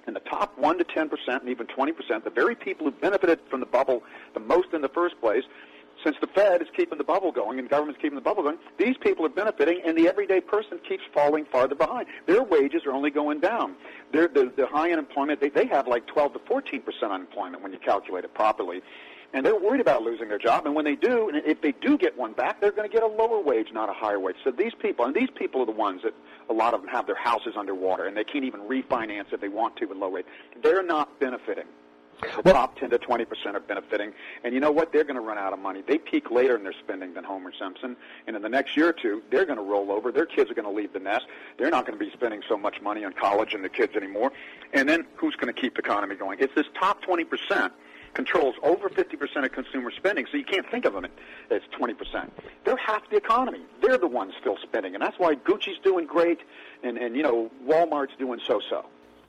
and 0.05 0.15
the 0.15 0.19
top 0.19 0.55
1 0.59 0.77
to 0.77 0.83
10% 0.83 1.09
and 1.27 1.49
even 1.49 1.65
20%, 1.65 2.23
the 2.23 2.29
very 2.29 2.53
people 2.53 2.85
who 2.85 2.91
benefited 2.91 3.39
from 3.49 3.59
the 3.59 3.65
bubble 3.65 4.03
the 4.35 4.39
most 4.39 4.67
in 4.73 4.81
the 4.81 4.89
first 4.89 5.19
place, 5.19 5.43
since 6.05 6.15
the 6.21 6.27
Fed 6.27 6.61
is 6.61 6.67
keeping 6.77 6.97
the 6.97 7.03
bubble 7.03 7.31
going 7.31 7.57
and 7.57 7.67
government's 7.67 7.99
keeping 7.99 8.15
the 8.15 8.21
bubble 8.21 8.43
going, 8.43 8.57
these 8.77 8.95
people 8.97 9.25
are 9.25 9.29
benefiting, 9.29 9.81
and 9.85 9.97
the 9.97 10.07
everyday 10.07 10.39
person 10.39 10.79
keeps 10.87 11.03
falling 11.13 11.45
farther 11.51 11.75
behind. 11.75 12.07
Their 12.27 12.43
wages 12.43 12.83
are 12.85 12.91
only 12.91 13.09
going 13.09 13.39
down. 13.39 13.75
They're, 14.13 14.27
the, 14.27 14.53
the 14.55 14.67
high 14.67 14.91
unemployment, 14.91 15.41
they, 15.41 15.49
they 15.49 15.65
have 15.65 15.87
like 15.87 16.05
12 16.05 16.33
to 16.33 16.39
14 16.47 16.81
percent 16.83 17.11
unemployment 17.11 17.63
when 17.63 17.73
you 17.73 17.79
calculate 17.79 18.23
it 18.23 18.33
properly. 18.33 18.81
And 19.33 19.45
they're 19.45 19.59
worried 19.59 19.81
about 19.81 20.03
losing 20.03 20.29
their 20.29 20.37
job. 20.37 20.65
And 20.65 20.75
when 20.75 20.85
they 20.85 20.95
do, 20.95 21.27
and 21.27 21.41
if 21.45 21.61
they 21.61 21.73
do 21.73 21.97
get 21.97 22.17
one 22.17 22.31
back, 22.31 22.61
they're 22.61 22.71
going 22.71 22.89
to 22.89 22.93
get 22.93 23.03
a 23.03 23.07
lower 23.07 23.41
wage, 23.41 23.67
not 23.73 23.89
a 23.89 23.93
higher 23.93 24.19
wage. 24.19 24.37
So 24.45 24.51
these 24.51 24.71
people, 24.79 25.03
and 25.03 25.13
these 25.13 25.29
people 25.35 25.61
are 25.61 25.65
the 25.65 25.73
ones 25.73 26.03
that 26.03 26.13
a 26.49 26.53
lot 26.53 26.73
of 26.73 26.81
them 26.81 26.89
have 26.89 27.05
their 27.05 27.17
houses 27.17 27.55
underwater, 27.57 28.05
and 28.05 28.15
they 28.15 28.23
can't 28.23 28.45
even 28.45 28.61
refinance 28.61 29.33
if 29.33 29.41
they 29.41 29.49
want 29.49 29.75
to 29.77 29.87
with 29.87 29.97
low 29.97 30.11
rate. 30.11 30.25
They're 30.63 30.83
not 30.83 31.19
benefiting. 31.19 31.65
The 32.21 32.41
well, 32.43 32.53
top 32.53 32.79
10 32.79 32.89
to 32.91 32.97
20 32.97 33.25
percent 33.25 33.55
are 33.55 33.59
benefiting, 33.59 34.13
and 34.43 34.53
you 34.53 34.59
know 34.59 34.71
what? 34.71 34.91
They're 34.91 35.03
going 35.03 35.15
to 35.15 35.21
run 35.21 35.37
out 35.37 35.53
of 35.53 35.59
money. 35.59 35.83
They 35.85 35.97
peak 35.97 36.31
later 36.31 36.55
in 36.55 36.63
their 36.63 36.73
spending 36.73 37.13
than 37.13 37.23
Homer 37.23 37.51
Simpson, 37.59 37.95
and 38.27 38.35
in 38.35 38.41
the 38.41 38.49
next 38.49 38.77
year 38.77 38.89
or 38.89 38.93
two, 38.93 39.21
they're 39.31 39.45
going 39.45 39.57
to 39.57 39.63
roll 39.63 39.91
over. 39.91 40.11
Their 40.11 40.25
kids 40.25 40.49
are 40.49 40.53
going 40.53 40.67
to 40.67 40.73
leave 40.73 40.93
the 40.93 40.99
nest. 40.99 41.25
They're 41.57 41.69
not 41.69 41.85
going 41.85 41.97
to 41.97 42.03
be 42.03 42.11
spending 42.11 42.41
so 42.47 42.57
much 42.57 42.81
money 42.81 43.03
on 43.03 43.13
college 43.13 43.53
and 43.53 43.63
the 43.63 43.69
kids 43.69 43.95
anymore. 43.95 44.31
And 44.73 44.87
then 44.87 45.05
who's 45.15 45.35
going 45.35 45.53
to 45.53 45.59
keep 45.59 45.75
the 45.75 45.81
economy 45.81 46.15
going? 46.15 46.39
It's 46.39 46.55
this 46.55 46.67
top 46.79 47.01
20 47.01 47.25
percent 47.25 47.73
controls 48.15 48.55
over 48.63 48.89
50% 48.89 49.45
of 49.45 49.51
consumer 49.51 49.91
spending, 49.91 50.25
so 50.31 50.37
you 50.37 50.45
can't 50.45 50.69
think 50.71 50.85
of 50.85 50.93
them 50.93 51.05
as 51.51 51.61
20%. 51.77 52.29
They're 52.63 52.77
half 52.77 53.07
the 53.09 53.17
economy. 53.17 53.61
They're 53.81 53.97
the 53.97 54.07
ones 54.07 54.33
still 54.39 54.57
spending, 54.63 54.95
and 54.95 55.03
that's 55.03 55.19
why 55.19 55.35
Gucci's 55.35 55.79
doing 55.83 56.07
great, 56.07 56.39
and, 56.81 56.97
and 56.97 57.15
you 57.15 57.23
know, 57.23 57.51
Walmart's 57.67 58.15
doing 58.17 58.39
so-so. 58.47 58.85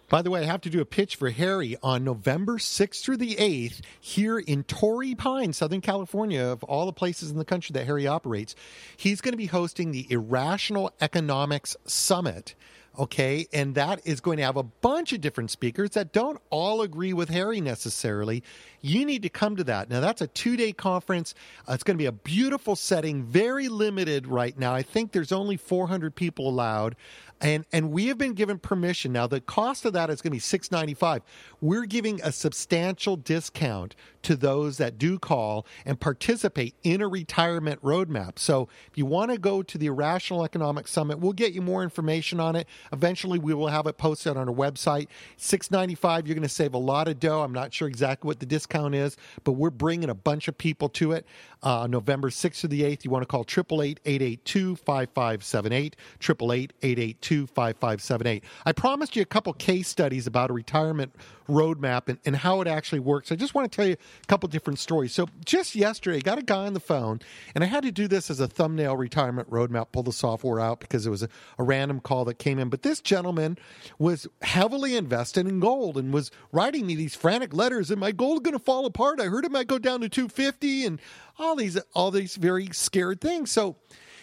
By 0.08 0.22
the 0.22 0.30
way, 0.30 0.42
I 0.42 0.46
have 0.46 0.60
to 0.60 0.70
do 0.70 0.80
a 0.80 0.84
pitch 0.84 1.16
for 1.16 1.30
Harry 1.30 1.76
on 1.82 2.04
November 2.04 2.58
6th 2.58 3.02
through 3.02 3.16
the 3.16 3.34
8th 3.34 3.80
here 4.00 4.38
in 4.38 4.62
Torrey 4.62 5.16
Pine, 5.16 5.52
Southern 5.52 5.80
California, 5.80 6.44
of 6.44 6.62
all 6.62 6.86
the 6.86 6.92
places 6.92 7.32
in 7.32 7.38
the 7.38 7.44
country 7.44 7.72
that 7.72 7.86
Harry 7.86 8.06
operates. 8.06 8.54
He's 8.96 9.20
going 9.20 9.32
to 9.32 9.38
be 9.38 9.46
hosting 9.46 9.90
the 9.90 10.06
Irrational 10.08 10.92
Economics 11.00 11.76
Summit. 11.86 12.54
Okay, 12.96 13.46
and 13.52 13.74
that 13.74 14.00
is 14.06 14.20
going 14.20 14.38
to 14.38 14.44
have 14.44 14.56
a 14.56 14.62
bunch 14.62 15.12
of 15.12 15.20
different 15.20 15.50
speakers 15.50 15.90
that 15.90 16.12
don't 16.12 16.40
all 16.50 16.80
agree 16.80 17.12
with 17.12 17.28
Harry 17.28 17.60
necessarily. 17.60 18.44
You 18.86 19.04
need 19.04 19.22
to 19.22 19.28
come 19.28 19.56
to 19.56 19.64
that. 19.64 19.90
Now, 19.90 20.00
that's 20.00 20.22
a 20.22 20.26
two 20.26 20.56
day 20.56 20.72
conference. 20.72 21.34
Uh, 21.68 21.72
it's 21.72 21.82
going 21.82 21.96
to 21.96 22.02
be 22.02 22.06
a 22.06 22.12
beautiful 22.12 22.76
setting, 22.76 23.24
very 23.24 23.68
limited 23.68 24.26
right 24.26 24.56
now. 24.58 24.74
I 24.74 24.82
think 24.82 25.12
there's 25.12 25.32
only 25.32 25.56
400 25.56 26.14
people 26.14 26.48
allowed 26.48 26.96
and 27.40 27.66
and 27.72 27.92
we 27.92 28.06
have 28.06 28.16
been 28.16 28.32
given 28.32 28.58
permission 28.58 29.12
now 29.12 29.26
the 29.26 29.40
cost 29.40 29.84
of 29.84 29.92
that 29.92 30.08
is 30.08 30.22
going 30.22 30.30
to 30.30 30.36
be 30.36 30.40
695 30.40 31.22
we're 31.60 31.84
giving 31.84 32.20
a 32.22 32.32
substantial 32.32 33.16
discount 33.16 33.94
to 34.22 34.36
those 34.36 34.78
that 34.78 34.98
do 34.98 35.18
call 35.18 35.66
and 35.84 36.00
participate 36.00 36.74
in 36.82 37.00
a 37.02 37.08
retirement 37.08 37.82
roadmap 37.82 38.38
so 38.38 38.68
if 38.90 38.96
you 38.96 39.04
want 39.04 39.30
to 39.30 39.38
go 39.38 39.62
to 39.62 39.76
the 39.76 39.86
irrational 39.86 40.44
economic 40.44 40.88
summit 40.88 41.18
we'll 41.18 41.32
get 41.32 41.52
you 41.52 41.60
more 41.60 41.82
information 41.82 42.40
on 42.40 42.56
it 42.56 42.66
eventually 42.92 43.38
we 43.38 43.52
will 43.52 43.68
have 43.68 43.86
it 43.86 43.98
posted 43.98 44.36
on 44.36 44.48
our 44.48 44.54
website 44.54 45.08
695 45.36 46.26
you're 46.26 46.34
going 46.34 46.42
to 46.42 46.48
save 46.48 46.74
a 46.74 46.78
lot 46.78 47.06
of 47.06 47.20
dough 47.20 47.42
i'm 47.42 47.52
not 47.52 47.72
sure 47.72 47.88
exactly 47.88 48.26
what 48.26 48.40
the 48.40 48.46
discount 48.46 48.75
is 48.94 49.16
but 49.44 49.52
we're 49.52 49.70
bringing 49.70 50.10
a 50.10 50.14
bunch 50.14 50.48
of 50.48 50.56
people 50.56 50.88
to 50.88 51.12
it 51.12 51.26
uh, 51.62 51.86
november 51.88 52.30
6th 52.30 52.60
to 52.60 52.68
the 52.68 52.82
8th 52.82 53.04
you 53.04 53.10
want 53.10 53.22
to 53.22 53.26
call 53.26 53.42
888 53.42 54.78
5578 54.78 55.96
888 56.20 56.72
882 56.82 58.40
I 58.64 58.72
promised 58.72 59.16
you 59.16 59.22
a 59.22 59.26
couple 59.26 59.52
case 59.54 59.88
studies 59.88 60.26
about 60.26 60.50
a 60.50 60.52
retirement 60.52 61.14
roadmap 61.48 62.08
and, 62.08 62.18
and 62.24 62.36
how 62.36 62.60
it 62.60 62.68
actually 62.68 63.00
works. 63.00 63.30
I 63.30 63.36
just 63.36 63.54
want 63.54 63.70
to 63.70 63.76
tell 63.76 63.86
you 63.86 63.94
a 63.94 64.26
couple 64.26 64.48
different 64.48 64.78
stories. 64.78 65.12
So 65.12 65.28
just 65.44 65.74
yesterday, 65.74 66.18
I 66.18 66.20
got 66.20 66.38
a 66.38 66.42
guy 66.42 66.66
on 66.66 66.74
the 66.74 66.80
phone, 66.80 67.20
and 67.54 67.62
I 67.62 67.66
had 67.66 67.84
to 67.84 67.92
do 67.92 68.08
this 68.08 68.30
as 68.30 68.40
a 68.40 68.48
thumbnail 68.48 68.96
retirement 68.96 69.50
roadmap, 69.50 69.92
pull 69.92 70.02
the 70.02 70.12
software 70.12 70.60
out 70.60 70.80
because 70.80 71.06
it 71.06 71.10
was 71.10 71.22
a, 71.22 71.28
a 71.58 71.62
random 71.62 72.00
call 72.00 72.24
that 72.26 72.38
came 72.38 72.58
in. 72.58 72.68
But 72.68 72.82
this 72.82 73.00
gentleman 73.00 73.58
was 73.98 74.26
heavily 74.42 74.96
invested 74.96 75.46
in 75.46 75.60
gold 75.60 75.96
and 75.96 76.12
was 76.12 76.30
writing 76.52 76.86
me 76.86 76.94
these 76.94 77.14
frantic 77.14 77.54
letters, 77.54 77.90
and 77.90 78.00
my 78.00 78.12
gold 78.12 78.42
going 78.42 78.52
to 78.52 78.58
fall 78.66 78.84
apart. 78.84 79.20
I 79.20 79.26
heard 79.26 79.44
it 79.44 79.50
might 79.50 79.68
go 79.68 79.78
down 79.78 80.00
to 80.02 80.08
250 80.08 80.84
and 80.84 81.00
all 81.38 81.56
these 81.56 81.78
all 81.94 82.10
these 82.10 82.36
very 82.36 82.68
scared 82.72 83.20
things. 83.20 83.50
So 83.50 83.76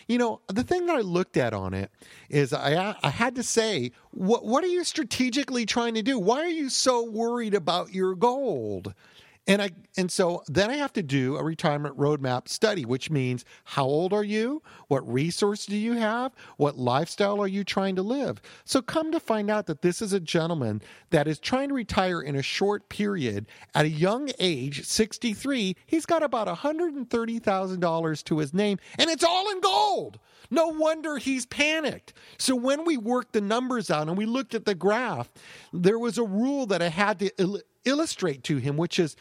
you 0.08 0.18
know, 0.18 0.42
the 0.48 0.64
thing 0.64 0.86
that 0.88 0.98
I 0.98 1.02
looked 1.02 1.38
at 1.38 1.54
on 1.54 1.74
it 1.74 1.90
is 2.30 2.54
I 2.54 2.96
I 3.02 3.10
had 3.10 3.36
to 3.36 3.44
say, 3.44 3.92
what 4.12 4.46
what 4.46 4.64
are 4.64 4.68
you 4.68 4.84
strategically 4.84 5.66
trying 5.66 5.94
to 5.96 6.04
do? 6.04 6.20
Why 6.20 6.40
are 6.42 6.48
you 6.48 6.70
so 6.70 7.04
worried 7.04 7.54
about 7.54 7.94
your 7.94 8.16
gold? 8.16 8.94
And 9.46 9.62
I 9.62 9.72
and 9.98 10.10
so 10.10 10.42
then 10.48 10.70
I 10.72 10.76
have 10.76 10.94
to 10.94 11.04
do 11.04 11.36
a 11.36 11.44
retirement 11.44 11.98
roadmap 11.98 12.48
study, 12.48 12.86
which 12.86 13.12
means 13.12 13.44
how 13.66 13.84
old 13.84 14.14
are 14.14 14.24
you? 14.24 14.64
What 14.88 15.12
resource 15.12 15.66
do 15.66 15.76
you 15.76 15.94
have? 15.94 16.32
What 16.56 16.78
lifestyle 16.78 17.42
are 17.42 17.48
you 17.48 17.66
trying 17.66 17.98
to 17.98 18.02
live? 18.02 18.42
So 18.64 18.82
come 18.82 19.12
to 19.12 19.20
find 19.20 19.52
out 19.52 19.66
that 19.66 19.82
this 19.82 20.02
is 20.02 20.14
a 20.14 20.20
gentleman 20.22 20.82
that 21.10 21.28
is 21.28 21.40
trying 21.40 21.68
to 21.70 21.76
retire 21.76 22.22
in 22.22 22.38
a 22.38 22.42
short 22.42 22.88
period 22.88 23.48
at 23.76 23.84
a 23.86 23.90
young 23.90 24.30
age, 24.40 24.86
63. 24.86 25.76
He's 25.86 26.06
got 26.06 26.24
about 26.24 26.48
$130,000 26.48 28.24
to 28.24 28.38
his 28.38 28.54
name 28.54 28.80
and 28.98 29.10
it's 29.10 29.26
all 29.26 29.52
in 29.52 29.60
gold. 29.60 30.20
No 30.50 30.70
wonder 30.70 31.18
he's 31.18 31.46
panicked. 31.46 32.14
So 32.38 32.56
when 32.56 32.86
we 32.86 32.96
worked 32.96 33.34
the 33.34 33.42
numbers 33.42 33.92
out 33.92 34.08
and 34.08 34.18
we 34.18 34.26
looked 34.26 34.56
at 34.56 34.66
the 34.66 34.76
graph, 34.76 35.32
there 35.74 36.00
was 36.00 36.18
a 36.18 36.24
rule 36.24 36.66
that 36.68 36.82
I 36.82 36.88
had 36.88 37.20
to 37.20 37.62
illustrate 37.86 38.44
to 38.44 38.58
him, 38.58 38.78
which 38.78 39.00
is 39.00 39.16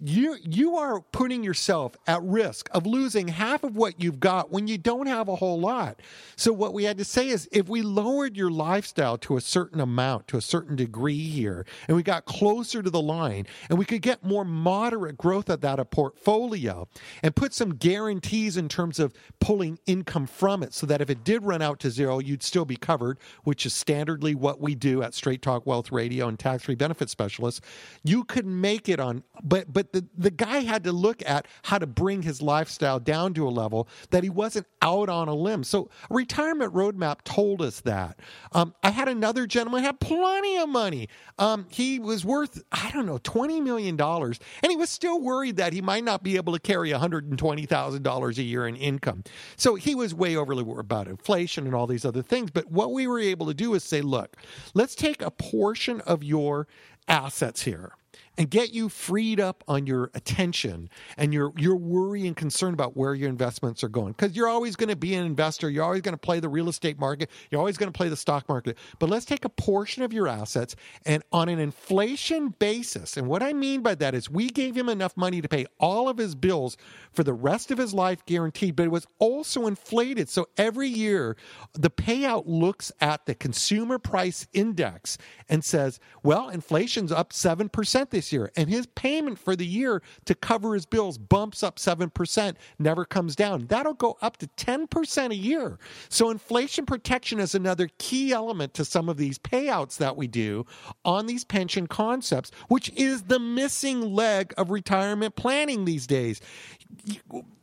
you 0.00 0.36
you 0.42 0.76
are 0.76 1.00
putting 1.00 1.42
yourself 1.44 1.96
at 2.06 2.22
risk 2.22 2.68
of 2.72 2.86
losing 2.86 3.28
half 3.28 3.64
of 3.64 3.76
what 3.76 4.02
you've 4.02 4.20
got 4.20 4.50
when 4.50 4.66
you 4.66 4.78
don't 4.78 5.06
have 5.06 5.28
a 5.28 5.36
whole 5.36 5.60
lot. 5.60 6.00
So 6.36 6.52
what 6.52 6.74
we 6.74 6.84
had 6.84 6.98
to 6.98 7.04
say 7.04 7.28
is 7.28 7.48
if 7.52 7.68
we 7.68 7.82
lowered 7.82 8.36
your 8.36 8.50
lifestyle 8.50 9.18
to 9.18 9.36
a 9.36 9.40
certain 9.40 9.80
amount, 9.80 10.28
to 10.28 10.36
a 10.36 10.40
certain 10.42 10.76
degree 10.76 11.28
here, 11.28 11.66
and 11.86 11.96
we 11.96 12.02
got 12.02 12.24
closer 12.24 12.82
to 12.82 12.90
the 12.90 13.00
line, 13.00 13.46
and 13.68 13.78
we 13.78 13.84
could 13.84 14.02
get 14.02 14.24
more 14.24 14.44
moderate 14.44 15.16
growth 15.16 15.48
of 15.48 15.60
that 15.60 15.78
a 15.78 15.84
portfolio 15.84 16.88
and 17.22 17.36
put 17.36 17.54
some 17.54 17.74
guarantees 17.74 18.56
in 18.56 18.68
terms 18.68 18.98
of 18.98 19.12
pulling 19.40 19.78
income 19.86 20.26
from 20.26 20.62
it 20.62 20.74
so 20.74 20.86
that 20.86 21.00
if 21.00 21.10
it 21.10 21.24
did 21.24 21.44
run 21.44 21.62
out 21.62 21.80
to 21.80 21.90
zero, 21.90 22.18
you'd 22.18 22.42
still 22.42 22.64
be 22.64 22.76
covered, 22.76 23.18
which 23.44 23.64
is 23.66 23.72
standardly 23.72 24.34
what 24.34 24.60
we 24.60 24.74
do 24.74 25.02
at 25.02 25.14
Straight 25.14 25.42
Talk 25.42 25.66
Wealth 25.66 25.92
Radio 25.92 26.28
and 26.28 26.38
tax 26.38 26.64
free 26.64 26.74
benefit 26.74 27.10
specialists 27.10 27.60
you 28.08 28.24
could 28.24 28.46
make 28.46 28.88
it 28.88 29.00
on 29.00 29.22
but 29.44 29.72
but 29.72 29.92
the, 29.92 30.06
the 30.16 30.30
guy 30.30 30.60
had 30.60 30.84
to 30.84 30.92
look 30.92 31.22
at 31.28 31.46
how 31.64 31.78
to 31.78 31.86
bring 31.86 32.22
his 32.22 32.42
lifestyle 32.42 33.00
down 33.00 33.34
to 33.34 33.46
a 33.46 33.50
level 33.50 33.88
that 34.10 34.24
he 34.24 34.30
wasn't 34.30 34.66
out 34.82 35.08
on 35.08 35.28
a 35.28 35.34
limb. 35.34 35.64
So 35.64 35.90
retirement 36.10 36.74
roadmap 36.74 37.22
told 37.24 37.62
us 37.62 37.80
that. 37.82 38.18
Um, 38.52 38.74
i 38.82 38.90
had 38.90 39.08
another 39.08 39.46
gentleman 39.46 39.84
had 39.84 40.00
plenty 40.00 40.58
of 40.58 40.68
money. 40.68 41.08
Um, 41.38 41.66
he 41.70 41.98
was 41.98 42.24
worth 42.24 42.62
i 42.72 42.90
don't 42.92 43.06
know 43.06 43.18
20 43.22 43.60
million 43.60 43.96
dollars 43.96 44.40
and 44.62 44.70
he 44.70 44.76
was 44.76 44.90
still 44.90 45.20
worried 45.20 45.56
that 45.56 45.72
he 45.74 45.82
might 45.82 46.04
not 46.04 46.22
be 46.22 46.36
able 46.36 46.54
to 46.54 46.60
carry 46.60 46.92
120000 46.92 48.02
dollars 48.02 48.38
a 48.38 48.42
year 48.42 48.66
in 48.66 48.76
income. 48.76 49.24
So 49.56 49.74
he 49.76 49.94
was 49.94 50.14
way 50.14 50.36
overly 50.36 50.62
worried 50.62 50.80
about 50.80 51.08
inflation 51.08 51.66
and 51.66 51.74
all 51.74 51.86
these 51.86 52.04
other 52.06 52.22
things 52.22 52.50
but 52.50 52.70
what 52.70 52.92
we 52.92 53.06
were 53.06 53.20
able 53.20 53.46
to 53.46 53.54
do 53.54 53.74
is 53.74 53.84
say 53.84 54.00
look 54.02 54.36
let's 54.74 54.94
take 54.94 55.22
a 55.22 55.30
portion 55.30 56.00
of 56.02 56.24
your 56.24 56.66
assets 57.08 57.62
here 57.62 57.92
and 58.38 58.48
get 58.48 58.72
you 58.72 58.88
freed 58.88 59.40
up 59.40 59.64
on 59.66 59.86
your 59.86 60.10
attention 60.14 60.88
and 61.16 61.34
your 61.34 61.52
your 61.56 61.76
worry 61.76 62.26
and 62.26 62.36
concern 62.36 62.72
about 62.72 62.96
where 62.96 63.14
your 63.14 63.28
investments 63.28 63.82
are 63.82 63.88
going. 63.88 64.12
Because 64.12 64.36
you're 64.36 64.48
always 64.48 64.76
going 64.76 64.88
to 64.88 64.96
be 64.96 65.14
an 65.14 65.26
investor. 65.26 65.68
You're 65.68 65.84
always 65.84 66.02
going 66.02 66.14
to 66.14 66.18
play 66.18 66.40
the 66.40 66.48
real 66.48 66.68
estate 66.68 66.98
market. 66.98 67.30
You're 67.50 67.58
always 67.58 67.76
going 67.76 67.92
to 67.92 67.96
play 67.96 68.08
the 68.08 68.16
stock 68.16 68.48
market. 68.48 68.78
But 68.98 69.10
let's 69.10 69.24
take 69.24 69.44
a 69.44 69.48
portion 69.48 70.02
of 70.02 70.12
your 70.12 70.28
assets 70.28 70.76
and 71.04 71.22
on 71.32 71.48
an 71.48 71.58
inflation 71.58 72.54
basis. 72.58 73.16
And 73.16 73.26
what 73.26 73.42
i 73.42 73.52
mean 73.52 73.82
by 73.82 73.94
that 73.96 74.14
is 74.14 74.30
we 74.30 74.48
gave 74.48 74.76
him 74.76 74.88
enough 74.88 75.16
money 75.16 75.40
to 75.40 75.48
pay 75.48 75.66
all 75.80 76.08
of 76.08 76.18
his 76.18 76.34
bills 76.34 76.76
for 77.12 77.24
the 77.24 77.32
rest 77.32 77.70
of 77.70 77.78
his 77.78 77.92
life 77.92 78.24
guaranteed 78.24 78.76
but 78.76 78.84
it 78.84 78.90
was 78.90 79.06
also 79.18 79.66
inflated. 79.66 80.28
So 80.28 80.48
every 80.56 80.88
year 80.88 81.36
the 81.72 81.90
payout 81.90 82.44
looks 82.46 82.92
at 83.00 83.26
the 83.26 83.34
consumer 83.34 83.98
price 83.98 84.46
index 84.52 85.18
and 85.48 85.64
says 85.64 85.98
well 86.22 86.48
inflation's 86.48 87.10
up 87.10 87.32
7% 87.32 88.07
this 88.10 88.32
year. 88.32 88.50
And 88.56 88.68
his 88.68 88.86
payment 88.86 89.38
for 89.38 89.56
the 89.56 89.66
year 89.66 90.02
to 90.24 90.34
cover 90.34 90.74
his 90.74 90.86
bills 90.86 91.18
bumps 91.18 91.62
up 91.62 91.76
7%, 91.76 92.54
never 92.78 93.04
comes 93.04 93.36
down. 93.36 93.66
That'll 93.66 93.94
go 93.94 94.18
up 94.20 94.36
to 94.38 94.46
10% 94.56 95.30
a 95.30 95.36
year. 95.36 95.78
So 96.08 96.30
inflation 96.30 96.86
protection 96.86 97.40
is 97.40 97.54
another 97.54 97.88
key 97.98 98.32
element 98.32 98.74
to 98.74 98.84
some 98.84 99.08
of 99.08 99.16
these 99.16 99.38
payouts 99.38 99.96
that 99.98 100.16
we 100.16 100.26
do 100.26 100.66
on 101.04 101.26
these 101.26 101.44
pension 101.44 101.86
concepts, 101.86 102.50
which 102.68 102.90
is 102.90 103.24
the 103.24 103.38
missing 103.38 104.14
leg 104.14 104.52
of 104.56 104.70
retirement 104.70 105.36
planning 105.36 105.84
these 105.84 106.06
days 106.06 106.40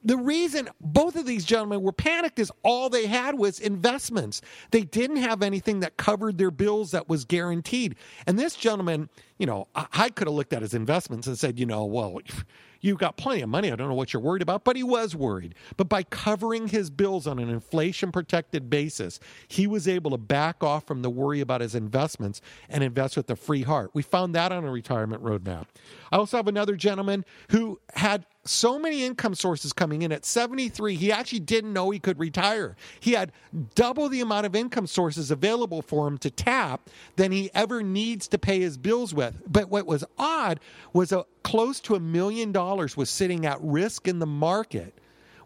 the 0.04 0.18
reason 0.18 0.70
both 0.80 1.16
of 1.16 1.26
these 1.26 1.46
gentlemen 1.46 1.82
were 1.82 1.92
panicked 1.92 2.40
is 2.40 2.52
all 2.64 2.90
they 2.90 3.08
had 3.08 3.38
was 3.38 3.60
investments. 3.60 4.42
They 4.72 4.82
didn't 4.82 5.18
have 5.18 5.42
anything 5.42 5.80
that 5.80 5.98
covered 5.98 6.38
their 6.38 6.52
bills 6.52 6.92
that 6.92 7.10
was 7.10 7.26
guaranteed. 7.26 7.96
And 8.28 8.38
this 8.38 8.56
gentleman, 8.56 9.10
you 9.40 9.48
know, 9.48 9.68
I, 9.76 10.10
could 10.10 10.28
have 10.28 10.36
looked 10.36 10.54
at 10.54 10.62
his 10.62 10.74
investments 10.74 11.28
and 11.28 11.38
said, 11.38 11.60
you 11.60 11.66
know, 11.66 11.86
well, 11.86 12.20
you've 12.82 13.00
got 13.00 13.18
plenty 13.18 13.42
of 13.42 13.50
money. 13.50 13.72
I 13.72 13.76
don't 13.76 13.90
know 13.90 13.96
what 13.96 14.14
you're 14.14 14.22
worried 14.22 14.44
about, 14.44 14.64
but 14.64 14.76
he 14.76 14.84
was 14.84 15.16
worried. 15.16 15.56
But 15.76 15.90
by 15.90 16.04
covering 16.04 16.68
his 16.68 16.92
bills 16.92 17.26
on 17.26 17.40
an 17.40 17.50
inflation 17.50 18.12
protected 18.12 18.70
basis, 18.70 19.20
he 19.48 19.66
was 19.66 19.88
able 19.88 20.12
to 20.12 20.18
back 20.18 20.64
off 20.64 20.86
from 20.86 21.02
the 21.02 21.10
worry 21.10 21.42
about 21.42 21.62
his 21.62 21.74
investments 21.74 22.42
and 22.70 22.84
invest 22.84 23.18
with 23.18 23.30
a 23.32 23.36
free 23.36 23.64
heart. 23.64 23.90
We 23.94 24.04
found 24.04 24.36
that 24.36 24.52
on 24.52 24.64
a 24.64 24.72
retirement 24.72 25.24
roadmap. 25.24 25.66
I 26.12 26.18
also 26.18 26.38
have 26.38 26.48
another 26.48 26.76
gentleman 26.76 27.26
who 27.50 27.80
had 27.96 28.26
so 28.46 28.78
many 28.78 29.04
income 29.04 29.36
sources 29.36 29.74
coming 29.74 30.04
in. 30.04 30.12
At 30.12 30.26
73 30.26 30.96
he 30.96 31.12
actually 31.12 31.40
didn't 31.40 31.74
know 31.74 31.90
he 31.90 32.00
could 32.00 32.20
retire. 32.20 32.76
He 33.00 33.14
had 33.14 33.32
double 33.74 34.08
the 34.08 34.22
amount 34.22 34.46
of 34.46 34.56
income 34.56 34.88
sources 34.88 35.32
available 35.32 35.82
for 35.82 36.08
him 36.08 36.18
to 36.20 36.30
tap 36.30 36.90
than 37.16 37.32
he 37.32 37.50
ever 37.54 37.82
needs 37.84 38.28
to 38.30 38.38
pay 38.38 38.60
his 38.60 38.78
bills 38.78 39.14
with. 39.14 39.42
But 39.48 39.70
what 39.70 39.86
was 39.86 40.04
odd 40.18 40.60
was 40.94 41.12
a 41.12 41.26
close 41.44 41.80
to 41.82 41.96
a 41.96 42.00
million 42.00 42.52
dollars 42.52 42.96
was 42.96 43.10
sitting 43.10 43.46
at 43.46 43.62
risk 43.62 44.08
in 44.08 44.20
the 44.20 44.26
market. 44.26 44.94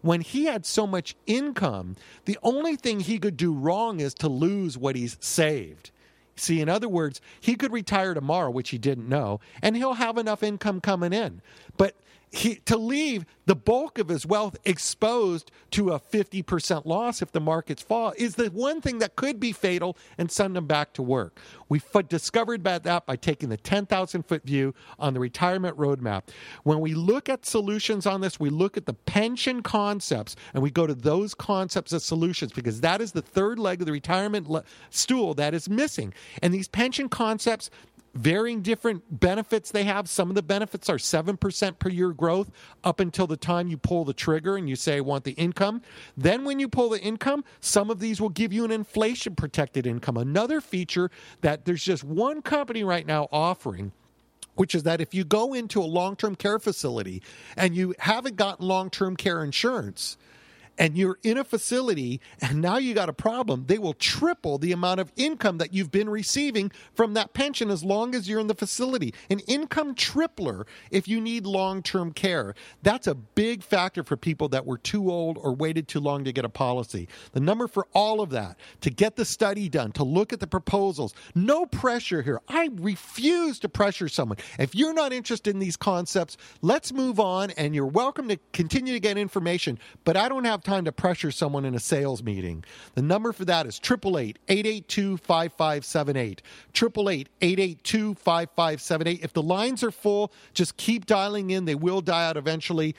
When 0.02 0.22
he 0.22 0.46
had 0.46 0.64
so 0.64 0.86
much 0.86 1.14
income 1.26 1.96
the 2.24 2.38
only 2.42 2.76
thing 2.76 3.00
he 3.00 3.18
could 3.18 3.36
do 3.36 3.52
wrong 3.52 4.00
is 4.00 4.14
to 4.14 4.28
lose 4.28 4.76
what 4.78 4.96
he's 4.96 5.16
saved. 5.20 5.90
See, 6.36 6.62
in 6.62 6.70
other 6.70 6.88
words, 6.88 7.20
he 7.38 7.54
could 7.54 7.70
retire 7.70 8.14
tomorrow, 8.14 8.50
which 8.50 8.70
he 8.70 8.78
didn't 8.78 9.08
know, 9.08 9.40
and 9.60 9.76
he'll 9.76 9.94
have 9.94 10.16
enough 10.16 10.42
income 10.42 10.80
coming 10.80 11.12
in. 11.12 11.42
But 11.76 11.94
he, 12.30 12.56
to 12.66 12.76
leave 12.76 13.24
the 13.46 13.56
bulk 13.56 13.98
of 13.98 14.08
his 14.08 14.24
wealth 14.24 14.56
exposed 14.64 15.50
to 15.72 15.90
a 15.90 15.98
50% 15.98 16.86
loss 16.86 17.20
if 17.20 17.32
the 17.32 17.40
markets 17.40 17.82
fall 17.82 18.12
is 18.16 18.36
the 18.36 18.46
one 18.48 18.80
thing 18.80 19.00
that 19.00 19.16
could 19.16 19.40
be 19.40 19.50
fatal 19.50 19.96
and 20.16 20.30
send 20.30 20.56
him 20.56 20.66
back 20.66 20.92
to 20.92 21.02
work. 21.02 21.40
We 21.68 21.80
f- 21.94 22.06
discovered 22.08 22.62
that 22.62 23.06
by 23.06 23.16
taking 23.16 23.48
the 23.48 23.56
10,000 23.56 24.22
foot 24.22 24.44
view 24.44 24.74
on 25.00 25.14
the 25.14 25.20
retirement 25.20 25.76
roadmap. 25.76 26.22
When 26.62 26.78
we 26.78 26.94
look 26.94 27.28
at 27.28 27.44
solutions 27.44 28.06
on 28.06 28.20
this, 28.20 28.38
we 28.38 28.50
look 28.50 28.76
at 28.76 28.86
the 28.86 28.94
pension 28.94 29.62
concepts 29.62 30.36
and 30.54 30.62
we 30.62 30.70
go 30.70 30.86
to 30.86 30.94
those 30.94 31.34
concepts 31.34 31.92
as 31.92 32.04
solutions 32.04 32.52
because 32.52 32.80
that 32.82 33.00
is 33.00 33.10
the 33.10 33.22
third 33.22 33.58
leg 33.58 33.80
of 33.80 33.86
the 33.86 33.92
retirement 33.92 34.48
le- 34.48 34.62
stool 34.90 35.34
that 35.34 35.52
is 35.54 35.68
missing. 35.68 36.14
And 36.42 36.54
these 36.54 36.68
pension 36.68 37.08
concepts 37.08 37.70
varying 38.14 38.62
different 38.62 39.20
benefits 39.20 39.70
they 39.70 39.84
have. 39.84 40.08
Some 40.08 40.28
of 40.28 40.34
the 40.34 40.42
benefits 40.42 40.88
are 40.88 40.96
7% 40.96 41.78
per 41.78 41.88
year 41.88 42.10
growth 42.10 42.50
up 42.84 43.00
until 43.00 43.26
the 43.26 43.36
time 43.36 43.68
you 43.68 43.76
pull 43.76 44.04
the 44.04 44.12
trigger 44.12 44.56
and 44.56 44.68
you 44.68 44.76
say, 44.76 44.96
I 44.96 45.00
want 45.00 45.24
the 45.24 45.32
income. 45.32 45.82
Then, 46.16 46.44
when 46.44 46.58
you 46.58 46.68
pull 46.68 46.90
the 46.90 47.00
income, 47.00 47.44
some 47.60 47.90
of 47.90 48.00
these 48.00 48.20
will 48.20 48.28
give 48.28 48.52
you 48.52 48.64
an 48.64 48.70
inflation 48.70 49.34
protected 49.34 49.86
income. 49.86 50.16
Another 50.16 50.60
feature 50.60 51.10
that 51.40 51.64
there's 51.64 51.84
just 51.84 52.04
one 52.04 52.42
company 52.42 52.84
right 52.84 53.06
now 53.06 53.28
offering 53.32 53.92
which 54.56 54.74
is 54.74 54.82
that 54.82 55.00
if 55.00 55.14
you 55.14 55.24
go 55.24 55.54
into 55.54 55.80
a 55.80 55.84
long 55.84 56.14
term 56.14 56.34
care 56.34 56.58
facility 56.58 57.22
and 57.56 57.74
you 57.74 57.94
haven't 57.98 58.36
gotten 58.36 58.66
long 58.66 58.90
term 58.90 59.16
care 59.16 59.42
insurance, 59.42 60.18
and 60.78 60.96
you're 60.96 61.18
in 61.22 61.38
a 61.38 61.44
facility 61.44 62.20
and 62.40 62.60
now 62.60 62.78
you 62.78 62.94
got 62.94 63.08
a 63.08 63.12
problem, 63.12 63.64
they 63.66 63.78
will 63.78 63.94
triple 63.94 64.58
the 64.58 64.72
amount 64.72 65.00
of 65.00 65.12
income 65.16 65.58
that 65.58 65.74
you've 65.74 65.90
been 65.90 66.08
receiving 66.08 66.72
from 66.94 67.14
that 67.14 67.34
pension 67.34 67.70
as 67.70 67.84
long 67.84 68.14
as 68.14 68.28
you're 68.28 68.40
in 68.40 68.46
the 68.46 68.54
facility. 68.54 69.14
An 69.28 69.40
income 69.40 69.94
tripler 69.94 70.66
if 70.90 71.08
you 71.08 71.20
need 71.20 71.46
long 71.46 71.82
term 71.82 72.12
care. 72.12 72.54
That's 72.82 73.06
a 73.06 73.14
big 73.14 73.62
factor 73.62 74.02
for 74.02 74.16
people 74.16 74.48
that 74.50 74.66
were 74.66 74.78
too 74.78 75.10
old 75.10 75.38
or 75.38 75.54
waited 75.54 75.88
too 75.88 76.00
long 76.00 76.24
to 76.24 76.32
get 76.32 76.44
a 76.44 76.48
policy. 76.48 77.08
The 77.32 77.40
number 77.40 77.68
for 77.68 77.86
all 77.92 78.20
of 78.20 78.30
that, 78.30 78.58
to 78.82 78.90
get 78.90 79.16
the 79.16 79.24
study 79.24 79.68
done, 79.68 79.92
to 79.92 80.04
look 80.04 80.32
at 80.32 80.40
the 80.40 80.46
proposals, 80.46 81.14
no 81.34 81.66
pressure 81.66 82.22
here. 82.22 82.40
I 82.48 82.70
refuse 82.74 83.58
to 83.60 83.68
pressure 83.68 84.08
someone. 84.08 84.38
If 84.58 84.74
you're 84.74 84.94
not 84.94 85.12
interested 85.12 85.54
in 85.54 85.60
these 85.60 85.76
concepts, 85.76 86.36
let's 86.62 86.92
move 86.92 87.20
on 87.20 87.50
and 87.52 87.74
you're 87.74 87.86
welcome 87.86 88.28
to 88.28 88.38
continue 88.52 88.92
to 88.92 89.00
get 89.00 89.18
information, 89.18 89.78
but 90.04 90.16
I 90.16 90.28
don't 90.28 90.44
have 90.44 90.59
time 90.60 90.84
to 90.84 90.92
pressure 90.92 91.30
someone 91.30 91.64
in 91.64 91.74
a 91.74 91.80
sales 91.80 92.22
meeting. 92.22 92.64
The 92.94 93.02
number 93.02 93.32
for 93.32 93.44
that 93.44 93.66
is 93.66 93.80
888 93.82 94.38
882 94.48 95.16
5578. 95.18 96.42
888 96.74 97.28
882 97.40 98.14
5578. 98.14 99.24
If 99.24 99.32
the 99.32 99.42
lines 99.42 99.82
are 99.82 99.90
full, 99.90 100.32
just 100.54 100.76
keep 100.76 101.06
dialing 101.06 101.50
in. 101.50 101.64
They 101.64 101.74
will 101.74 102.00
die 102.00 102.26
out 102.26 102.36
eventually. 102.36 102.94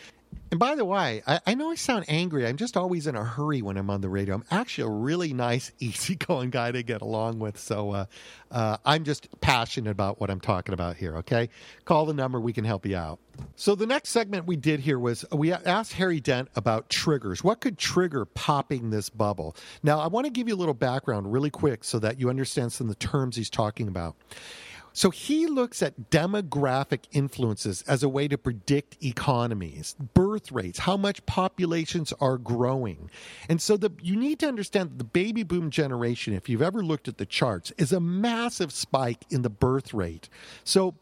And 0.52 0.60
by 0.60 0.76
the 0.76 0.84
way, 0.84 1.24
I, 1.26 1.40
I, 1.48 1.56
know 1.56 1.72
I 1.72 1.76
sound 1.76 2.04
angry. 2.10 2.46
I'm 2.46 2.58
just 2.58 2.76
always 2.76 3.08
in 3.08 3.16
a 3.16 3.24
hurry 3.24 3.62
when 3.62 3.78
I'm 3.78 3.90
on 3.90 4.02
the 4.02 4.10
radio. 4.10 4.36
I'm 4.36 4.44
actually 4.52 4.84
a 4.84 4.92
really 4.92 5.32
nice, 5.32 5.72
easygoing 5.80 6.50
guy 6.50 6.74
to 6.74 6.84
get 6.84 7.02
along 7.02 7.40
with. 7.40 7.58
So 7.58 7.92
uh, 7.92 8.06
uh, 8.52 8.78
I'm 8.86 9.06
just 9.06 9.30
passionate 9.40 9.92
about 9.92 10.20
what 10.20 10.30
I'm 10.30 10.42
talking 10.42 10.74
about 10.74 10.98
here, 10.98 11.16
okay? 11.18 11.50
Call 11.86 12.06
the 12.06 12.14
number, 12.14 12.38
we 12.40 12.52
can 12.52 12.66
help 12.66 12.86
you 12.86 12.98
out. 12.98 13.20
So 13.56 13.76
the 13.76 13.86
next 13.86 14.10
segment 14.10 14.46
we 14.46 14.58
did 14.58 14.82
here 14.82 15.00
was 15.00 15.24
we 15.32 15.54
asked 15.54 15.94
Harry 15.94 16.20
Dent 16.20 16.50
about 16.58 16.90
triggers. 16.90 17.46
What 17.46 17.62
could 17.62 17.78
trigger 17.78 18.26
popping 18.26 18.90
this 18.90 19.10
bubble? 19.10 19.56
Now, 19.84 20.02
I 20.02 20.08
want 20.08 20.26
to 20.26 20.32
give 20.32 20.50
you 20.50 20.56
a 20.56 20.58
little 20.58 20.74
background 20.74 21.32
really 21.32 21.50
quick 21.50 21.86
so 21.86 21.98
that 22.00 22.20
you 22.20 22.30
understand 22.30 22.74
some 22.74 22.90
of 22.90 23.00
the 23.00 23.08
terms 23.08 23.38
he's 23.38 23.50
talking 23.50 23.88
about. 23.88 24.18
So 24.94 25.10
he 25.10 25.48
looks 25.48 25.82
at 25.82 26.10
demographic 26.10 27.06
influences 27.12 27.84
as 27.88 28.04
a 28.04 28.10
way 28.10 28.28
to 28.28 28.38
predict 28.38 29.04
economies, 29.04 29.96
birth 30.14 30.52
rates, 30.52 30.80
how 30.80 30.98
much 30.98 31.26
populations 31.26 32.14
are 32.20 32.38
growing. 32.38 33.10
And 33.48 33.62
so 33.62 33.78
the, 33.78 33.92
you 34.02 34.16
need 34.16 34.40
to 34.40 34.48
understand 34.48 34.92
that 34.92 34.98
the 34.98 35.04
baby 35.04 35.44
boom 35.44 35.70
generation, 35.70 36.34
if 36.34 36.50
you've 36.50 36.62
ever 36.62 36.84
looked 36.84 37.08
at 37.08 37.18
the 37.18 37.26
charts, 37.26 37.72
is 37.78 37.92
a 37.92 38.00
massive 38.00 38.72
spike 38.74 39.26
in 39.30 39.42
the 39.42 39.50
birth 39.50 39.94
rate. 39.94 40.28
So 40.64 40.96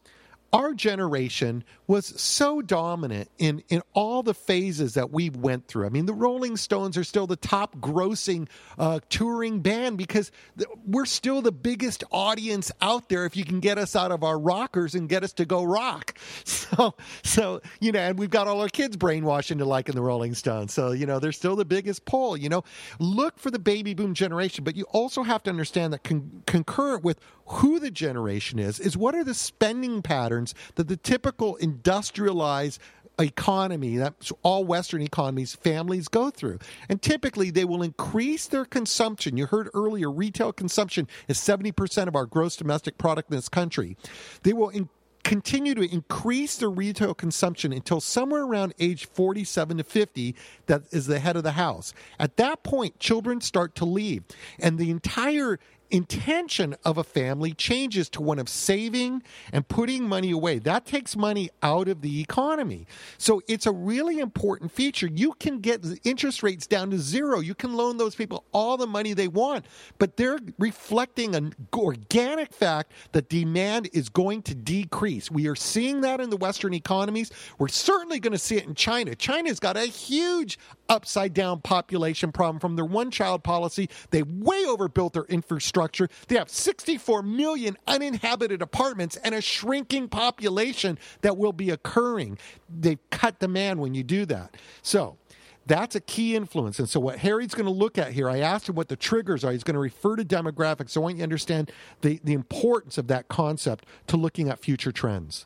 our 0.52 0.74
generation 0.74 1.64
was 1.88 2.06
so 2.22 2.62
dominant 2.62 3.30
in, 3.38 3.64
in 3.70 3.82
all 3.93 4.24
the 4.24 4.34
phases 4.34 4.95
that 4.95 5.12
we 5.12 5.30
went 5.30 5.68
through. 5.68 5.86
I 5.86 5.89
mean, 5.89 6.06
the 6.06 6.14
Rolling 6.14 6.58
Stones 6.58 6.97
are 6.97 7.04
still 7.04 7.28
the 7.28 7.36
top 7.36 7.78
grossing 7.78 8.47
uh, 8.78 9.00
touring 9.10 9.62
band 9.62 9.97
because 9.97 10.32
th- 10.58 10.70
we're 10.86 11.06
still 11.06 11.41
the 11.41 11.52
biggest 11.52 12.04
audience 12.12 12.72
out 12.82 13.10
there 13.10 13.26
if 13.26 13.36
you 13.36 13.45
can 13.45 13.60
get 13.60 13.78
us 13.78 13.95
out 13.95 14.12
of 14.12 14.24
our 14.24 14.39
rockers 14.39 14.95
and 14.95 15.10
get 15.10 15.24
us 15.24 15.34
to 15.34 15.45
go 15.45 15.64
rock. 15.64 16.18
So, 16.70 16.93
so 17.24 17.62
you 17.80 17.91
know, 17.91 18.00
and 18.00 18.20
we've 18.20 18.30
got 18.30 18.47
all 18.47 18.62
our 18.62 18.70
kids 18.70 18.95
brainwashed 18.95 19.50
into 19.50 19.66
liking 19.66 19.95
the 19.95 20.02
Rolling 20.02 20.36
Stones. 20.36 20.72
So, 20.72 20.91
you 20.91 21.08
know, 21.08 21.20
they're 21.20 21.32
still 21.32 21.56
the 21.56 21.66
biggest 21.66 22.06
pull. 22.06 22.38
You 22.38 22.50
know, 22.50 22.64
look 23.00 23.39
for 23.39 23.50
the 23.50 23.58
baby 23.60 23.95
boom 23.95 24.14
generation, 24.14 24.64
but 24.64 24.76
you 24.76 24.84
also 24.91 25.24
have 25.24 25.41
to 25.43 25.50
understand 25.50 25.93
that 25.93 26.04
con- 26.04 26.43
concurrent 26.45 27.04
with 27.04 27.20
who 27.50 27.80
the 27.80 27.89
generation 27.89 28.60
is, 28.60 28.80
is 28.80 28.95
what 28.95 29.16
are 29.16 29.24
the 29.24 29.34
spending 29.34 30.04
patterns 30.04 30.38
that 30.75 30.87
the 30.87 30.97
typical 30.97 31.55
industrialized 31.57 32.79
economy 33.19 33.97
that 33.97 34.31
all 34.43 34.63
western 34.63 35.01
economies 35.01 35.53
families 35.55 36.07
go 36.07 36.29
through. 36.29 36.59
And 36.87 37.01
typically 37.01 37.51
they 37.51 37.65
will 37.65 37.83
increase 37.83 38.47
their 38.47 38.65
consumption. 38.65 39.37
You 39.37 39.45
heard 39.45 39.69
earlier 39.73 40.09
retail 40.09 40.53
consumption 40.53 41.07
is 41.27 41.37
70% 41.37 42.07
of 42.07 42.15
our 42.15 42.25
gross 42.25 42.55
domestic 42.55 42.97
product 42.97 43.29
in 43.29 43.35
this 43.35 43.49
country. 43.49 43.97
They 44.43 44.53
will 44.53 44.69
in- 44.69 44.89
continue 45.23 45.75
to 45.75 45.93
increase 45.93 46.57
their 46.57 46.69
retail 46.69 47.13
consumption 47.13 47.73
until 47.73 47.99
somewhere 47.99 48.43
around 48.43 48.73
age 48.79 49.05
47 49.05 49.77
to 49.77 49.83
50 49.83 50.35
that 50.67 50.83
is 50.91 51.07
the 51.07 51.19
head 51.19 51.35
of 51.35 51.43
the 51.43 51.51
house. 51.51 51.93
At 52.19 52.37
that 52.37 52.63
point 52.63 52.99
children 52.99 53.41
start 53.41 53.75
to 53.75 53.85
leave. 53.85 54.23
And 54.59 54.79
the 54.79 54.89
entire 54.89 55.59
intention 55.91 56.75
of 56.85 56.97
a 56.97 57.03
family 57.03 57.53
changes 57.53 58.09
to 58.09 58.21
one 58.21 58.37
of 58.37 58.47
saving 58.47 59.23
and 59.51 59.67
putting 59.67 60.07
money 60.07 60.31
away. 60.31 60.59
That 60.59 60.85
takes 60.85 61.15
money 61.15 61.49
out 61.63 61.87
of 61.87 62.01
the 62.01 62.21
economy. 62.21 62.85
So 63.17 63.41
it's 63.47 63.65
a 63.65 63.71
really 63.71 64.19
important 64.19 64.71
feature. 64.71 65.07
You 65.07 65.33
can 65.33 65.59
get 65.59 65.83
interest 66.03 66.43
rates 66.43 66.67
down 66.67 66.91
to 66.91 66.99
zero. 66.99 67.39
You 67.39 67.55
can 67.55 67.73
loan 67.73 67.97
those 67.97 68.15
people 68.15 68.43
all 68.51 68.77
the 68.77 68.87
money 68.87 69.13
they 69.13 69.27
want, 69.27 69.65
but 69.97 70.17
they're 70.17 70.39
reflecting 70.59 71.35
an 71.35 71.53
organic 71.73 72.53
fact 72.53 72.91
that 73.13 73.29
demand 73.29 73.89
is 73.93 74.09
going 74.09 74.43
to 74.43 74.55
decrease. 74.55 75.31
We 75.31 75.47
are 75.47 75.55
seeing 75.55 76.01
that 76.01 76.19
in 76.21 76.29
the 76.29 76.37
Western 76.37 76.73
economies. 76.73 77.31
We're 77.57 77.67
certainly 77.67 78.19
going 78.19 78.33
to 78.33 78.37
see 78.37 78.57
it 78.57 78.65
in 78.65 78.75
China. 78.75 79.15
China's 79.15 79.59
got 79.59 79.77
a 79.77 79.85
huge 79.85 80.59
upside 80.87 81.33
down 81.33 81.61
population 81.61 82.31
problem 82.31 82.59
from 82.59 82.75
their 82.75 82.85
one 82.85 83.11
child 83.11 83.43
policy. 83.43 83.89
They 84.11 84.23
way 84.23 84.65
overbuilt 84.65 85.13
their 85.13 85.23
infrastructure. 85.23 85.78
They 86.27 86.38
have 86.38 86.49
64 86.49 87.23
million 87.23 87.77
uninhabited 87.88 88.61
apartments 88.61 89.17
and 89.17 89.34
a 89.34 89.41
shrinking 89.41 90.09
population 90.09 90.97
that 91.21 91.38
will 91.38 91.53
be 91.53 91.69
occurring. 91.69 92.38
They 92.69 92.97
cut 93.11 93.39
demand 93.39 93.80
when 93.80 93.93
you 93.93 94.03
do 94.03 94.25
that. 94.25 94.55
So, 94.82 95.17
that's 95.65 95.95
a 95.95 95.99
key 95.99 96.36
influence. 96.36 96.80
And 96.80 96.89
so, 96.89 96.99
what 96.99 97.19
Harry's 97.19 97.53
going 97.53 97.65
to 97.67 97.71
look 97.71 97.97
at 97.97 98.11
here, 98.11 98.30
I 98.30 98.39
asked 98.39 98.69
him 98.69 98.75
what 98.75 98.89
the 98.89 98.95
triggers 98.95 99.43
are. 99.43 99.51
He's 99.51 99.63
going 99.63 99.75
to 99.75 99.80
refer 99.80 100.15
to 100.15 100.25
demographics. 100.25 100.91
So, 100.91 101.01
I 101.01 101.03
want 101.03 101.15
you 101.15 101.19
to 101.19 101.23
understand 101.23 101.71
the, 102.01 102.19
the 102.23 102.34
importance 102.34 102.97
of 102.97 103.07
that 103.07 103.27
concept 103.27 103.86
to 104.07 104.17
looking 104.17 104.49
at 104.49 104.59
future 104.59 104.91
trends. 104.91 105.45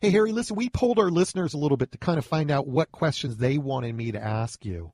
Hey, 0.00 0.10
Harry, 0.10 0.30
listen, 0.30 0.56
we 0.56 0.68
polled 0.68 0.98
our 0.98 1.10
listeners 1.10 1.54
a 1.54 1.58
little 1.58 1.76
bit 1.76 1.90
to 1.92 1.98
kind 1.98 2.18
of 2.18 2.24
find 2.24 2.50
out 2.50 2.68
what 2.68 2.92
questions 2.92 3.38
they 3.38 3.58
wanted 3.58 3.94
me 3.94 4.12
to 4.12 4.22
ask 4.22 4.64
you. 4.64 4.92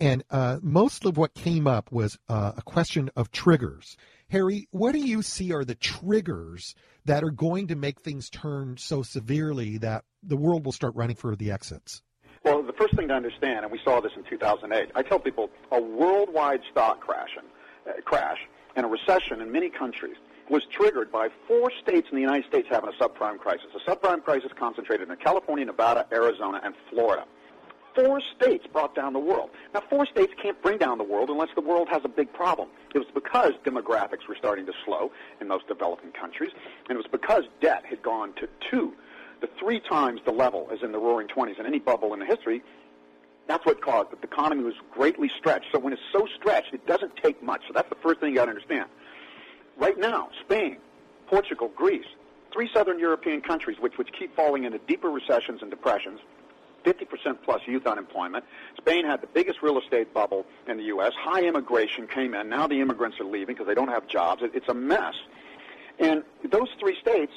And 0.00 0.24
uh, 0.30 0.58
most 0.62 1.04
of 1.04 1.16
what 1.16 1.34
came 1.34 1.66
up 1.66 1.92
was 1.92 2.18
uh, 2.28 2.52
a 2.56 2.62
question 2.62 3.10
of 3.14 3.30
triggers. 3.30 3.96
Harry, 4.30 4.68
what 4.70 4.92
do 4.92 4.98
you 4.98 5.22
see 5.22 5.52
are 5.52 5.64
the 5.64 5.74
triggers 5.74 6.74
that 7.06 7.24
are 7.24 7.30
going 7.30 7.68
to 7.68 7.76
make 7.76 8.00
things 8.00 8.28
turn 8.28 8.76
so 8.76 9.02
severely 9.02 9.78
that 9.78 10.04
the 10.22 10.36
world 10.36 10.66
will 10.66 10.72
start 10.72 10.94
running 10.94 11.16
for 11.16 11.34
the 11.34 11.50
exits? 11.50 12.02
Well, 12.44 12.62
the 12.62 12.74
first 12.74 12.94
thing 12.94 13.08
to 13.08 13.14
understand, 13.14 13.64
and 13.64 13.72
we 13.72 13.80
saw 13.82 14.00
this 14.00 14.12
in 14.16 14.24
2008, 14.24 14.90
I 14.94 15.02
tell 15.02 15.18
people 15.18 15.48
a 15.72 15.80
worldwide 15.80 16.60
stock 16.70 17.00
crash 17.00 17.30
and, 17.38 17.46
uh, 17.88 18.00
crash 18.02 18.38
and 18.76 18.84
a 18.84 18.88
recession 18.88 19.40
in 19.40 19.50
many 19.50 19.70
countries 19.70 20.16
was 20.50 20.62
triggered 20.70 21.10
by 21.10 21.28
four 21.46 21.70
states 21.82 22.08
in 22.10 22.16
the 22.16 22.22
United 22.22 22.46
States 22.46 22.68
having 22.70 22.90
a 22.90 23.02
subprime 23.02 23.38
crisis. 23.38 23.66
A 23.74 23.90
subprime 23.90 24.22
crisis 24.22 24.50
concentrated 24.58 25.08
in 25.08 25.16
California, 25.16 25.64
Nevada, 25.64 26.06
Arizona, 26.12 26.60
and 26.62 26.74
Florida. 26.90 27.24
Four 27.98 28.20
states 28.36 28.64
brought 28.72 28.94
down 28.94 29.12
the 29.12 29.18
world. 29.18 29.50
Now, 29.74 29.82
four 29.90 30.06
states 30.06 30.32
can't 30.40 30.60
bring 30.62 30.78
down 30.78 30.98
the 30.98 31.04
world 31.04 31.30
unless 31.30 31.48
the 31.56 31.60
world 31.60 31.88
has 31.90 32.02
a 32.04 32.08
big 32.08 32.32
problem. 32.32 32.68
It 32.94 32.98
was 32.98 33.08
because 33.12 33.54
demographics 33.64 34.28
were 34.28 34.36
starting 34.38 34.66
to 34.66 34.72
slow 34.84 35.10
in 35.40 35.48
most 35.48 35.66
developing 35.66 36.12
countries, 36.12 36.52
and 36.88 36.96
it 36.96 36.96
was 36.96 37.10
because 37.10 37.44
debt 37.60 37.84
had 37.84 38.00
gone 38.02 38.34
to 38.34 38.48
two, 38.70 38.94
to 39.40 39.48
three 39.58 39.80
times 39.80 40.20
the 40.24 40.30
level 40.30 40.68
as 40.72 40.78
in 40.84 40.92
the 40.92 40.98
roaring 40.98 41.26
20s 41.26 41.58
and 41.58 41.66
any 41.66 41.80
bubble 41.80 42.14
in 42.14 42.20
the 42.20 42.26
history. 42.26 42.62
That's 43.48 43.66
what 43.66 43.80
caused 43.80 44.12
it. 44.12 44.20
The 44.20 44.28
economy 44.28 44.62
was 44.62 44.74
greatly 44.92 45.28
stretched. 45.36 45.66
So 45.72 45.80
when 45.80 45.92
it's 45.92 46.02
so 46.12 46.28
stretched, 46.38 46.74
it 46.74 46.86
doesn't 46.86 47.16
take 47.16 47.42
much. 47.42 47.62
So 47.66 47.72
that's 47.74 47.88
the 47.88 47.96
first 47.96 48.20
thing 48.20 48.30
you 48.30 48.36
got 48.36 48.44
to 48.44 48.50
understand 48.50 48.86
right 49.78 49.98
now, 49.98 50.28
Spain, 50.44 50.78
Portugal, 51.26 51.70
Greece, 51.74 52.06
three 52.52 52.68
southern 52.72 52.98
European 52.98 53.40
countries 53.40 53.78
which, 53.80 53.96
which 53.96 54.08
keep 54.18 54.34
falling 54.34 54.64
into 54.64 54.78
deeper 54.86 55.10
recessions 55.10 55.62
and 55.62 55.70
depressions, 55.70 56.20
50% 56.88 57.38
plus 57.44 57.60
youth 57.66 57.86
unemployment. 57.86 58.44
Spain 58.78 59.04
had 59.04 59.20
the 59.20 59.26
biggest 59.26 59.62
real 59.62 59.78
estate 59.78 60.14
bubble 60.14 60.46
in 60.66 60.78
the 60.78 60.84
U.S. 60.84 61.12
High 61.18 61.42
immigration 61.42 62.06
came 62.06 62.34
in. 62.34 62.48
Now 62.48 62.66
the 62.66 62.80
immigrants 62.80 63.20
are 63.20 63.24
leaving 63.24 63.54
because 63.54 63.66
they 63.66 63.74
don't 63.74 63.88
have 63.88 64.06
jobs. 64.06 64.42
It, 64.42 64.52
it's 64.54 64.68
a 64.68 64.74
mess. 64.74 65.14
And 65.98 66.22
those 66.50 66.68
three 66.80 66.96
states 67.00 67.32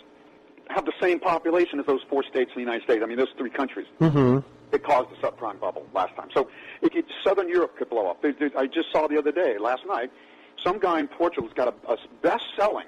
have 0.69 0.85
the 0.85 0.93
same 1.01 1.19
population 1.19 1.79
as 1.79 1.85
those 1.85 2.01
four 2.09 2.23
states 2.23 2.51
in 2.55 2.55
the 2.55 2.61
United 2.61 2.83
States. 2.83 3.01
I 3.03 3.07
mean, 3.07 3.17
those 3.17 3.33
three 3.37 3.49
countries. 3.49 3.87
Mm-hmm. 3.99 4.39
It 4.73 4.83
caused 4.83 5.09
the 5.09 5.15
subprime 5.15 5.59
bubble 5.59 5.85
last 5.93 6.15
time. 6.15 6.29
So 6.33 6.49
it, 6.81 6.95
it, 6.95 7.05
Southern 7.23 7.49
Europe 7.49 7.75
could 7.77 7.89
blow 7.89 8.09
up. 8.09 8.21
There, 8.21 8.31
there, 8.31 8.51
I 8.57 8.67
just 8.67 8.91
saw 8.91 9.07
the 9.07 9.17
other 9.17 9.33
day, 9.33 9.57
last 9.57 9.85
night, 9.85 10.11
some 10.63 10.79
guy 10.79 10.99
in 10.99 11.09
Portugal's 11.09 11.51
got 11.53 11.67
a, 11.67 11.91
a 11.91 11.97
best-selling 12.21 12.87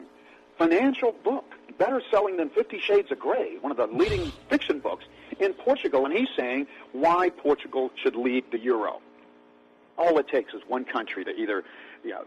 financial 0.58 1.12
book 1.24 1.44
better 1.78 2.02
selling 2.12 2.38
than 2.38 2.50
Fifty 2.50 2.80
Shades 2.80 3.12
of 3.12 3.20
Grey, 3.20 3.58
one 3.62 3.72
of 3.72 3.78
the 3.78 3.88
leading 3.88 4.32
fiction 4.48 4.80
books 4.80 5.06
in 5.40 5.54
Portugal, 5.54 6.06
and 6.06 6.14
he's 6.14 6.30
saying 6.38 6.68
why 6.92 7.30
Portugal 7.30 7.92
should 8.02 8.16
leave 8.16 8.44
the 8.52 8.60
euro. 8.60 9.02
All 9.98 10.18
it 10.18 10.28
takes 10.28 10.54
is 10.54 10.62
one 10.68 10.86
country 10.86 11.24
to 11.24 11.32
either 11.32 11.64
you 12.04 12.12
know, 12.12 12.24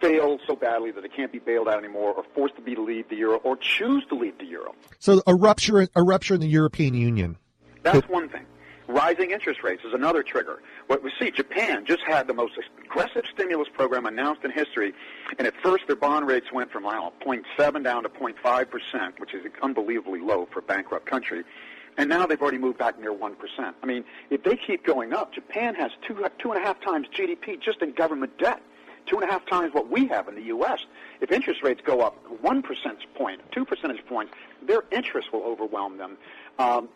fail 0.00 0.38
so 0.46 0.56
badly 0.56 0.90
that 0.90 1.04
it 1.04 1.12
can't 1.14 1.32
be 1.32 1.38
bailed 1.38 1.68
out 1.68 1.78
anymore, 1.78 2.12
or 2.12 2.24
forced 2.34 2.56
to 2.56 2.62
be 2.62 2.74
to 2.74 2.82
leave 2.82 3.08
the 3.08 3.16
euro, 3.16 3.36
or 3.38 3.56
choose 3.56 4.04
to 4.08 4.14
leave 4.14 4.36
the 4.38 4.44
euro. 4.44 4.74
So 4.98 5.22
a 5.26 5.34
rupture, 5.34 5.88
a 5.94 6.02
rupture 6.02 6.34
in 6.34 6.40
the 6.40 6.48
European 6.48 6.94
Union. 6.94 7.36
That's 7.82 8.08
one 8.08 8.28
thing. 8.28 8.44
Rising 8.88 9.32
interest 9.32 9.64
rates 9.64 9.82
is 9.84 9.92
another 9.94 10.22
trigger. 10.22 10.62
What 10.86 11.02
we 11.02 11.10
see, 11.18 11.32
Japan 11.32 11.84
just 11.86 12.02
had 12.06 12.28
the 12.28 12.34
most 12.34 12.52
aggressive 12.84 13.24
stimulus 13.32 13.68
program 13.72 14.06
announced 14.06 14.44
in 14.44 14.52
history, 14.52 14.94
and 15.38 15.46
at 15.46 15.54
first 15.60 15.88
their 15.88 15.96
bond 15.96 16.28
rates 16.28 16.52
went 16.52 16.70
from 16.70 16.86
I 16.86 16.92
don't 16.92 17.26
know 17.26 17.42
0.7 17.58 17.82
down 17.82 18.04
to 18.04 18.08
0.5 18.08 18.70
percent, 18.70 19.18
which 19.18 19.34
is 19.34 19.44
unbelievably 19.60 20.20
low 20.20 20.46
for 20.52 20.60
a 20.60 20.62
bankrupt 20.62 21.06
country. 21.06 21.42
And 21.98 22.08
now 22.10 22.26
they've 22.26 22.40
already 22.40 22.58
moved 22.58 22.78
back 22.78 22.98
near 23.00 23.12
one 23.12 23.34
percent. 23.34 23.76
I 23.82 23.86
mean, 23.86 24.04
if 24.30 24.42
they 24.42 24.56
keep 24.56 24.84
going 24.84 25.12
up, 25.12 25.32
Japan 25.32 25.74
has 25.76 25.90
two 26.06 26.24
two 26.38 26.52
and 26.52 26.62
a 26.62 26.64
half 26.64 26.80
times 26.80 27.08
GDP 27.08 27.60
just 27.60 27.80
in 27.82 27.92
government 27.92 28.36
debt 28.38 28.60
two 29.06 29.16
and 29.16 29.28
a 29.28 29.32
half 29.32 29.46
times 29.46 29.72
what 29.72 29.90
we 29.90 30.06
have 30.08 30.28
in 30.28 30.34
the 30.34 30.42
U.S. 30.42 30.80
If 31.20 31.32
interest 31.32 31.62
rates 31.62 31.80
go 31.84 32.00
up 32.00 32.16
one 32.42 32.62
percentage 32.62 33.06
point, 33.14 33.40
two 33.52 33.64
percentage 33.64 34.04
points, 34.06 34.34
their 34.62 34.84
interest 34.90 35.32
will 35.32 35.44
overwhelm 35.44 35.96
them. 35.96 36.16
Um, 36.58 36.88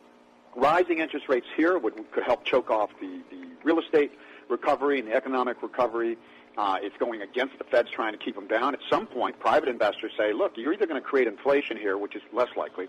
rising 0.54 0.98
interest 0.98 1.28
rates 1.28 1.46
here 1.56 1.78
would, 1.78 1.94
could 2.12 2.24
help 2.24 2.44
choke 2.44 2.70
off 2.70 2.90
the, 3.00 3.20
the 3.30 3.46
real 3.64 3.78
estate 3.78 4.12
recovery 4.48 4.98
and 4.98 5.08
the 5.08 5.14
economic 5.14 5.62
recovery. 5.62 6.18
Uh, 6.58 6.78
it's 6.82 6.96
going 6.98 7.22
against 7.22 7.56
the 7.58 7.64
Fed's 7.64 7.90
trying 7.90 8.12
to 8.12 8.18
keep 8.18 8.34
them 8.34 8.48
down. 8.48 8.74
At 8.74 8.80
some 8.90 9.06
point, 9.06 9.38
private 9.38 9.68
investors 9.68 10.12
say, 10.18 10.32
look, 10.32 10.56
you're 10.56 10.72
either 10.72 10.86
going 10.86 11.00
to 11.00 11.06
create 11.06 11.28
inflation 11.28 11.76
here, 11.76 11.96
which 11.96 12.16
is 12.16 12.22
less 12.32 12.48
likely, 12.56 12.88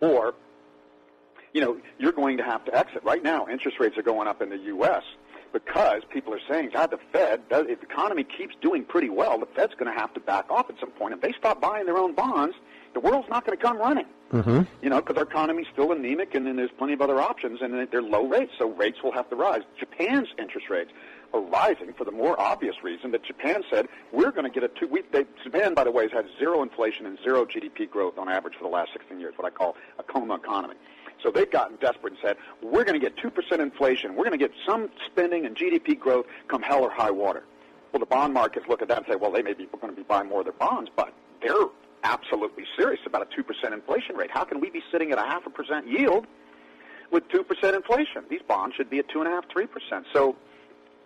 or 0.00 0.34
you 1.52 1.60
know, 1.60 1.78
you're 1.98 2.12
going 2.12 2.36
to 2.38 2.44
have 2.44 2.64
to 2.66 2.74
exit. 2.76 3.02
Right 3.04 3.22
now, 3.22 3.46
interest 3.48 3.78
rates 3.80 3.96
are 3.98 4.02
going 4.02 4.28
up 4.28 4.42
in 4.42 4.50
the 4.50 4.58
U.S 4.58 5.02
because 5.52 6.02
people 6.12 6.32
are 6.32 6.40
saying, 6.48 6.70
God, 6.72 6.90
the 6.90 6.98
Fed, 7.12 7.48
does, 7.48 7.66
if 7.68 7.80
the 7.80 7.86
economy 7.86 8.24
keeps 8.24 8.54
doing 8.60 8.84
pretty 8.84 9.08
well, 9.08 9.38
the 9.38 9.46
Fed's 9.46 9.74
going 9.74 9.92
to 9.92 9.98
have 9.98 10.12
to 10.14 10.20
back 10.20 10.50
off 10.50 10.70
at 10.70 10.78
some 10.78 10.90
point. 10.90 11.14
If 11.14 11.20
they 11.20 11.32
stop 11.32 11.60
buying 11.60 11.86
their 11.86 11.98
own 11.98 12.14
bonds, 12.14 12.56
the 12.94 13.00
world's 13.00 13.28
not 13.28 13.44
going 13.44 13.56
to 13.56 13.62
come 13.62 13.78
running. 13.78 14.06
Mm-hmm. 14.32 14.62
You 14.80 14.90
know, 14.90 15.00
because 15.00 15.16
our 15.16 15.24
economy's 15.24 15.66
still 15.72 15.90
anemic, 15.90 16.36
and 16.36 16.46
then 16.46 16.54
there's 16.54 16.70
plenty 16.78 16.92
of 16.92 17.02
other 17.02 17.20
options, 17.20 17.60
and 17.62 17.88
they're 17.90 18.02
low 18.02 18.26
rates, 18.26 18.52
so 18.58 18.70
rates 18.70 18.98
will 19.02 19.12
have 19.12 19.28
to 19.30 19.36
rise. 19.36 19.62
Japan's 19.78 20.28
interest 20.38 20.70
rates 20.70 20.92
are 21.34 21.40
rising 21.40 21.92
for 21.92 22.04
the 22.04 22.12
more 22.12 22.38
obvious 22.40 22.76
reason 22.82 23.10
that 23.10 23.24
Japan 23.24 23.62
said 23.70 23.86
we're 24.12 24.30
going 24.30 24.44
to 24.44 24.50
get 24.50 24.62
a 24.62 24.68
two. 24.68 24.86
We, 24.86 25.02
they, 25.12 25.24
Japan, 25.42 25.74
by 25.74 25.84
the 25.84 25.90
way, 25.90 26.04
has 26.04 26.12
had 26.12 26.26
zero 26.38 26.62
inflation 26.62 27.06
and 27.06 27.18
zero 27.24 27.44
GDP 27.44 27.90
growth 27.90 28.18
on 28.18 28.28
average 28.28 28.54
for 28.54 28.62
the 28.62 28.70
last 28.70 28.90
16 28.92 29.18
years. 29.18 29.34
What 29.36 29.46
I 29.46 29.50
call 29.50 29.76
a 29.98 30.04
coma 30.04 30.36
economy. 30.36 30.74
So 31.22 31.30
they've 31.30 31.50
gotten 31.50 31.76
desperate 31.76 32.14
and 32.14 32.22
said, 32.22 32.36
we're 32.62 32.84
going 32.84 32.98
to 32.98 33.10
get 33.10 33.16
2% 33.16 33.58
inflation. 33.60 34.14
We're 34.14 34.24
going 34.24 34.38
to 34.38 34.48
get 34.48 34.52
some 34.66 34.90
spending 35.06 35.46
and 35.46 35.56
GDP 35.56 35.98
growth 35.98 36.26
come 36.48 36.62
hell 36.62 36.82
or 36.82 36.90
high 36.90 37.10
water. 37.10 37.44
Well, 37.92 38.00
the 38.00 38.06
bond 38.06 38.34
markets 38.34 38.66
look 38.68 38.82
at 38.82 38.88
that 38.88 38.98
and 38.98 39.06
say, 39.08 39.16
well, 39.16 39.32
they 39.32 39.42
may 39.42 39.52
be 39.52 39.66
going 39.80 39.92
to 39.92 39.96
be 39.96 40.04
buying 40.04 40.28
more 40.28 40.40
of 40.40 40.46
their 40.46 40.52
bonds, 40.52 40.90
but 40.94 41.12
they're 41.42 41.66
absolutely 42.04 42.64
serious 42.76 43.00
about 43.06 43.22
a 43.22 43.42
2% 43.42 43.72
inflation 43.72 44.16
rate. 44.16 44.30
How 44.30 44.44
can 44.44 44.60
we 44.60 44.70
be 44.70 44.82
sitting 44.92 45.10
at 45.10 45.18
a 45.18 45.22
half 45.22 45.46
a 45.46 45.50
percent 45.50 45.88
yield 45.88 46.26
with 47.10 47.28
2% 47.28 47.74
inflation? 47.74 48.24
These 48.30 48.42
bonds 48.46 48.76
should 48.76 48.88
be 48.88 48.98
at 48.98 49.08
2.5%, 49.08 49.42
3%. 49.50 50.04
So 50.12 50.36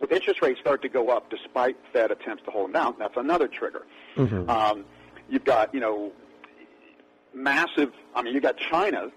if 0.00 0.12
interest 0.12 0.42
rates 0.42 0.60
start 0.60 0.82
to 0.82 0.88
go 0.88 1.08
up 1.08 1.30
despite 1.30 1.76
Fed 1.92 2.10
attempts 2.10 2.44
to 2.44 2.50
hold 2.50 2.66
them 2.66 2.72
down, 2.72 2.94
that's 2.98 3.16
another 3.16 3.48
trigger. 3.48 3.86
Mm-hmm. 4.16 4.48
Um, 4.48 4.84
you've 5.28 5.44
got, 5.44 5.72
you 5.74 5.80
know, 5.80 6.12
massive, 7.32 7.92
I 8.14 8.22
mean, 8.22 8.34
you've 8.34 8.42
got 8.42 8.56
China 8.58 9.10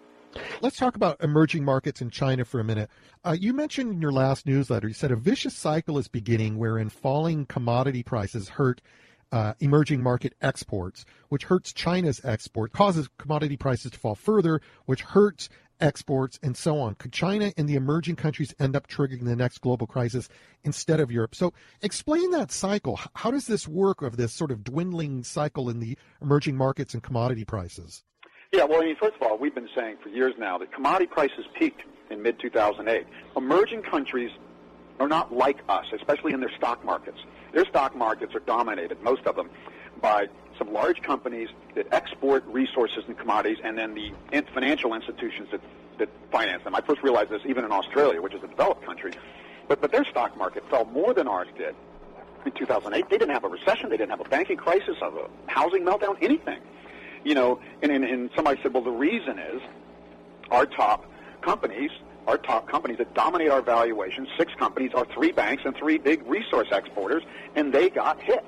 Let's 0.61 0.77
talk 0.77 0.95
about 0.95 1.23
emerging 1.23 1.63
markets 1.63 2.01
in 2.01 2.09
China 2.09 2.45
for 2.45 2.59
a 2.59 2.63
minute. 2.63 2.89
Uh, 3.23 3.35
you 3.39 3.53
mentioned 3.53 3.91
in 3.91 4.01
your 4.01 4.11
last 4.11 4.45
newsletter, 4.45 4.87
you 4.87 4.93
said 4.93 5.11
a 5.11 5.15
vicious 5.15 5.53
cycle 5.53 5.97
is 5.97 6.07
beginning 6.07 6.57
wherein 6.57 6.89
falling 6.89 7.45
commodity 7.45 8.03
prices 8.03 8.49
hurt 8.49 8.81
uh, 9.31 9.53
emerging 9.59 10.01
market 10.01 10.33
exports, 10.41 11.05
which 11.29 11.43
hurts 11.43 11.73
China's 11.73 12.21
export, 12.23 12.71
causes 12.71 13.09
commodity 13.17 13.57
prices 13.57 13.91
to 13.91 13.99
fall 13.99 14.15
further, 14.15 14.61
which 14.85 15.01
hurts 15.01 15.49
exports, 15.79 16.39
and 16.41 16.57
so 16.57 16.79
on. 16.79 16.95
Could 16.95 17.13
China 17.13 17.51
and 17.57 17.67
the 17.67 17.75
emerging 17.75 18.15
countries 18.15 18.53
end 18.59 18.75
up 18.75 18.87
triggering 18.87 19.25
the 19.25 19.35
next 19.35 19.59
global 19.59 19.85
crisis 19.85 20.29
instead 20.63 20.99
of 20.99 21.11
Europe? 21.11 21.35
So, 21.35 21.53
explain 21.81 22.31
that 22.31 22.51
cycle. 22.51 22.99
How 23.13 23.31
does 23.31 23.47
this 23.47 23.67
work 23.67 24.01
of 24.01 24.17
this 24.17 24.33
sort 24.33 24.51
of 24.51 24.63
dwindling 24.63 25.23
cycle 25.23 25.69
in 25.69 25.79
the 25.79 25.97
emerging 26.21 26.57
markets 26.57 26.93
and 26.93 27.03
commodity 27.03 27.45
prices? 27.45 28.03
Yeah, 28.57 28.63
well, 28.63 28.81
I 28.81 28.85
mean, 28.85 28.95
first 28.95 29.15
of 29.15 29.21
all, 29.21 29.37
we've 29.37 29.53
been 29.53 29.69
saying 29.75 29.97
for 30.01 30.09
years 30.09 30.33
now 30.39 30.57
that 30.57 30.73
commodity 30.73 31.05
prices 31.05 31.45
peaked 31.53 31.83
in 32.09 32.23
mid 32.23 32.39
2008. 32.39 33.05
Emerging 33.35 33.83
countries 33.83 34.31
are 34.99 35.07
not 35.07 35.31
like 35.31 35.59
us, 35.69 35.85
especially 35.93 36.33
in 36.33 36.39
their 36.39 36.49
stock 36.57 36.83
markets. 36.83 37.19
Their 37.53 37.65
stock 37.65 37.95
markets 37.95 38.33
are 38.33 38.39
dominated, 38.39 38.99
most 39.03 39.27
of 39.27 39.35
them, 39.35 39.51
by 40.01 40.25
some 40.57 40.73
large 40.73 41.03
companies 41.03 41.49
that 41.75 41.85
export 41.91 42.43
resources 42.47 43.03
and 43.05 43.15
commodities, 43.15 43.59
and 43.63 43.77
then 43.77 43.93
the 43.93 44.11
financial 44.55 44.95
institutions 44.95 45.49
that, 45.51 45.61
that 45.99 46.09
finance 46.31 46.63
them. 46.63 46.73
I 46.73 46.81
first 46.81 47.03
realized 47.03 47.29
this 47.29 47.43
even 47.45 47.63
in 47.63 47.71
Australia, 47.71 48.23
which 48.23 48.33
is 48.33 48.41
a 48.41 48.47
developed 48.47 48.83
country. 48.83 49.11
But, 49.67 49.81
but 49.81 49.91
their 49.91 50.03
stock 50.05 50.35
market 50.35 50.67
fell 50.67 50.85
more 50.85 51.13
than 51.13 51.27
ours 51.27 51.47
did 51.59 51.75
in 52.43 52.53
2008. 52.53 53.07
They 53.07 53.19
didn't 53.19 53.35
have 53.35 53.43
a 53.43 53.49
recession. 53.49 53.91
They 53.91 53.97
didn't 53.97 54.09
have 54.09 54.21
a 54.21 54.29
banking 54.29 54.57
crisis, 54.57 54.97
a 55.03 55.11
housing 55.45 55.83
meltdown, 55.83 56.17
anything 56.23 56.59
you 57.27 57.35
know, 57.35 57.59
and, 57.81 57.91
and, 57.91 58.05
and 58.05 58.29
somebody 58.35 58.57
said, 58.63 58.73
well, 58.73 58.83
the 58.83 58.89
reason 58.89 59.37
is 59.37 59.61
our 60.49 60.65
top 60.65 61.05
companies, 61.41 61.91
our 62.25 62.37
top 62.37 62.69
companies 62.69 62.97
that 62.99 63.13
dominate 63.13 63.49
our 63.49 63.61
valuation, 63.61 64.25
six 64.37 64.53
companies 64.57 64.91
are 64.95 65.05
three 65.13 65.33
banks 65.33 65.63
and 65.65 65.75
three 65.75 65.97
big 65.97 66.25
resource 66.25 66.69
exporters, 66.71 67.23
and 67.55 67.73
they 67.73 67.89
got 67.89 68.21
hit. 68.21 68.45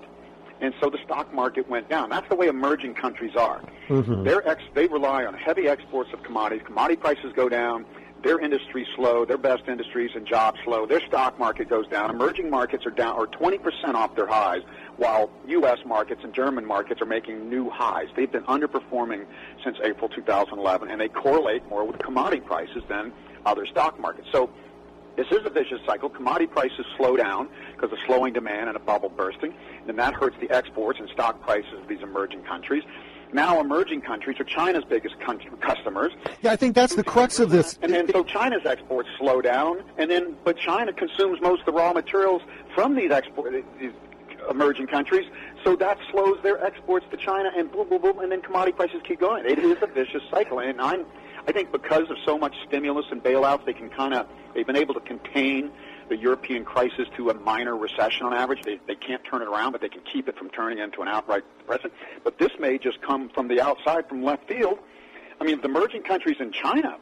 And 0.61 0.73
so 0.81 0.89
the 0.89 0.97
stock 1.03 1.33
market 1.33 1.69
went 1.69 1.89
down. 1.89 2.09
That's 2.09 2.27
the 2.29 2.35
way 2.35 2.47
emerging 2.47 2.93
countries 2.93 3.35
are. 3.35 3.61
Mm-hmm. 3.89 4.23
They're 4.23 4.47
ex- 4.47 4.63
they 4.73 4.87
rely 4.87 5.25
on 5.25 5.33
heavy 5.33 5.67
exports 5.67 6.11
of 6.13 6.23
commodities. 6.23 6.65
Commodity 6.65 7.01
prices 7.01 7.33
go 7.35 7.49
down 7.49 7.85
their 8.23 8.39
industry 8.39 8.85
slow, 8.95 9.25
their 9.25 9.37
best 9.37 9.63
industries 9.67 10.11
and 10.15 10.25
jobs 10.25 10.59
slow, 10.63 10.85
their 10.85 11.01
stock 11.07 11.39
market 11.39 11.69
goes 11.69 11.87
down. 11.87 12.09
Emerging 12.09 12.49
markets 12.49 12.85
are 12.85 12.91
down 12.91 13.15
or 13.15 13.27
20% 13.27 13.93
off 13.95 14.15
their 14.15 14.27
highs, 14.27 14.61
while 14.97 15.29
U.S. 15.47 15.79
markets 15.85 16.21
and 16.23 16.33
German 16.33 16.65
markets 16.65 17.01
are 17.01 17.05
making 17.05 17.49
new 17.49 17.69
highs. 17.69 18.07
They've 18.15 18.31
been 18.31 18.43
underperforming 18.43 19.25
since 19.63 19.77
April 19.83 20.09
2011, 20.09 20.89
and 20.89 20.99
they 20.99 21.07
correlate 21.07 21.67
more 21.69 21.85
with 21.85 21.99
commodity 21.99 22.41
prices 22.41 22.83
than 22.89 23.13
other 23.45 23.65
stock 23.65 23.99
markets. 23.99 24.27
So 24.31 24.49
this 25.15 25.27
is 25.31 25.45
a 25.45 25.49
vicious 25.49 25.79
cycle. 25.85 26.09
Commodity 26.09 26.47
prices 26.47 26.85
slow 26.97 27.17
down 27.17 27.49
because 27.75 27.91
of 27.91 27.99
slowing 28.05 28.33
demand 28.33 28.69
and 28.69 28.75
a 28.75 28.79
bubble 28.79 29.09
bursting, 29.09 29.53
and 29.87 29.97
that 29.97 30.13
hurts 30.13 30.35
the 30.39 30.49
exports 30.49 30.99
and 30.99 31.09
stock 31.09 31.41
prices 31.41 31.73
of 31.73 31.87
these 31.87 32.01
emerging 32.01 32.43
countries 32.43 32.83
now 33.33 33.59
emerging 33.59 34.01
countries 34.01 34.39
are 34.39 34.43
China's 34.43 34.83
biggest 34.83 35.19
country, 35.19 35.51
customers. 35.61 36.13
Yeah, 36.41 36.51
I 36.51 36.55
think 36.55 36.75
that's 36.75 36.95
the 36.95 37.03
crux 37.03 37.39
of 37.39 37.49
this. 37.49 37.77
And 37.81 37.93
then 37.93 38.09
so 38.11 38.23
China's 38.23 38.65
exports 38.65 39.09
slow 39.17 39.41
down, 39.41 39.83
and 39.97 40.09
then 40.09 40.35
but 40.43 40.57
China 40.57 40.93
consumes 40.93 41.39
most 41.41 41.61
of 41.61 41.65
the 41.67 41.71
raw 41.73 41.93
materials 41.93 42.41
from 42.73 42.95
these 42.95 43.11
export 43.11 43.53
these 43.79 43.91
emerging 44.49 44.87
countries, 44.87 45.29
so 45.63 45.75
that 45.75 45.97
slows 46.11 46.41
their 46.41 46.63
exports 46.63 47.05
to 47.11 47.17
China, 47.17 47.51
and 47.55 47.71
boom, 47.71 47.89
boom, 47.89 48.01
boom, 48.01 48.19
and 48.19 48.31
then 48.31 48.41
commodity 48.41 48.75
prices 48.75 49.01
keep 49.07 49.19
going. 49.19 49.45
It 49.45 49.59
is 49.59 49.77
a 49.81 49.87
vicious 49.87 50.23
cycle, 50.31 50.59
and 50.59 50.79
I'm, 50.81 51.05
I 51.47 51.51
think 51.51 51.71
because 51.71 52.09
of 52.09 52.17
so 52.25 52.37
much 52.37 52.55
stimulus 52.67 53.05
and 53.11 53.23
bailouts, 53.23 53.65
they 53.65 53.73
can 53.73 53.89
kind 53.89 54.13
of 54.13 54.27
they've 54.53 54.65
been 54.65 54.77
able 54.77 54.93
to 54.95 55.01
contain 55.01 55.71
the 56.09 56.17
European 56.17 56.65
crisis 56.65 57.07
to 57.15 57.29
a 57.29 57.33
minor 57.33 57.77
recession 57.77 58.25
on 58.25 58.33
average. 58.33 58.63
They, 58.63 58.79
they 58.87 58.95
can't 58.95 59.23
turn 59.23 59.41
it 59.41 59.47
around, 59.47 59.71
but 59.71 59.81
they 59.81 59.89
can 59.89 60.01
keep 60.11 60.27
it 60.27 60.37
from 60.37 60.49
turning 60.49 60.79
into 60.79 61.01
an 61.01 61.07
outright 61.07 61.43
depression. 61.59 61.91
But 62.23 62.37
this 62.37 62.51
may 62.59 62.77
just 62.77 63.01
come 63.01 63.29
from 63.29 63.47
the 63.47 63.61
outside, 63.61 64.09
from 64.09 64.23
left 64.23 64.47
field. 64.47 64.79
I 65.39 65.45
mean, 65.45 65.55
if 65.55 65.61
the 65.61 65.69
emerging 65.69 66.03
countries 66.03 66.37
in 66.39 66.51
China 66.51 66.97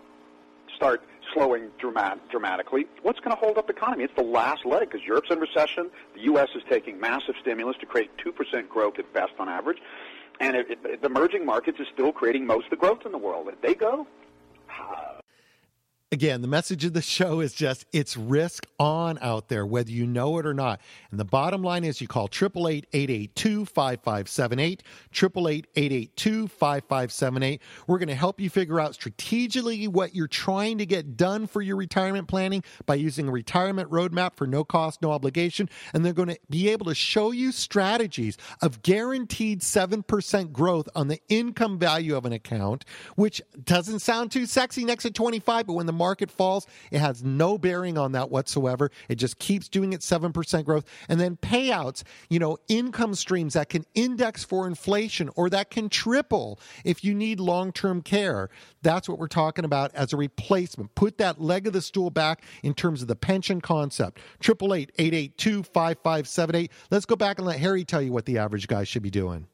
start 0.76 1.02
slowing 1.34 1.70
dramat- 1.82 2.20
dramatically, 2.30 2.86
what's 3.02 3.20
going 3.20 3.36
to 3.36 3.40
hold 3.40 3.58
up 3.58 3.68
the 3.68 3.74
economy? 3.74 4.04
It's 4.04 4.16
the 4.16 4.24
last 4.24 4.66
leg 4.66 4.90
because 4.92 5.02
Europe's 5.06 5.32
in 5.32 5.40
recession. 5.40 5.90
The 6.14 6.22
U.S. 6.24 6.50
is 6.56 6.62
taking 6.70 7.00
massive 7.00 7.36
stimulus 7.42 7.78
to 7.80 7.86
create 7.86 8.12
2% 8.18 8.70
growth 8.70 9.00
at 9.00 9.12
best 9.14 9.34
on 9.40 9.50
average. 9.50 9.80
And 10.40 10.56
it, 10.56 10.68
it, 10.70 11.02
the 11.02 11.08
emerging 11.08 11.46
markets 11.46 11.80
is 11.80 11.88
still 11.94 12.12
creating 12.12 12.46
most 12.46 12.66
of 12.66 12.70
the 12.70 12.76
growth 12.76 13.06
in 13.06 13.12
the 13.12 13.18
world. 13.18 13.48
If 13.48 13.62
they 13.62 13.74
go, 13.74 14.06
Again, 16.10 16.42
the 16.42 16.48
message 16.48 16.86
of 16.86 16.94
the 16.94 17.02
show 17.02 17.42
is 17.42 17.52
just 17.52 17.86
it's 17.92 18.16
risk 18.16 18.66
on 18.80 19.20
out 19.22 19.50
there, 19.50 19.66
whether 19.66 19.92
you 19.92 20.08
know 20.08 20.38
it 20.38 20.46
or 20.46 20.54
not. 20.54 20.80
And 21.12 21.20
the 21.20 21.26
bottom 21.26 21.64
line 21.64 21.84
is 21.84 22.00
you 22.00 22.08
call 22.08 22.30
888-882-5578, 22.30 24.80
888-882-5578. 25.12 27.60
We're 27.88 27.98
going 27.98 28.08
to 28.08 28.16
help 28.16 28.40
you 28.40 28.50
figure 28.50 28.80
out 28.80 28.94
strategically 28.94 29.86
what 29.90 30.16
you're 30.16 30.30
trying 30.30 30.78
to 30.78 30.86
get 30.86 31.18
done 31.18 31.46
for 31.46 31.62
your 31.62 31.76
retirement 31.76 32.30
planning 32.30 32.64
by 32.86 32.96
using 32.96 33.28
a 33.28 33.32
retirement 33.32 33.92
roadmap 33.92 34.38
for 34.38 34.48
no 34.48 34.64
cost, 34.64 35.02
no 35.02 35.12
obligation. 35.12 35.70
And 35.94 36.06
they're 36.06 36.14
going 36.14 36.30
to 36.30 36.40
be 36.50 36.70
able 36.70 36.86
to 36.86 36.96
show 36.96 37.32
you 37.32 37.52
strategies 37.52 38.38
of 38.62 38.82
guaranteed 38.82 39.60
7% 39.60 40.54
growth 40.54 40.88
on 40.96 41.10
the 41.10 41.20
income 41.28 41.78
value 41.78 42.16
of 42.16 42.26
an 42.26 42.32
account, 42.32 42.86
which 43.18 43.42
doesn't 43.62 44.00
sound 44.00 44.32
too 44.32 44.46
sexy 44.46 44.86
next 44.86 45.04
to 45.04 45.12
25, 45.12 45.68
but 45.68 45.74
when 45.74 45.86
the 45.86 45.97
market 45.98 46.32
falls, 46.32 46.68
it 46.92 47.00
has 47.00 47.24
no 47.24 47.58
bearing 47.58 47.98
on 47.98 48.14
that 48.14 48.30
whatsoever. 48.30 48.92
It 49.10 49.16
just 49.16 49.40
keeps 49.40 49.68
doing 49.68 49.94
its 49.94 50.10
7% 50.10 50.66
growth. 50.66 50.86
And 51.10 51.20
then 51.20 51.38
payouts, 51.38 52.04
you 52.30 52.40
know, 52.40 52.58
income 52.68 53.16
streams 53.16 53.54
that 53.54 53.70
can 53.70 53.86
index 53.96 54.44
for 54.44 54.68
inflation 54.68 55.30
or 55.36 55.50
that 55.50 55.70
can 55.70 55.90
triple 55.90 56.60
if 56.86 57.04
you 57.04 57.14
need 57.14 57.40
long 57.40 57.72
term 57.72 58.02
care. 58.02 58.50
That's 58.82 59.10
what 59.10 59.20
we're 59.20 59.28
talking 59.28 59.66
about 59.66 59.94
as 59.94 60.14
a 60.14 60.18
replacement. 60.18 60.96
Put 60.96 61.18
that 61.18 61.42
leg 61.42 61.68
of 61.68 61.74
the 61.74 61.82
stool 61.82 62.10
back 62.10 62.44
in 62.64 62.74
terms 62.74 63.02
of 63.02 63.08
the 63.08 63.16
pension 63.16 63.62
concept. 63.62 64.20
888 64.42 64.92
882 64.98 65.64
5578. 65.64 66.72
Let's 66.92 67.06
go 67.06 67.16
back 67.16 67.38
and 67.38 67.48
let 67.48 67.60
Harry 67.60 67.84
tell 67.84 68.02
you 68.02 68.12
what 68.12 68.26
the 68.26 68.38
average 68.38 68.68
guy 68.68 68.84
should 68.84 69.04
be 69.04 69.10
doing. 69.10 69.48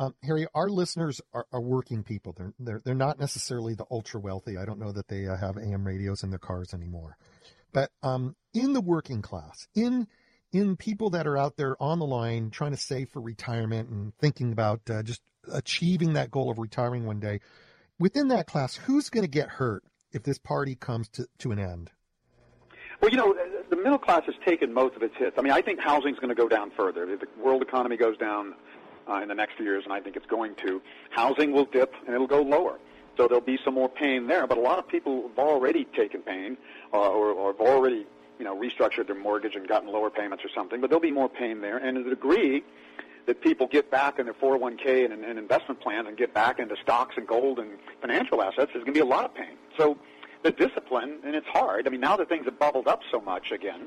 Um, 0.00 0.14
Harry, 0.22 0.46
our 0.54 0.70
listeners 0.70 1.20
are, 1.34 1.46
are, 1.52 1.60
working 1.60 2.02
people. 2.02 2.34
They're, 2.34 2.54
they're 2.58 2.80
they're 2.82 2.94
not 2.94 3.20
necessarily 3.20 3.74
the 3.74 3.84
ultra 3.90 4.18
wealthy. 4.18 4.56
I 4.56 4.64
don't 4.64 4.78
know 4.78 4.92
that 4.92 5.08
they 5.08 5.26
uh, 5.26 5.36
have 5.36 5.58
AM 5.58 5.86
radios 5.86 6.22
in 6.22 6.30
their 6.30 6.38
cars 6.38 6.72
anymore, 6.72 7.18
but 7.70 7.90
um, 8.02 8.34
in 8.54 8.72
the 8.72 8.80
working 8.80 9.20
class, 9.20 9.68
in 9.74 10.08
in 10.52 10.76
people 10.76 11.10
that 11.10 11.26
are 11.26 11.36
out 11.36 11.58
there 11.58 11.76
on 11.82 11.98
the 11.98 12.06
line 12.06 12.48
trying 12.48 12.70
to 12.70 12.78
save 12.78 13.10
for 13.10 13.20
retirement 13.20 13.90
and 13.90 14.16
thinking 14.16 14.52
about 14.52 14.80
uh, 14.88 15.02
just 15.02 15.20
achieving 15.52 16.14
that 16.14 16.30
goal 16.30 16.50
of 16.50 16.58
retiring 16.58 17.04
one 17.04 17.20
day, 17.20 17.40
within 17.98 18.28
that 18.28 18.46
class, 18.46 18.76
who's 18.76 19.10
going 19.10 19.24
to 19.24 19.30
get 19.30 19.50
hurt 19.50 19.84
if 20.12 20.22
this 20.22 20.38
party 20.38 20.76
comes 20.76 21.10
to, 21.10 21.26
to 21.38 21.52
an 21.52 21.58
end? 21.58 21.90
Well, 23.00 23.10
you 23.10 23.16
know, 23.16 23.34
the 23.70 23.76
middle 23.76 23.98
class 23.98 24.22
has 24.26 24.34
taken 24.46 24.74
most 24.74 24.96
of 24.96 25.02
its 25.02 25.14
hits. 25.16 25.36
I 25.38 25.42
mean, 25.42 25.52
I 25.52 25.62
think 25.62 25.80
housing 25.80 26.12
is 26.12 26.18
going 26.18 26.28
to 26.28 26.34
go 26.34 26.48
down 26.48 26.70
further. 26.76 27.08
If 27.08 27.20
the 27.20 27.26
world 27.42 27.62
economy 27.62 27.96
goes 27.96 28.16
down, 28.18 28.54
uh, 29.08 29.20
in 29.22 29.28
the 29.28 29.34
next 29.34 29.56
few 29.56 29.64
years, 29.64 29.84
and 29.84 29.92
I 29.92 30.00
think 30.00 30.16
it's 30.16 30.26
going 30.26 30.54
to. 30.56 30.80
Housing 31.10 31.52
will 31.52 31.64
dip 31.64 31.94
and 32.06 32.14
it'll 32.14 32.26
go 32.26 32.42
lower. 32.42 32.78
So 33.16 33.28
there'll 33.28 33.42
be 33.42 33.58
some 33.64 33.74
more 33.74 33.88
pain 33.88 34.26
there. 34.26 34.46
But 34.46 34.58
a 34.58 34.60
lot 34.60 34.78
of 34.78 34.88
people 34.88 35.28
have 35.28 35.38
already 35.38 35.84
taken 35.84 36.22
pain 36.22 36.56
uh, 36.92 36.96
or, 36.96 37.32
or 37.32 37.52
have 37.52 37.60
already, 37.60 38.06
you 38.38 38.44
know, 38.44 38.56
restructured 38.56 39.06
their 39.06 39.16
mortgage 39.16 39.54
and 39.56 39.68
gotten 39.68 39.92
lower 39.92 40.10
payments 40.10 40.44
or 40.44 40.48
something. 40.54 40.80
But 40.80 40.90
there'll 40.90 41.00
be 41.02 41.10
more 41.10 41.28
pain 41.28 41.60
there. 41.60 41.76
And 41.76 41.96
to 41.96 42.02
the 42.02 42.10
degree 42.10 42.64
that 43.26 43.42
people 43.42 43.66
get 43.66 43.90
back 43.90 44.18
in 44.18 44.24
their 44.26 44.34
401k 44.34 45.04
and, 45.04 45.24
and 45.24 45.38
investment 45.38 45.80
plans 45.80 46.08
and 46.08 46.16
get 46.16 46.32
back 46.32 46.58
into 46.58 46.76
stocks 46.82 47.14
and 47.16 47.26
gold 47.26 47.58
and 47.58 47.72
financial 48.00 48.42
assets, 48.42 48.70
there's 48.72 48.84
going 48.84 48.86
to 48.86 48.92
be 48.92 49.00
a 49.00 49.04
lot 49.04 49.24
of 49.24 49.34
pain. 49.34 49.56
So 49.76 49.98
the 50.42 50.50
discipline, 50.50 51.18
and 51.24 51.34
it's 51.34 51.46
hard. 51.48 51.86
I 51.86 51.90
mean, 51.90 52.00
now 52.00 52.16
that 52.16 52.28
things 52.28 52.46
have 52.46 52.58
bubbled 52.58 52.88
up 52.88 53.00
so 53.10 53.20
much 53.20 53.52
again, 53.52 53.86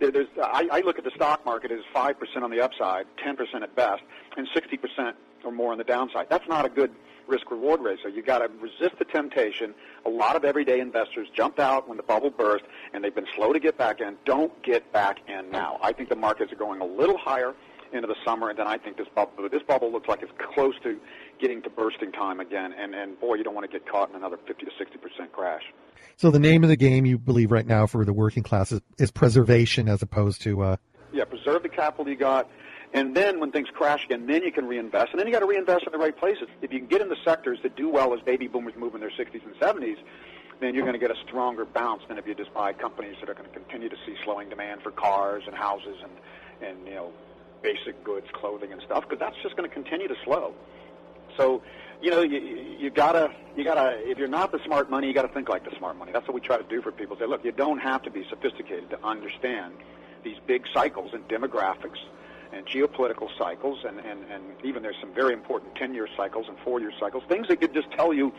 there's, 0.00 0.28
I, 0.42 0.68
I 0.70 0.80
look 0.80 0.98
at 0.98 1.04
the 1.04 1.12
stock 1.14 1.44
market 1.44 1.70
as 1.70 1.80
5% 1.94 2.42
on 2.42 2.50
the 2.50 2.60
upside, 2.60 3.06
10% 3.24 3.62
at 3.62 3.74
best, 3.74 4.02
and 4.36 4.46
60% 4.48 5.12
or 5.44 5.52
more 5.52 5.72
on 5.72 5.78
the 5.78 5.84
downside. 5.84 6.26
That's 6.28 6.48
not 6.48 6.64
a 6.64 6.68
good 6.68 6.90
risk 7.26 7.50
reward 7.50 7.80
ratio. 7.80 8.08
You've 8.08 8.26
got 8.26 8.38
to 8.38 8.50
resist 8.60 8.98
the 8.98 9.04
temptation. 9.04 9.74
A 10.04 10.10
lot 10.10 10.36
of 10.36 10.44
everyday 10.44 10.80
investors 10.80 11.28
jumped 11.34 11.58
out 11.58 11.88
when 11.88 11.96
the 11.96 12.02
bubble 12.02 12.30
burst, 12.30 12.64
and 12.92 13.02
they've 13.02 13.14
been 13.14 13.26
slow 13.34 13.52
to 13.52 13.60
get 13.60 13.78
back 13.78 14.00
in. 14.00 14.16
Don't 14.24 14.62
get 14.62 14.90
back 14.92 15.18
in 15.28 15.50
now. 15.50 15.78
I 15.82 15.92
think 15.92 16.08
the 16.08 16.16
markets 16.16 16.52
are 16.52 16.56
going 16.56 16.80
a 16.80 16.86
little 16.86 17.16
higher 17.16 17.54
into 17.94 18.06
the 18.06 18.16
summer, 18.24 18.50
and 18.50 18.58
then 18.58 18.66
I 18.66 18.78
think 18.78 18.96
this 18.96 19.06
bubble, 19.14 19.48
this 19.50 19.62
bubble 19.62 19.90
looks 19.90 20.08
like 20.08 20.22
it's 20.22 20.32
close 20.54 20.74
to 20.82 20.98
getting 21.40 21.62
to 21.62 21.70
bursting 21.70 22.12
time 22.12 22.40
again. 22.40 22.72
And, 22.78 22.94
and 22.94 23.18
boy, 23.20 23.34
you 23.36 23.44
don't 23.44 23.54
want 23.54 23.70
to 23.70 23.78
get 23.78 23.88
caught 23.88 24.10
in 24.10 24.16
another 24.16 24.36
50 24.46 24.64
to 24.64 24.70
60% 24.70 25.32
crash. 25.32 25.62
So 26.16 26.30
the 26.30 26.38
name 26.38 26.62
of 26.62 26.68
the 26.68 26.76
game 26.76 27.06
you 27.06 27.18
believe 27.18 27.50
right 27.50 27.66
now 27.66 27.86
for 27.86 28.04
the 28.04 28.12
working 28.12 28.42
class 28.42 28.72
is, 28.72 28.80
is 28.98 29.10
preservation 29.10 29.88
as 29.88 30.02
opposed 30.02 30.42
to. 30.42 30.62
Uh... 30.62 30.76
Yeah, 31.12 31.24
preserve 31.24 31.62
the 31.62 31.68
capital 31.68 32.08
you 32.08 32.16
got. 32.16 32.50
And 32.92 33.16
then 33.16 33.40
when 33.40 33.50
things 33.50 33.68
crash 33.74 34.04
again, 34.04 34.26
then 34.26 34.44
you 34.44 34.52
can 34.52 34.66
reinvest. 34.66 35.10
And 35.10 35.18
then 35.18 35.26
you 35.26 35.32
got 35.32 35.40
to 35.40 35.46
reinvest 35.46 35.84
in 35.84 35.92
the 35.92 35.98
right 35.98 36.16
places. 36.16 36.46
If 36.62 36.72
you 36.72 36.78
can 36.78 36.86
get 36.86 37.00
in 37.00 37.08
the 37.08 37.16
sectors 37.24 37.58
that 37.64 37.74
do 37.74 37.88
well 37.88 38.14
as 38.14 38.20
baby 38.20 38.46
boomers 38.46 38.74
move 38.76 38.94
in 38.94 39.00
their 39.00 39.10
60s 39.10 39.44
and 39.44 39.54
70s, 39.56 39.96
then 40.60 40.74
you're 40.74 40.84
going 40.84 40.98
to 40.98 41.00
get 41.00 41.10
a 41.10 41.20
stronger 41.26 41.64
bounce 41.64 42.02
than 42.08 42.18
if 42.18 42.26
you 42.26 42.34
just 42.34 42.54
buy 42.54 42.72
companies 42.72 43.16
that 43.20 43.28
are 43.28 43.34
going 43.34 43.50
to 43.50 43.58
continue 43.58 43.88
to 43.88 43.96
see 44.06 44.14
slowing 44.22 44.48
demand 44.48 44.82
for 44.82 44.92
cars 44.92 45.42
and 45.46 45.56
houses 45.56 45.96
and, 46.02 46.68
and 46.68 46.86
you 46.86 46.94
know, 46.94 47.12
basic 47.64 48.04
goods, 48.04 48.26
clothing 48.32 48.70
and 48.70 48.80
stuff, 48.82 49.02
because 49.02 49.18
that's 49.18 49.36
just 49.42 49.56
going 49.56 49.68
to 49.68 49.74
continue 49.74 50.06
to 50.06 50.16
slow. 50.24 50.54
So 51.36 51.62
you 52.04 52.10
know, 52.10 52.20
you, 52.20 52.38
you 52.78 52.90
gotta, 52.90 53.30
you 53.56 53.64
gotta. 53.64 53.98
If 54.08 54.18
you're 54.18 54.28
not 54.28 54.52
the 54.52 54.60
smart 54.64 54.90
money, 54.90 55.06
you 55.08 55.14
gotta 55.14 55.28
think 55.28 55.48
like 55.48 55.64
the 55.64 55.74
smart 55.78 55.96
money. 55.96 56.12
That's 56.12 56.28
what 56.28 56.34
we 56.34 56.40
try 56.40 56.58
to 56.58 56.68
do 56.68 56.82
for 56.82 56.92
people. 56.92 57.16
Say, 57.18 57.26
look, 57.26 57.44
you 57.44 57.52
don't 57.52 57.78
have 57.78 58.02
to 58.02 58.10
be 58.10 58.26
sophisticated 58.28 58.90
to 58.90 59.02
understand 59.02 59.74
these 60.22 60.36
big 60.46 60.64
cycles 60.72 61.12
in 61.14 61.22
demographics 61.22 61.98
and 62.52 62.66
geopolitical 62.66 63.28
cycles, 63.38 63.78
and, 63.86 63.98
and, 63.98 64.24
and 64.30 64.44
even 64.62 64.82
there's 64.82 64.96
some 65.00 65.12
very 65.12 65.32
important 65.32 65.74
10-year 65.74 66.06
cycles 66.16 66.46
and 66.48 66.56
four-year 66.58 66.92
cycles, 67.00 67.24
things 67.28 67.48
that 67.48 67.60
could 67.60 67.74
just 67.74 67.90
tell 67.92 68.12
you, 68.12 68.32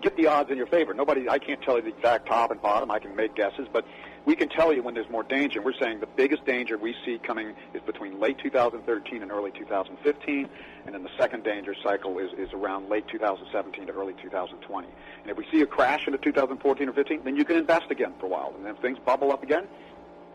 get 0.00 0.16
the 0.16 0.26
odds 0.26 0.50
in 0.50 0.56
your 0.56 0.66
favor. 0.66 0.92
Nobody, 0.92 1.28
I 1.28 1.38
can't 1.38 1.62
tell 1.62 1.76
you 1.76 1.82
the 1.82 1.96
exact 1.96 2.26
top 2.26 2.50
and 2.50 2.60
bottom. 2.60 2.90
I 2.90 2.98
can 2.98 3.14
make 3.14 3.36
guesses, 3.36 3.68
but 3.72 3.84
we 4.24 4.36
can 4.36 4.48
tell 4.48 4.72
you 4.72 4.82
when 4.82 4.94
there's 4.94 5.08
more 5.10 5.22
danger. 5.22 5.62
We're 5.62 5.78
saying 5.80 6.00
the 6.00 6.06
biggest 6.06 6.44
danger 6.44 6.76
we 6.76 6.94
see 7.04 7.18
coming 7.18 7.54
is 7.74 7.80
between 7.82 8.20
late 8.20 8.38
2013 8.38 9.22
and 9.22 9.30
early 9.30 9.50
2015, 9.50 10.48
and 10.86 10.94
then 10.94 11.02
the 11.02 11.10
second 11.18 11.44
danger 11.44 11.74
cycle 11.82 12.18
is, 12.18 12.30
is 12.38 12.52
around 12.52 12.88
late 12.88 13.06
2017 13.08 13.86
to 13.86 13.92
early 13.92 14.14
2020. 14.22 14.88
And 15.22 15.30
if 15.30 15.36
we 15.36 15.46
see 15.50 15.62
a 15.62 15.66
crash 15.66 16.06
into 16.06 16.18
2014 16.18 16.88
or 16.88 16.92
15, 16.92 17.24
then 17.24 17.36
you 17.36 17.44
can 17.44 17.56
invest 17.56 17.90
again 17.90 18.12
for 18.18 18.26
a 18.26 18.28
while. 18.28 18.54
And 18.56 18.66
if 18.66 18.76
things 18.78 18.98
bubble 19.04 19.32
up 19.32 19.42
again, 19.42 19.66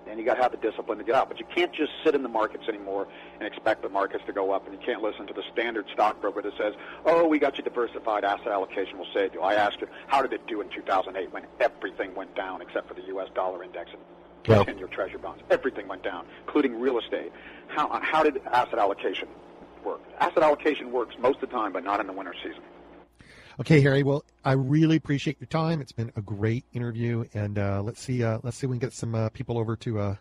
and 0.08 0.20
you 0.20 0.26
got 0.26 0.36
to 0.36 0.42
have 0.42 0.52
the 0.52 0.58
discipline 0.58 0.98
to 0.98 1.04
get 1.04 1.16
out. 1.16 1.28
But 1.30 1.40
you 1.40 1.46
can't 1.54 1.74
just 1.74 1.92
sit 2.04 2.16
in 2.16 2.24
the 2.24 2.30
markets 2.30 2.66
anymore 2.68 3.08
and 3.40 3.48
expect 3.48 3.82
the 3.82 3.90
markets 3.90 4.24
to 4.28 4.34
go 4.34 4.52
up, 4.52 4.66
and 4.68 4.74
you 4.74 4.86
can't 4.86 5.02
listen 5.02 5.28
to 5.28 5.34
the 5.34 5.44
standard 5.52 5.86
stockbroker 5.94 6.42
that 6.42 6.58
says, 6.58 6.74
"Oh, 7.06 7.28
we 7.28 7.40
got 7.40 7.58
you 7.58 7.64
diversified 7.64 8.24
asset 8.24 8.48
allocation. 8.48 8.98
We'll 8.98 9.14
save 9.14 9.34
you." 9.34 9.42
I 9.42 9.56
asked 9.56 9.82
you, 9.82 9.88
how 10.08 10.22
did 10.22 10.34
it 10.34 10.46
do 10.48 10.62
in 10.62 10.70
2008 10.70 11.32
when 11.32 11.44
everything 11.60 12.14
went 12.16 12.36
down 12.36 12.62
except 12.62 12.88
for 12.88 12.94
the 12.94 13.04
U.S. 13.08 13.30
dollar 13.34 13.64
index 13.64 13.92
and 13.92 14.02
well, 14.48 14.66
10-year 14.66 14.88
Treasury 14.88 15.20
bonds? 15.20 15.44
Everything 15.50 15.88
went 15.88 16.04
down, 16.04 16.26
including 16.46 16.80
real 16.80 17.00
estate. 17.00 17.32
How 17.68 17.88
how 18.02 18.24
did 18.24 18.42
asset 18.48 18.80
allocation 18.80 19.28
work? 19.84 20.02
Asset 20.20 20.44
allocation 20.44 20.92
works 20.92 21.16
most 21.20 21.42
of 21.42 21.50
the 21.50 21.56
time, 21.56 21.74
but 21.74 21.84
not 21.84 22.00
in 22.00 22.08
the 22.08 22.14
winter 22.14 22.34
season. 22.44 22.62
Okay, 23.60 23.80
Harry. 23.82 24.04
Well, 24.04 24.26
I 24.44 24.52
really 24.52 24.98
appreciate 24.98 25.38
your 25.40 25.48
time. 25.48 25.80
It's 25.80 25.94
been 25.94 26.12
a 26.18 26.22
great 26.22 26.66
interview, 26.74 27.24
and 27.34 27.58
uh, 27.58 27.82
let's 27.82 28.02
see. 28.02 28.22
Uh, 28.24 28.40
let's 28.44 28.58
see 28.58 28.68
if 28.68 28.70
we 28.70 28.76
can 28.76 28.80
get 28.80 28.94
some 28.94 29.16
uh, 29.16 29.30
people 29.30 29.58
over 29.58 29.78
to 29.78 30.00
uh, 30.00 30.16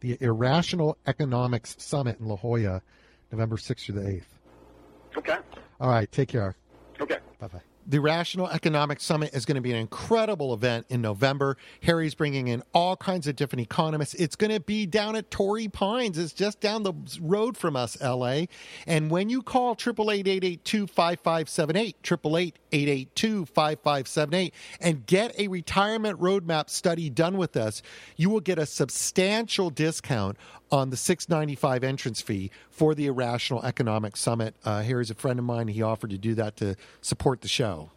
the 0.00 0.18
Irrational 0.20 0.98
Economics 1.06 1.76
Summit 1.78 2.18
in 2.18 2.26
La 2.26 2.36
Jolla, 2.36 2.82
November 3.30 3.58
sixth 3.58 3.86
through 3.86 4.00
the 4.00 4.08
eighth. 4.08 4.38
Okay. 5.16 5.36
All 5.80 5.88
right. 5.88 6.10
Take 6.10 6.28
care. 6.28 6.56
Okay. 7.00 7.18
Bye 7.38 7.48
bye. 7.48 7.60
The 7.86 7.98
Rational 7.98 8.48
Economic 8.48 9.00
Summit 9.00 9.34
is 9.34 9.44
going 9.44 9.56
to 9.56 9.60
be 9.60 9.72
an 9.72 9.78
incredible 9.78 10.54
event 10.54 10.86
in 10.88 11.00
November. 11.00 11.56
Harry's 11.82 12.14
bringing 12.14 12.48
in 12.48 12.62
all 12.72 12.96
kinds 12.96 13.26
of 13.26 13.36
different 13.36 13.62
economists. 13.62 14.14
It's 14.14 14.36
going 14.36 14.52
to 14.52 14.60
be 14.60 14.86
down 14.86 15.16
at 15.16 15.30
Torrey 15.30 15.68
Pines. 15.68 16.18
It's 16.18 16.32
just 16.32 16.60
down 16.60 16.82
the 16.82 16.92
road 17.20 17.56
from 17.56 17.76
us, 17.76 18.00
LA. 18.00 18.44
And 18.86 19.10
when 19.10 19.28
you 19.28 19.42
call 19.42 19.76
888-882-5578, 19.76 22.52
888-882-5578, 22.72 24.52
and 24.80 25.06
get 25.06 25.38
a 25.38 25.48
retirement 25.48 26.20
roadmap 26.20 26.70
study 26.70 27.10
done 27.10 27.38
with 27.38 27.56
us, 27.56 27.82
you 28.16 28.30
will 28.30 28.40
get 28.40 28.58
a 28.58 28.66
substantial 28.66 29.70
discount 29.70 30.36
on 30.70 30.90
the 30.90 30.96
695 30.96 31.84
entrance 31.84 32.20
fee 32.20 32.50
for 32.70 32.94
the 32.94 33.06
Irrational 33.06 33.62
Economic 33.64 34.16
Summit. 34.16 34.54
Uh, 34.64 34.82
here 34.82 35.00
is 35.00 35.10
a 35.10 35.14
friend 35.14 35.38
of 35.38 35.44
mine. 35.44 35.68
He 35.68 35.82
offered 35.82 36.10
to 36.10 36.18
do 36.18 36.34
that 36.34 36.56
to 36.56 36.76
support 37.00 37.40
the 37.40 37.48
show. 37.48 37.90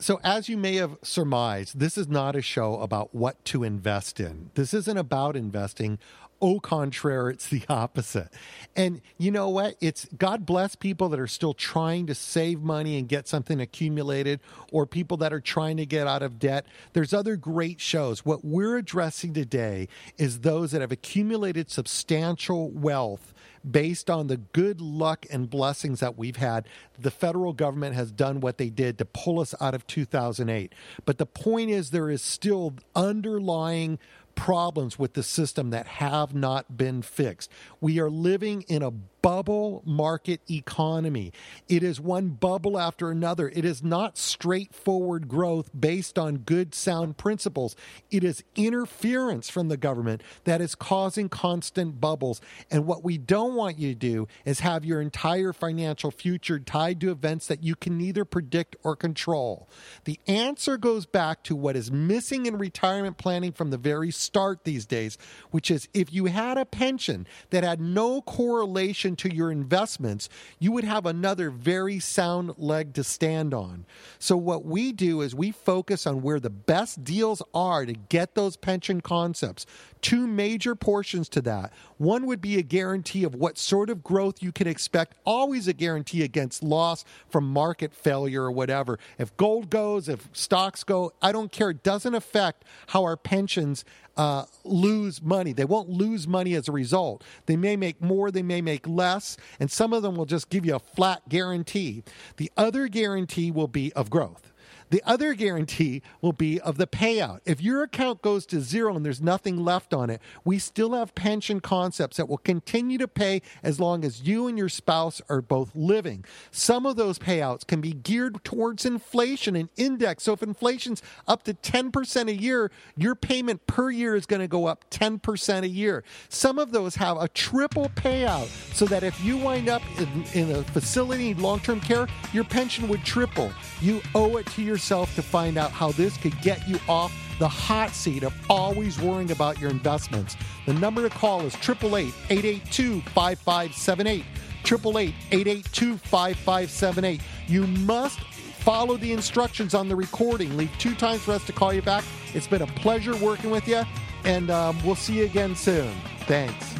So, 0.00 0.20
as 0.22 0.48
you 0.48 0.56
may 0.56 0.76
have 0.76 0.96
surmised, 1.02 1.80
this 1.80 1.98
is 1.98 2.06
not 2.06 2.36
a 2.36 2.42
show 2.42 2.80
about 2.80 3.14
what 3.14 3.44
to 3.46 3.64
invest 3.64 4.20
in. 4.20 4.50
This 4.54 4.72
isn't 4.72 4.96
about 4.96 5.34
investing. 5.34 5.98
Au 6.40 6.60
contraire, 6.60 7.30
it's 7.30 7.48
the 7.48 7.62
opposite. 7.68 8.28
And 8.76 9.00
you 9.16 9.30
know 9.30 9.48
what? 9.48 9.76
It's 9.80 10.06
God 10.16 10.46
bless 10.46 10.74
people 10.74 11.08
that 11.10 11.20
are 11.20 11.26
still 11.26 11.54
trying 11.54 12.06
to 12.06 12.14
save 12.14 12.60
money 12.60 12.98
and 12.98 13.08
get 13.08 13.28
something 13.28 13.60
accumulated, 13.60 14.40
or 14.72 14.86
people 14.86 15.16
that 15.18 15.32
are 15.32 15.40
trying 15.40 15.76
to 15.78 15.86
get 15.86 16.06
out 16.06 16.22
of 16.22 16.38
debt. 16.38 16.66
There's 16.92 17.12
other 17.12 17.36
great 17.36 17.80
shows. 17.80 18.24
What 18.24 18.44
we're 18.44 18.76
addressing 18.76 19.34
today 19.34 19.88
is 20.16 20.40
those 20.40 20.70
that 20.72 20.80
have 20.80 20.92
accumulated 20.92 21.70
substantial 21.70 22.70
wealth 22.70 23.34
based 23.68 24.08
on 24.08 24.28
the 24.28 24.36
good 24.36 24.80
luck 24.80 25.26
and 25.30 25.50
blessings 25.50 26.00
that 26.00 26.16
we've 26.16 26.36
had. 26.36 26.66
The 26.98 27.10
federal 27.10 27.52
government 27.52 27.94
has 27.94 28.10
done 28.10 28.40
what 28.40 28.58
they 28.58 28.70
did 28.70 28.98
to 28.98 29.04
pull 29.04 29.40
us 29.40 29.54
out 29.60 29.74
of 29.74 29.86
2008. 29.86 30.72
But 31.04 31.18
the 31.18 31.26
point 31.26 31.70
is, 31.70 31.90
there 31.90 32.10
is 32.10 32.22
still 32.22 32.74
underlying 32.94 33.98
problems 34.38 34.98
with 34.98 35.14
the 35.14 35.22
system 35.22 35.70
that 35.70 35.86
have 35.86 36.34
not 36.34 36.76
been 36.76 37.02
fixed. 37.02 37.50
We 37.80 37.98
are 37.98 38.08
living 38.08 38.62
in 38.62 38.82
a 38.82 38.92
bubble 39.22 39.82
market 39.84 40.40
economy. 40.50 41.32
It 41.68 41.82
is 41.82 42.00
one 42.00 42.30
bubble 42.30 42.78
after 42.78 43.10
another. 43.10 43.48
It 43.48 43.64
is 43.64 43.82
not 43.82 44.16
straightforward 44.16 45.28
growth 45.28 45.70
based 45.78 46.18
on 46.18 46.38
good, 46.38 46.74
sound 46.74 47.16
principles. 47.16 47.76
It 48.10 48.24
is 48.24 48.44
interference 48.56 49.50
from 49.50 49.68
the 49.68 49.76
government 49.76 50.22
that 50.44 50.60
is 50.60 50.74
causing 50.74 51.28
constant 51.28 52.00
bubbles. 52.00 52.40
And 52.70 52.86
what 52.86 53.04
we 53.04 53.18
don't 53.18 53.54
want 53.54 53.78
you 53.78 53.88
to 53.88 53.98
do 53.98 54.28
is 54.44 54.60
have 54.60 54.84
your 54.84 55.00
entire 55.00 55.52
financial 55.52 56.10
future 56.10 56.58
tied 56.58 57.00
to 57.00 57.10
events 57.10 57.46
that 57.46 57.62
you 57.62 57.74
can 57.74 57.98
neither 57.98 58.24
predict 58.24 58.76
or 58.82 58.96
control. 58.96 59.68
The 60.04 60.20
answer 60.26 60.76
goes 60.76 61.06
back 61.06 61.42
to 61.44 61.56
what 61.56 61.76
is 61.76 61.90
missing 61.90 62.46
in 62.46 62.58
retirement 62.58 63.18
planning 63.18 63.52
from 63.52 63.70
the 63.70 63.78
very 63.78 64.10
start 64.10 64.64
these 64.64 64.86
days, 64.86 65.18
which 65.50 65.70
is 65.70 65.88
if 65.94 66.12
you 66.12 66.26
had 66.26 66.58
a 66.58 66.64
pension 66.64 67.26
that 67.50 67.64
had 67.64 67.80
no 67.80 68.22
correlation 68.22 69.07
to 69.16 69.34
your 69.34 69.50
investments, 69.50 70.28
you 70.58 70.72
would 70.72 70.84
have 70.84 71.06
another 71.06 71.50
very 71.50 71.98
sound 71.98 72.54
leg 72.58 72.94
to 72.94 73.04
stand 73.04 73.54
on. 73.54 73.86
So, 74.18 74.36
what 74.36 74.64
we 74.64 74.92
do 74.92 75.20
is 75.20 75.34
we 75.34 75.50
focus 75.50 76.06
on 76.06 76.22
where 76.22 76.40
the 76.40 76.50
best 76.50 77.04
deals 77.04 77.42
are 77.52 77.86
to 77.86 77.92
get 77.92 78.34
those 78.34 78.56
pension 78.56 79.00
concepts. 79.00 79.66
Two 80.00 80.26
major 80.26 80.74
portions 80.74 81.28
to 81.30 81.40
that. 81.42 81.72
One 81.96 82.26
would 82.26 82.40
be 82.40 82.58
a 82.58 82.62
guarantee 82.62 83.24
of 83.24 83.34
what 83.34 83.58
sort 83.58 83.90
of 83.90 84.04
growth 84.04 84.42
you 84.42 84.52
can 84.52 84.68
expect, 84.68 85.14
always 85.24 85.66
a 85.66 85.72
guarantee 85.72 86.22
against 86.22 86.62
loss 86.62 87.04
from 87.28 87.48
market 87.48 87.92
failure 87.92 88.44
or 88.44 88.52
whatever. 88.52 88.98
If 89.18 89.36
gold 89.36 89.70
goes, 89.70 90.08
if 90.08 90.28
stocks 90.32 90.84
go, 90.84 91.12
I 91.20 91.32
don't 91.32 91.50
care. 91.50 91.70
It 91.70 91.82
doesn't 91.82 92.14
affect 92.14 92.64
how 92.88 93.02
our 93.04 93.16
pensions 93.16 93.84
uh, 94.18 94.44
lose 94.64 95.22
money. 95.22 95.52
They 95.52 95.64
won't 95.64 95.88
lose 95.88 96.26
money 96.28 96.54
as 96.54 96.68
a 96.68 96.72
result. 96.72 97.24
They 97.46 97.56
may 97.56 97.76
make 97.76 98.02
more, 98.02 98.30
they 98.30 98.42
may 98.42 98.60
make 98.60 98.86
less, 98.86 99.36
and 99.60 99.70
some 99.70 99.92
of 99.92 100.02
them 100.02 100.16
will 100.16 100.26
just 100.26 100.50
give 100.50 100.66
you 100.66 100.74
a 100.74 100.80
flat 100.80 101.22
guarantee. 101.28 102.02
The 102.36 102.50
other 102.56 102.88
guarantee 102.88 103.50
will 103.50 103.68
be 103.68 103.92
of 103.94 104.10
growth. 104.10 104.52
The 104.90 105.02
other 105.04 105.34
guarantee 105.34 106.02
will 106.20 106.32
be 106.32 106.60
of 106.60 106.78
the 106.78 106.86
payout. 106.86 107.40
If 107.44 107.60
your 107.60 107.82
account 107.82 108.22
goes 108.22 108.46
to 108.46 108.60
zero 108.60 108.96
and 108.96 109.04
there's 109.04 109.20
nothing 109.20 109.64
left 109.64 109.92
on 109.92 110.10
it, 110.10 110.20
we 110.44 110.58
still 110.58 110.94
have 110.94 111.14
pension 111.14 111.60
concepts 111.60 112.16
that 112.16 112.28
will 112.28 112.38
continue 112.38 112.98
to 112.98 113.08
pay 113.08 113.42
as 113.62 113.78
long 113.78 114.04
as 114.04 114.22
you 114.22 114.46
and 114.46 114.56
your 114.56 114.68
spouse 114.68 115.20
are 115.28 115.42
both 115.42 115.74
living. 115.74 116.24
Some 116.50 116.86
of 116.86 116.96
those 116.96 117.18
payouts 117.18 117.66
can 117.66 117.80
be 117.80 117.92
geared 117.92 118.42
towards 118.44 118.86
inflation 118.86 119.56
and 119.56 119.68
index. 119.76 120.24
So 120.24 120.32
if 120.32 120.42
inflation's 120.42 121.02
up 121.26 121.42
to 121.44 121.54
10% 121.54 122.28
a 122.28 122.34
year, 122.34 122.70
your 122.96 123.14
payment 123.14 123.66
per 123.66 123.90
year 123.90 124.16
is 124.16 124.26
going 124.26 124.40
to 124.40 124.48
go 124.48 124.66
up 124.66 124.88
10% 124.90 125.62
a 125.62 125.68
year. 125.68 126.04
Some 126.28 126.58
of 126.58 126.72
those 126.72 126.96
have 126.96 127.18
a 127.18 127.28
triple 127.28 127.90
payout 127.90 128.46
so 128.74 128.86
that 128.86 129.02
if 129.02 129.22
you 129.22 129.36
wind 129.36 129.68
up 129.68 129.82
in, 129.98 130.24
in 130.34 130.56
a 130.56 130.62
facility 130.64 131.34
long 131.34 131.60
term 131.60 131.80
care, 131.80 132.08
your 132.32 132.44
pension 132.44 132.88
would 132.88 133.04
triple. 133.04 133.52
You 133.80 134.00
owe 134.14 134.36
it 134.36 134.46
to 134.46 134.62
your 134.62 134.77
yourself 134.78 135.12
to 135.16 135.22
find 135.22 135.58
out 135.58 135.72
how 135.72 135.90
this 135.90 136.16
could 136.16 136.40
get 136.40 136.66
you 136.68 136.78
off 136.88 137.12
the 137.40 137.48
hot 137.48 137.90
seat 137.90 138.22
of 138.22 138.32
always 138.48 139.00
worrying 139.00 139.32
about 139.32 139.58
your 139.58 139.70
investments. 139.70 140.36
The 140.66 140.74
number 140.74 141.02
to 141.02 141.10
call 141.10 141.40
is 141.42 141.54
888 141.56 142.14
882 142.30 143.00
5578. 143.10 144.24
888 144.64 145.14
882 145.32 145.96
5578. 145.98 147.20
You 147.48 147.66
must 147.66 148.20
follow 148.20 148.96
the 148.96 149.12
instructions 149.12 149.74
on 149.74 149.88
the 149.88 149.96
recording. 149.96 150.56
Leave 150.56 150.70
two 150.78 150.94
times 150.94 151.22
for 151.22 151.32
us 151.32 151.44
to 151.46 151.52
call 151.52 151.72
you 151.72 151.82
back. 151.82 152.04
It's 152.34 152.46
been 152.46 152.62
a 152.62 152.66
pleasure 152.66 153.16
working 153.16 153.50
with 153.50 153.66
you, 153.66 153.82
and 154.24 154.48
um, 154.50 154.78
we'll 154.84 154.94
see 154.94 155.18
you 155.18 155.24
again 155.24 155.56
soon. 155.56 155.92
Thanks. 156.26 156.74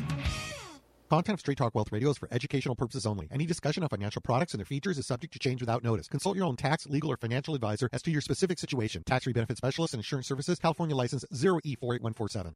Content 1.09 1.33
of 1.33 1.41
Straight 1.41 1.57
Talk 1.57 1.75
Wealth 1.75 1.91
Radio 1.91 2.11
is 2.11 2.19
for 2.19 2.29
educational 2.31 2.75
purposes 2.75 3.07
only. 3.07 3.29
Any 3.33 3.47
discussion 3.47 3.83
of 3.83 3.89
financial 3.89 4.21
products 4.21 4.53
and 4.53 4.59
their 4.59 4.67
features 4.67 4.99
is 4.99 5.07
subject 5.07 5.33
to 5.33 5.39
change 5.39 5.63
without 5.63 5.83
notice. 5.83 6.07
Consult 6.07 6.37
your 6.37 6.45
own 6.45 6.57
tax, 6.57 6.87
legal, 6.87 7.11
or 7.11 7.17
financial 7.17 7.55
advisor 7.55 7.89
as 7.95 8.03
to 8.03 8.11
your 8.11 8.21
specific 8.21 8.59
situation. 8.59 9.03
Tax 9.05 9.25
free 9.25 9.33
benefit 9.33 9.57
specialist 9.57 9.95
and 9.95 10.01
insurance 10.01 10.29
services, 10.29 10.59
California 10.59 10.95
license 10.95 11.25
0E48147. 11.33 12.53